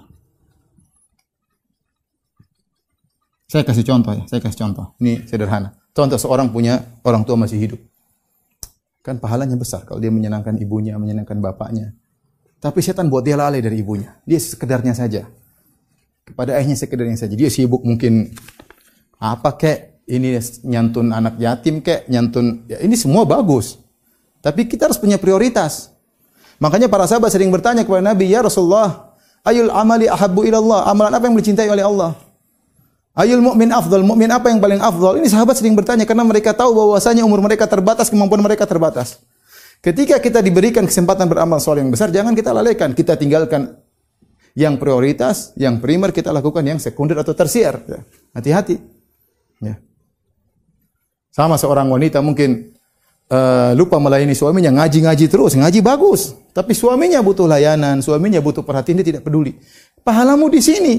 Saya 3.52 3.68
kasih 3.68 3.84
contoh 3.84 4.16
ya, 4.16 4.24
saya 4.32 4.39
kasih 4.39 4.60
contoh. 4.64 4.95
Ini 5.04 5.28
sederhana. 5.28 5.80
Contoh 5.92 6.16
seorang 6.16 6.52
punya 6.52 6.80
orang 7.04 7.28
tua 7.28 7.36
masih 7.36 7.60
hidup. 7.60 7.80
Kan 9.02 9.18
pahalanya 9.18 9.58
besar 9.58 9.84
kalau 9.84 10.00
dia 10.00 10.14
menyenangkan 10.14 10.56
ibunya, 10.62 10.96
menyenangkan 10.96 11.38
bapaknya. 11.42 11.92
Tapi 12.62 12.80
setan 12.80 13.10
buat 13.10 13.26
dia 13.26 13.36
lalai 13.36 13.60
dari 13.60 13.82
ibunya. 13.82 14.16
Dia 14.24 14.38
sekedarnya 14.38 14.94
saja. 14.94 15.26
Kepada 16.22 16.56
ayahnya 16.56 16.78
sekedarnya 16.78 17.18
saja. 17.18 17.34
Dia 17.34 17.50
sibuk 17.50 17.82
mungkin 17.82 18.30
apa 19.22 19.54
kek 19.54 19.92
ini 20.10 20.42
nyantun 20.66 21.14
anak 21.14 21.38
yatim 21.38 21.80
kek 21.80 22.10
nyantun 22.10 22.66
ya 22.66 22.82
ini 22.82 22.98
semua 22.98 23.22
bagus 23.24 23.78
tapi 24.42 24.66
kita 24.66 24.89
harus 24.89 24.98
punya 24.98 25.22
prioritas 25.22 25.94
makanya 26.58 26.89
para 26.89 27.06
sahabat 27.06 27.30
sering 27.30 27.54
bertanya 27.54 27.86
kepada 27.86 28.02
Nabi 28.02 28.34
ya 28.34 28.42
Rasulullah 28.42 29.14
ayul 29.46 29.70
amali 29.70 30.10
ahabbu 30.10 30.42
ilallah 30.44 30.89
amalan 30.89 31.14
apa 31.14 31.26
yang 31.30 31.38
dicintai 31.38 31.70
oleh 31.70 31.86
Allah 31.86 32.18
ayul 33.18 33.43
mu'min 33.43 33.70
afdal 33.72 34.03
mu'min 34.05 34.30
apa 34.32 34.51
yang 34.51 34.59
paling 34.59 34.80
afdal 34.80 35.20
ini 35.20 35.28
sahabat 35.28 35.59
sering 35.59 35.76
bertanya 35.76 36.07
karena 36.07 36.24
mereka 36.24 36.55
tahu 36.55 36.72
bahwasanya 36.76 37.28
umur 37.28 37.43
mereka 37.43 37.68
terbatas 37.68 38.07
kemampuan 38.07 38.39
mereka 38.43 38.64
terbatas 38.64 39.20
ketika 39.84 40.22
kita 40.22 40.39
diberikan 40.39 40.88
kesempatan 40.88 41.28
beramal 41.28 41.59
soleh 41.59 41.84
yang 41.84 41.91
besar 41.91 42.14
jangan 42.14 42.32
kita 42.32 42.55
lalaikan 42.55 42.95
kita 42.95 43.18
tinggalkan 43.20 43.82
yang 44.55 44.76
prioritas, 44.76 45.55
yang 45.55 45.80
primer 45.80 46.12
kita 46.12 46.32
lakukan 46.36 46.64
yang 46.64 46.80
sekunder 46.80 47.16
atau 47.20 47.32
tersier. 47.32 47.80
Hati-hati. 48.36 48.76
Ya. 49.64 49.80
Sama 51.32 51.55
seorang 51.55 51.88
wanita 51.88 52.20
mungkin 52.20 52.76
uh, 53.32 53.72
lupa 53.72 53.95
melayani 53.95 54.36
suaminya, 54.36 54.84
ngaji-ngaji 54.84 55.26
terus, 55.32 55.55
ngaji 55.55 55.80
bagus, 55.80 56.36
tapi 56.51 56.76
suaminya 56.76 57.24
butuh 57.24 57.47
layanan, 57.47 58.03
suaminya 58.03 58.43
butuh 58.43 58.68
perhatian, 58.68 58.99
dia 58.99 59.16
tidak 59.16 59.24
peduli. 59.24 59.55
Pahalamu 60.03 60.51
di 60.51 60.59
sini. 60.59 60.95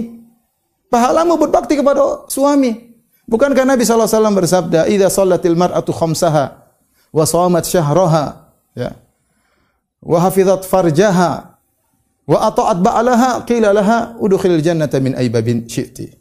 Pahalamu 0.93 1.41
berbakti 1.41 1.73
kepada 1.73 2.29
suami. 2.29 2.93
Bukankah 3.25 3.65
Nabi 3.65 3.81
SAW 3.81 4.37
bersabda, 4.37 4.85
"Idza 4.93 5.09
shallatil 5.09 5.57
mar'atu 5.57 5.89
khamsaha 5.89 6.69
wa 7.09 7.25
shamat 7.25 7.65
syahraha, 7.65 8.53
ya. 8.77 8.93
Wa 10.05 10.21
hafizat 10.29 10.69
farjaha 10.69 11.57
wa 12.29 12.39
ata'at 12.45 12.85
ba'laha 12.85 13.31
qila 13.49 13.73
laha 13.73 14.21
udkhilil 14.21 14.61
jannata 14.61 15.01
min 15.01 15.17
aybabin 15.17 15.65
syi'ti." 15.65 16.13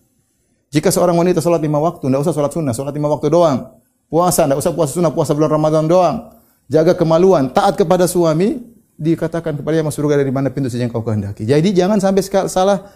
Jika 0.71 0.87
seorang 0.87 1.19
wanita 1.19 1.43
sholat 1.43 1.59
lima 1.59 1.83
waktu, 1.83 2.07
tidak 2.07 2.23
usah 2.23 2.31
sholat 2.31 2.51
sunnah, 2.55 2.71
sholat 2.71 2.95
lima 2.95 3.11
waktu 3.11 3.27
doang. 3.27 3.75
Puasa, 4.07 4.47
tidak 4.47 4.63
usah 4.63 4.71
puasa 4.71 4.91
sunnah, 4.95 5.11
puasa 5.11 5.35
bulan 5.35 5.51
Ramadan 5.51 5.83
doang. 5.83 6.31
Jaga 6.71 6.95
kemaluan, 6.95 7.51
taat 7.51 7.75
kepada 7.75 8.07
suami, 8.07 8.55
dikatakan 8.95 9.59
kepada 9.59 9.83
masuk 9.83 10.07
surga 10.07 10.23
dari 10.23 10.31
mana 10.31 10.47
pintu 10.47 10.71
saja 10.71 10.87
yang 10.87 10.93
kau 10.95 11.03
kehendaki. 11.03 11.43
Jadi 11.43 11.75
jangan 11.75 11.99
sampai 11.99 12.23
salah 12.47 12.87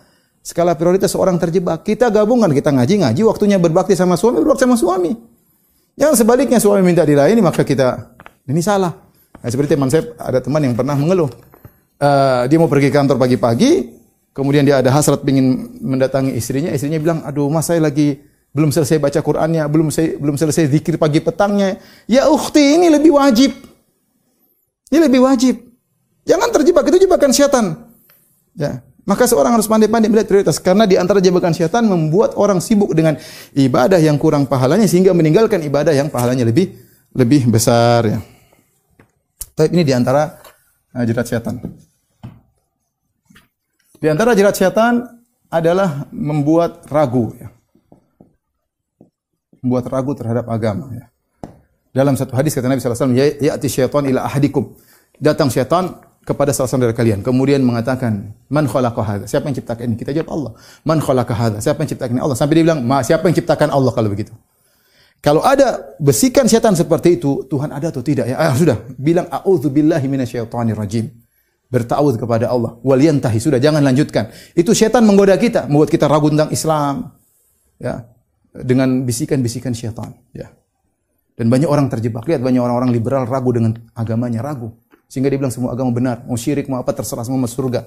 skala 0.45 0.77
prioritas 0.77 1.09
seorang 1.09 1.41
terjebak. 1.41 1.81
Kita 1.81 2.13
gabungkan, 2.13 2.53
kita 2.53 2.69
ngaji-ngaji, 2.69 3.25
waktunya 3.25 3.57
berbakti 3.57 3.97
sama 3.97 4.13
suami, 4.13 4.45
berbakti 4.45 4.69
sama 4.69 4.77
suami. 4.77 5.11
Yang 5.97 6.21
sebaliknya 6.21 6.61
suami 6.61 6.85
minta 6.85 7.01
dilayani, 7.01 7.41
maka 7.41 7.65
kita, 7.65 8.13
ini 8.45 8.61
salah. 8.61 8.93
Nah, 9.41 9.49
seperti 9.49 9.73
teman 9.73 9.89
saya, 9.89 10.13
ada 10.21 10.37
teman 10.37 10.61
yang 10.61 10.77
pernah 10.77 10.93
mengeluh. 10.93 11.33
uh, 11.95 12.43
dia 12.45 12.59
mau 12.59 12.67
pergi 12.67 12.91
kantor 12.91 13.15
pagi-pagi, 13.15 13.89
kemudian 14.35 14.67
dia 14.67 14.83
ada 14.83 14.91
hasrat 14.91 15.23
ingin 15.25 15.79
mendatangi 15.79 16.35
istrinya, 16.35 16.69
istrinya 16.75 16.99
bilang, 16.99 17.23
"Aduh, 17.23 17.47
Mas 17.47 17.71
saya 17.71 17.79
lagi 17.79 18.19
belum 18.51 18.75
selesai 18.75 18.99
baca 18.99 19.23
Qur'annya, 19.23 19.63
belum 19.71 19.87
selesai 19.89 20.19
belum 20.19 20.35
selesai 20.35 20.75
zikir 20.75 20.99
pagi 20.99 21.23
petangnya." 21.23 21.79
Ya 22.03 22.27
ukhti, 22.27 22.75
ini 22.75 22.91
lebih 22.91 23.15
wajib. 23.15 23.55
Ini 24.91 24.99
lebih 25.07 25.23
wajib. 25.23 25.55
Jangan 26.27 26.51
terjebak 26.51 26.83
itu 26.91 27.07
jebakan 27.07 27.31
syaitan. 27.31 27.65
Ya. 28.59 28.83
Maka 29.05 29.29
seorang 29.29 29.53
harus 29.53 29.69
pandai-pandai 29.69 30.09
melihat 30.09 30.25
prioritas 30.25 30.57
karena 30.57 30.89
di 30.89 30.97
antara 30.97 31.21
jebakan 31.21 31.53
syaitan 31.53 31.85
membuat 31.85 32.33
orang 32.41 32.57
sibuk 32.57 32.89
dengan 32.97 33.13
ibadah 33.53 34.01
yang 34.01 34.17
kurang 34.17 34.49
pahalanya 34.49 34.89
sehingga 34.89 35.13
meninggalkan 35.13 35.61
ibadah 35.61 35.93
yang 35.93 36.09
pahalanya 36.09 36.41
lebih 36.41 36.73
lebih 37.13 37.53
besar 37.53 38.01
ya. 38.09 38.19
Tapi 39.53 39.71
ini 39.77 39.85
di 39.85 39.93
antara 39.93 40.41
uh, 40.97 41.05
jerat 41.05 41.25
syaitan. 41.29 41.61
Di 44.01 44.07
antara 44.09 44.33
jerat 44.33 44.57
syaitan 44.57 45.05
adalah 45.53 46.09
membuat 46.09 46.89
ragu 46.89 47.29
ya. 47.37 47.53
Membuat 49.61 49.85
ragu 49.93 50.17
terhadap 50.17 50.49
agama 50.49 50.89
ya. 50.97 51.05
Dalam 51.95 52.17
satu 52.17 52.35
hadis 52.35 52.51
kata 52.51 52.67
Nabi 52.67 52.83
sallallahu 52.83 53.05
alaihi 53.05 53.21
wasallam, 53.21 53.47
"Ya'ti 53.53 53.67
syaitan 53.71 54.03
ila 54.03 54.27
ahadikum." 54.27 54.75
Datang 55.15 55.47
syaitan 55.47 55.95
kepada 56.25 56.49
salah 56.51 56.67
seorang 56.67 56.89
dari 56.89 56.97
kalian. 56.97 57.19
Kemudian 57.21 57.61
mengatakan, 57.61 58.33
"Man 58.49 58.65
khalaqa 58.65 59.01
hadza?" 59.05 59.25
Siapa 59.29 59.45
yang 59.45 59.55
ciptakan 59.61 59.93
ini? 59.93 59.95
Kita 59.95 60.11
jawab 60.11 60.29
Allah. 60.33 60.51
"Man 60.81 60.97
khalaqa 60.97 61.33
hadza?" 61.37 61.59
Siapa 61.61 61.85
yang 61.85 61.89
ciptakan 61.93 62.13
ini? 62.17 62.21
Allah. 62.25 62.37
Sampai 62.37 62.57
dia 62.57 62.63
bilang, 62.65 62.81
"Ma, 62.81 63.05
siapa 63.05 63.29
yang 63.29 63.37
ciptakan 63.37 63.69
Allah 63.69 63.93
kalau 63.93 64.09
begitu?" 64.09 64.33
Kalau 65.25 65.41
ada 65.41 65.97
bisikan 65.97 66.45
setan 66.45 66.77
seperti 66.77 67.17
itu, 67.17 67.49
Tuhan 67.49 67.73
ada 67.73 67.89
atau 67.89 68.05
tidak? 68.05 68.29
Ya, 68.29 68.37
ah, 68.37 68.53
sudah, 68.53 68.77
bilang 68.93 69.25
a'udzubillahi 69.25 70.05
minasyaitonir 70.05 70.77
rajim. 70.77 71.09
Bertawud 71.65 72.13
kepada 72.21 72.53
Allah. 72.53 72.77
Waliyantahi, 72.85 73.41
sudah 73.41 73.57
jangan 73.57 73.81
lanjutkan. 73.81 74.29
Itu 74.53 74.77
setan 74.77 75.01
menggoda 75.01 75.33
kita, 75.33 75.65
membuat 75.65 75.89
kita 75.89 76.05
ragu 76.05 76.29
tentang 76.29 76.53
Islam. 76.53 77.09
Ya. 77.81 78.05
Dengan 78.53 79.01
bisikan-bisikan 79.01 79.73
syaitan, 79.73 80.13
ya. 80.29 80.53
Dan 81.35 81.49
banyak 81.49 81.67
orang 81.67 81.89
terjebak. 81.89 82.29
Lihat 82.29 82.45
banyak 82.45 82.61
orang-orang 82.61 82.93
liberal 82.93 83.25
ragu 83.25 83.49
dengan 83.49 83.73
agamanya, 83.97 84.45
ragu. 84.45 84.77
Sehingga 85.05 85.29
dia 85.29 85.37
bilang 85.37 85.53
semua 85.53 85.71
agama 85.71 85.93
benar, 85.93 86.25
mau 86.25 86.35
syirik 86.35 86.65
mau 86.65 86.81
apa 86.81 86.91
terserah 86.91 87.23
semua 87.23 87.39
masuk 87.45 87.65
surga. 87.65 87.85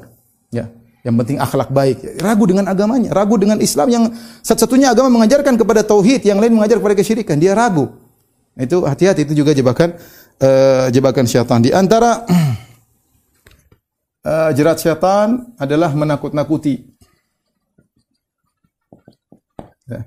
Ya. 0.54 0.70
Yang 1.06 1.14
penting 1.24 1.38
akhlak 1.38 1.70
baik. 1.70 2.18
Ragu 2.18 2.44
dengan 2.46 2.66
agamanya, 2.66 3.14
ragu 3.14 3.38
dengan 3.38 3.62
Islam 3.62 3.88
yang 3.88 4.04
satu-satunya 4.42 4.90
agama 4.90 5.08
mengajarkan 5.14 5.54
kepada 5.54 5.86
tauhid, 5.86 6.26
yang 6.26 6.42
lain 6.42 6.58
mengajar 6.58 6.82
kepada 6.82 6.94
kesyirikan. 6.98 7.38
Dia 7.38 7.54
ragu. 7.54 7.94
Itu 8.58 8.82
hati-hati 8.82 9.22
itu 9.22 9.38
juga 9.38 9.54
jebakan 9.54 9.94
uh, 10.42 10.86
jebakan 10.90 11.24
syaitan. 11.30 11.62
Di 11.62 11.70
antara 11.70 12.26
uh, 14.26 14.50
jerat 14.56 14.82
syaitan 14.82 15.54
adalah 15.54 15.94
menakut-nakuti. 15.94 16.90
Ya. 19.86 20.02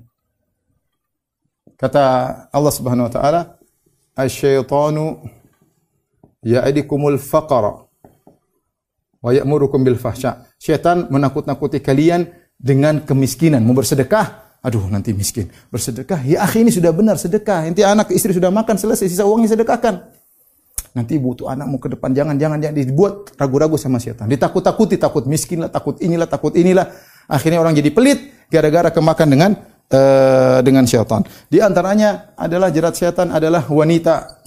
Kata 1.80 2.04
Allah 2.52 2.74
Subhanahu 2.76 3.08
wa 3.08 3.14
taala, 3.16 3.42
"Asy-syaitanu 4.14 5.24
ya'idukumul 6.42 7.18
faqara 7.22 7.86
wa 9.22 9.30
ya'murukum 9.30 9.86
bil 9.86 9.98
fahsya. 9.98 10.50
Syaitan 10.58 11.10
menakut-nakuti 11.10 11.82
kalian 11.82 12.30
dengan 12.58 13.02
kemiskinan, 13.02 13.66
mau 13.66 13.74
bersedekah, 13.74 14.58
aduh 14.62 14.86
nanti 14.90 15.14
miskin. 15.14 15.50
Bersedekah, 15.74 16.22
ya 16.26 16.46
akhi 16.46 16.66
ini 16.66 16.74
sudah 16.74 16.94
benar 16.94 17.18
sedekah. 17.18 17.66
Nanti 17.66 17.82
anak 17.82 18.14
istri 18.14 18.34
sudah 18.34 18.54
makan 18.54 18.78
selesai, 18.78 19.10
sisa 19.10 19.26
uangnya 19.26 19.58
sedekahkan. 19.58 20.22
Nanti 20.92 21.16
butuh 21.16 21.48
anakmu 21.48 21.80
ke 21.80 21.88
depan, 21.96 22.12
jangan 22.12 22.36
jangan 22.36 22.60
jangan 22.60 22.76
dibuat 22.76 23.32
ragu-ragu 23.40 23.80
sama 23.80 23.98
syaitan. 23.98 24.28
Ditakut-takuti, 24.28 25.00
takut 25.00 25.24
miskin 25.24 25.64
lah, 25.64 25.72
takut 25.72 25.96
inilah, 26.04 26.28
takut 26.28 26.52
inilah. 26.52 26.92
Akhirnya 27.32 27.64
orang 27.64 27.72
jadi 27.72 27.96
pelit 27.96 28.20
gara-gara 28.52 28.92
kemakan 28.92 29.28
dengan 29.32 29.52
uh, 29.88 30.60
dengan 30.60 30.84
syaitan. 30.84 31.24
Di 31.48 31.64
antaranya 31.64 32.36
adalah 32.36 32.68
jerat 32.76 33.00
syaitan 33.00 33.32
adalah 33.32 33.64
wanita 33.72 34.41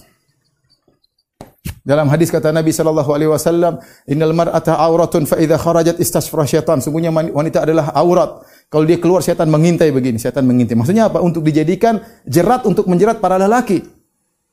dalam 1.84 2.08
hadis 2.08 2.32
kata 2.32 2.48
Nabi 2.48 2.72
sallallahu 2.72 3.12
alaihi 3.12 3.28
wasallam, 3.28 3.76
"Innal 4.08 4.32
mar'ata 4.32 4.72
auratun 4.80 5.28
fa 5.28 5.36
idza 5.36 5.60
kharajat 5.60 6.00
istasfara 6.00 6.48
syaitan." 6.48 6.80
Sungguhnya 6.80 7.12
wanita 7.12 7.60
adalah 7.60 7.92
aurat. 7.92 8.40
Kalau 8.72 8.88
dia 8.88 8.96
keluar 8.96 9.20
syaitan 9.20 9.44
mengintai 9.52 9.92
begini, 9.92 10.16
syaitan 10.16 10.48
mengintai. 10.48 10.80
Maksudnya 10.80 11.12
apa? 11.12 11.20
Untuk 11.20 11.44
dijadikan 11.44 12.00
jerat 12.24 12.64
untuk 12.64 12.88
menjerat 12.88 13.20
para 13.20 13.36
lelaki. 13.36 13.84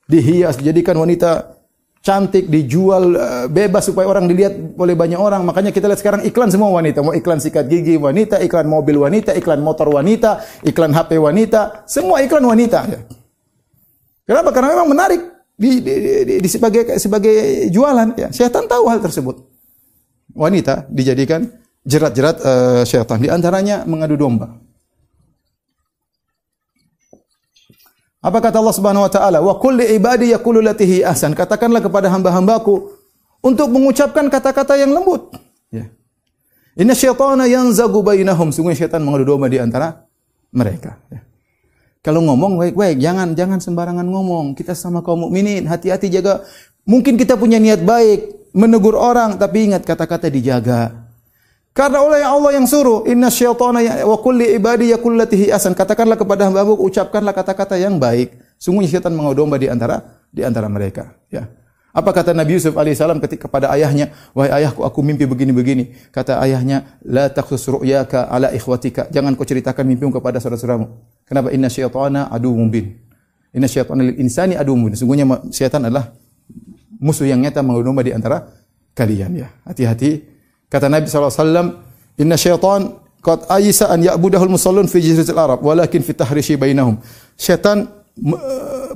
Dihias, 0.04 0.60
dijadikan 0.60 0.92
wanita 1.00 1.56
cantik, 2.04 2.52
dijual 2.52 3.16
uh, 3.16 3.46
bebas 3.48 3.88
supaya 3.88 4.12
orang 4.12 4.28
dilihat 4.28 4.76
oleh 4.76 4.92
banyak 4.92 5.16
orang. 5.16 5.40
Makanya 5.48 5.72
kita 5.72 5.88
lihat 5.88 6.04
sekarang 6.04 6.20
iklan 6.28 6.52
semua 6.52 6.68
wanita. 6.68 7.00
Mau 7.00 7.16
iklan 7.16 7.40
sikat 7.40 7.64
gigi 7.64 7.96
wanita, 7.96 8.44
iklan 8.44 8.68
mobil 8.68 9.00
wanita, 9.00 9.32
iklan 9.32 9.64
motor 9.64 9.88
wanita, 9.88 10.44
iklan 10.68 10.92
HP 10.92 11.16
wanita, 11.16 11.88
semua 11.88 12.20
iklan 12.20 12.44
wanita. 12.44 12.92
Kenapa? 14.28 14.52
Karena 14.52 14.76
memang 14.76 14.92
menarik 14.92 15.31
di, 15.62 15.78
di, 15.78 15.92
di, 16.26 16.34
di 16.42 16.48
sebagai 16.50 16.98
sebagai 16.98 17.70
jualan 17.70 18.18
ya. 18.18 18.28
Syaitan 18.34 18.66
tahu 18.66 18.90
hal 18.90 18.98
tersebut. 18.98 19.38
Wanita 20.34 20.90
dijadikan 20.90 21.46
jerat-jerat 21.86 22.36
uh, 22.42 22.82
syaitan. 22.82 23.22
Di 23.22 23.30
antaranya 23.30 23.86
mengadu 23.86 24.18
domba. 24.18 24.58
Apa 28.22 28.38
kata 28.38 28.58
Allah 28.58 28.74
Subhanahu 28.74 29.06
wa 29.06 29.12
taala? 29.12 29.38
Wa 29.38 29.58
kulli 29.58 29.94
ibadi 29.94 30.34
yaqulu 30.34 30.58
latihi 30.62 31.06
ahsan. 31.06 31.34
Katakanlah 31.34 31.82
kepada 31.82 32.10
hamba-hambaku 32.10 32.90
untuk 33.42 33.70
mengucapkan 33.70 34.26
kata-kata 34.30 34.78
yang 34.78 34.94
lembut. 34.94 35.34
Ya. 35.74 35.90
Inna 36.78 36.94
syaitana 36.94 37.50
yanzagu 37.50 38.02
bainahum. 38.02 38.54
Sungguh 38.54 38.74
syaitan 38.78 39.02
mengadu 39.02 39.26
domba 39.26 39.50
di 39.50 39.58
antara 39.58 40.06
mereka. 40.54 41.02
Ya. 41.10 41.22
Kalau 42.02 42.18
ngomong 42.26 42.58
baik-baik, 42.58 42.98
jangan 42.98 43.38
jangan 43.38 43.62
sembarangan 43.62 44.02
ngomong. 44.02 44.58
Kita 44.58 44.74
sama 44.74 45.06
kaum 45.06 45.30
mukminin, 45.30 45.70
hati-hati 45.70 46.10
jaga. 46.10 46.42
Mungkin 46.82 47.14
kita 47.14 47.38
punya 47.38 47.62
niat 47.62 47.86
baik, 47.86 48.50
menegur 48.50 48.98
orang, 48.98 49.38
tapi 49.38 49.70
ingat 49.70 49.86
kata-kata 49.86 50.26
dijaga. 50.26 51.06
Karena 51.70 52.02
oleh 52.02 52.20
Allah 52.26 52.58
yang 52.58 52.66
suruh, 52.66 53.06
inna 53.06 53.30
syaitana 53.30 53.80
ya, 53.80 54.02
wa 54.02 54.18
kulli 54.18 54.50
ibadi 54.50 54.90
yakullatihi 54.90 55.54
asan. 55.54 55.78
Katakanlah 55.78 56.18
kepada 56.18 56.50
hamba-hambaku, 56.50 56.90
ucapkanlah 56.90 57.32
kata-kata 57.32 57.78
yang 57.78 58.02
baik. 58.02 58.34
Sungguhnya 58.58 58.98
syaitan 58.98 59.14
mengodomba 59.14 59.56
di 59.56 59.70
antara 59.70 60.02
di 60.34 60.42
antara 60.42 60.66
mereka. 60.66 61.14
Ya. 61.30 61.46
Apa 61.92 62.08
kata 62.16 62.32
Nabi 62.32 62.56
Yusuf 62.56 62.72
alaihissalam 62.72 63.20
ketika 63.20 63.52
kepada 63.52 63.68
ayahnya, 63.68 64.16
wahai 64.32 64.64
ayahku 64.64 64.80
aku 64.80 65.04
mimpi 65.04 65.28
begini-begini. 65.28 66.08
Kata 66.08 66.40
ayahnya, 66.40 66.96
la 67.04 67.28
taqsus 67.28 67.68
ru'yaka 67.68 68.32
ala 68.32 68.48
ikhwatika. 68.48 69.12
Jangan 69.12 69.36
kau 69.36 69.44
ceritakan 69.44 69.84
mimpimu 69.84 70.08
kepada 70.08 70.40
saudara-saudaramu. 70.40 70.88
Kenapa? 71.28 71.52
Inna 71.52 71.68
syaitana 71.68 72.32
adu 72.32 72.56
mubin. 72.56 72.96
Inna 73.52 73.68
syaitana 73.68 74.08
lil 74.08 74.16
insani 74.16 74.56
adu 74.56 74.72
mubin. 74.72 74.96
Sungguhnya 74.96 75.28
syaitan 75.52 75.84
adalah 75.84 76.16
musuh 76.96 77.28
yang 77.28 77.44
nyata 77.44 77.60
mengedomba 77.60 78.00
di 78.00 78.16
antara 78.16 78.40
kalian 78.96 79.44
ya. 79.44 79.52
Hati-hati. 79.68 80.24
Kata 80.72 80.88
Nabi 80.88 81.04
SAW, 81.12 81.76
Inna 82.16 82.40
syaitan 82.40 83.04
qad 83.20 83.52
ayisa 83.52 83.92
an 83.92 84.00
ya'budahul 84.00 84.48
musallun 84.48 84.88
fi 84.88 85.04
jaziratil 85.04 85.36
Arab 85.36 85.60
walakin 85.60 86.00
fi 86.00 86.16
tahrishi 86.16 86.56
bainahum. 86.56 86.96
Syaitan 87.36 87.84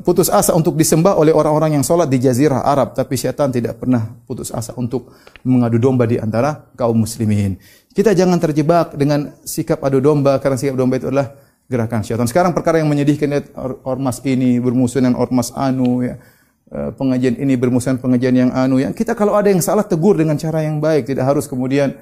putus 0.04 0.28
asa 0.28 0.52
untuk 0.52 0.76
disembah 0.76 1.16
oleh 1.16 1.32
orang-orang 1.32 1.80
yang 1.80 1.84
sholat 1.84 2.04
di 2.04 2.20
jazirah 2.20 2.60
Arab, 2.60 2.92
tapi 2.92 3.16
syaitan 3.16 3.48
tidak 3.48 3.80
pernah 3.80 4.12
putus 4.28 4.52
asa 4.52 4.76
untuk 4.76 5.08
mengadu 5.40 5.80
domba 5.80 6.04
di 6.04 6.20
antara 6.20 6.68
kaum 6.76 7.00
muslimin. 7.00 7.56
Kita 7.96 8.12
jangan 8.12 8.36
terjebak 8.36 8.92
dengan 8.92 9.32
sikap 9.40 9.80
adu 9.80 10.04
domba 10.04 10.36
karena 10.36 10.60
sikap 10.60 10.76
domba 10.76 11.00
itu 11.00 11.08
adalah 11.08 11.32
gerakan 11.64 12.04
syaitan. 12.04 12.28
Sekarang 12.28 12.52
perkara 12.52 12.76
yang 12.76 12.92
menyedihkan 12.92 13.28
ya, 13.32 13.40
ormas 13.88 14.20
ini 14.28 14.60
bermusuh 14.60 15.00
dengan 15.00 15.16
ormas 15.16 15.48
anu 15.56 16.04
ya. 16.04 16.20
Eh, 16.66 16.90
pengajian 16.98 17.38
ini 17.38 17.54
bermusuhan 17.54 17.96
pengajian 17.96 18.36
yang 18.36 18.50
anu 18.52 18.82
ya. 18.82 18.92
Kita 18.92 19.16
kalau 19.16 19.32
ada 19.32 19.48
yang 19.48 19.64
salah 19.64 19.86
tegur 19.86 20.18
dengan 20.18 20.36
cara 20.36 20.60
yang 20.60 20.76
baik, 20.76 21.08
tidak 21.08 21.24
harus 21.24 21.48
kemudian 21.48 21.96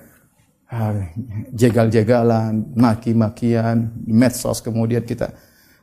ah, 0.67 1.15
jegal-jegalan, 1.55 2.75
maki-makian, 2.75 3.95
medsos 4.03 4.59
kemudian 4.59 5.07
kita 5.07 5.31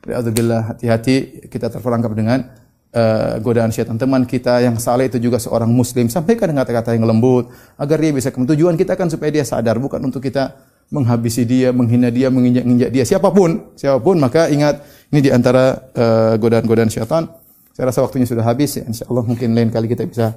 Alhamdulillah 0.02 0.74
hati-hati 0.74 1.46
kita 1.46 1.70
terperangkap 1.70 2.10
dengan 2.10 2.42
uh, 2.90 3.38
godaan 3.38 3.70
syaitan. 3.70 3.94
Teman 3.94 4.26
kita 4.26 4.58
yang 4.58 4.74
saleh 4.82 5.06
itu 5.06 5.22
juga 5.22 5.38
seorang 5.38 5.70
muslim. 5.70 6.10
Sampaikan 6.10 6.50
dengan 6.50 6.66
kata-kata 6.66 6.98
yang 6.98 7.06
lembut 7.06 7.54
agar 7.78 7.96
dia 8.02 8.10
bisa 8.10 8.34
tujuan 8.34 8.74
kita 8.74 8.98
kan 8.98 9.06
supaya 9.06 9.30
dia 9.30 9.46
sadar 9.46 9.78
bukan 9.78 10.02
untuk 10.02 10.18
kita 10.18 10.58
menghabisi 10.92 11.46
dia, 11.48 11.72
menghina 11.72 12.12
dia, 12.12 12.28
menginjak-injak 12.28 12.90
dia 12.92 13.04
siapa 13.08 13.32
pun, 13.32 13.72
siapa 13.78 13.96
pun 14.02 14.20
maka 14.20 14.52
ingat 14.52 14.84
ini 15.08 15.24
di 15.24 15.30
antara 15.32 15.88
uh, 15.96 16.34
godaan-godaan 16.36 16.90
syaitan. 16.90 17.30
Saya 17.72 17.88
rasa 17.88 18.04
waktunya 18.04 18.28
sudah 18.28 18.44
habis 18.44 18.76
ya. 18.76 18.84
Insyaallah 18.84 19.24
mungkin 19.24 19.56
lain 19.56 19.72
kali 19.72 19.88
kita 19.88 20.04
bisa 20.04 20.36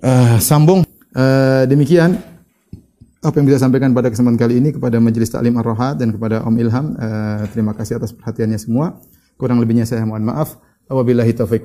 uh, 0.00 0.40
sambung. 0.40 0.86
Uh, 1.12 1.68
demikian 1.68 2.16
apa 3.22 3.38
yang 3.38 3.46
bisa 3.46 3.62
sampaikan 3.62 3.92
pada 3.92 4.08
kesempatan 4.08 4.34
kali 4.34 4.58
ini 4.58 4.72
kepada 4.72 4.96
Majelis 4.98 5.28
Taklim 5.28 5.54
Ar-Rahat 5.54 6.02
dan 6.02 6.10
kepada 6.10 6.42
Om 6.42 6.56
Ilham. 6.58 6.86
Uh, 6.96 7.46
terima 7.52 7.76
kasih 7.76 8.00
atas 8.02 8.10
perhatiannya 8.10 8.58
semua. 8.58 8.98
Kurang 9.36 9.60
lebihnya 9.60 9.84
saya 9.84 10.02
mohon 10.08 10.24
maaf. 10.24 10.56
Wabillahi 10.88 11.36
taufiq 11.36 11.60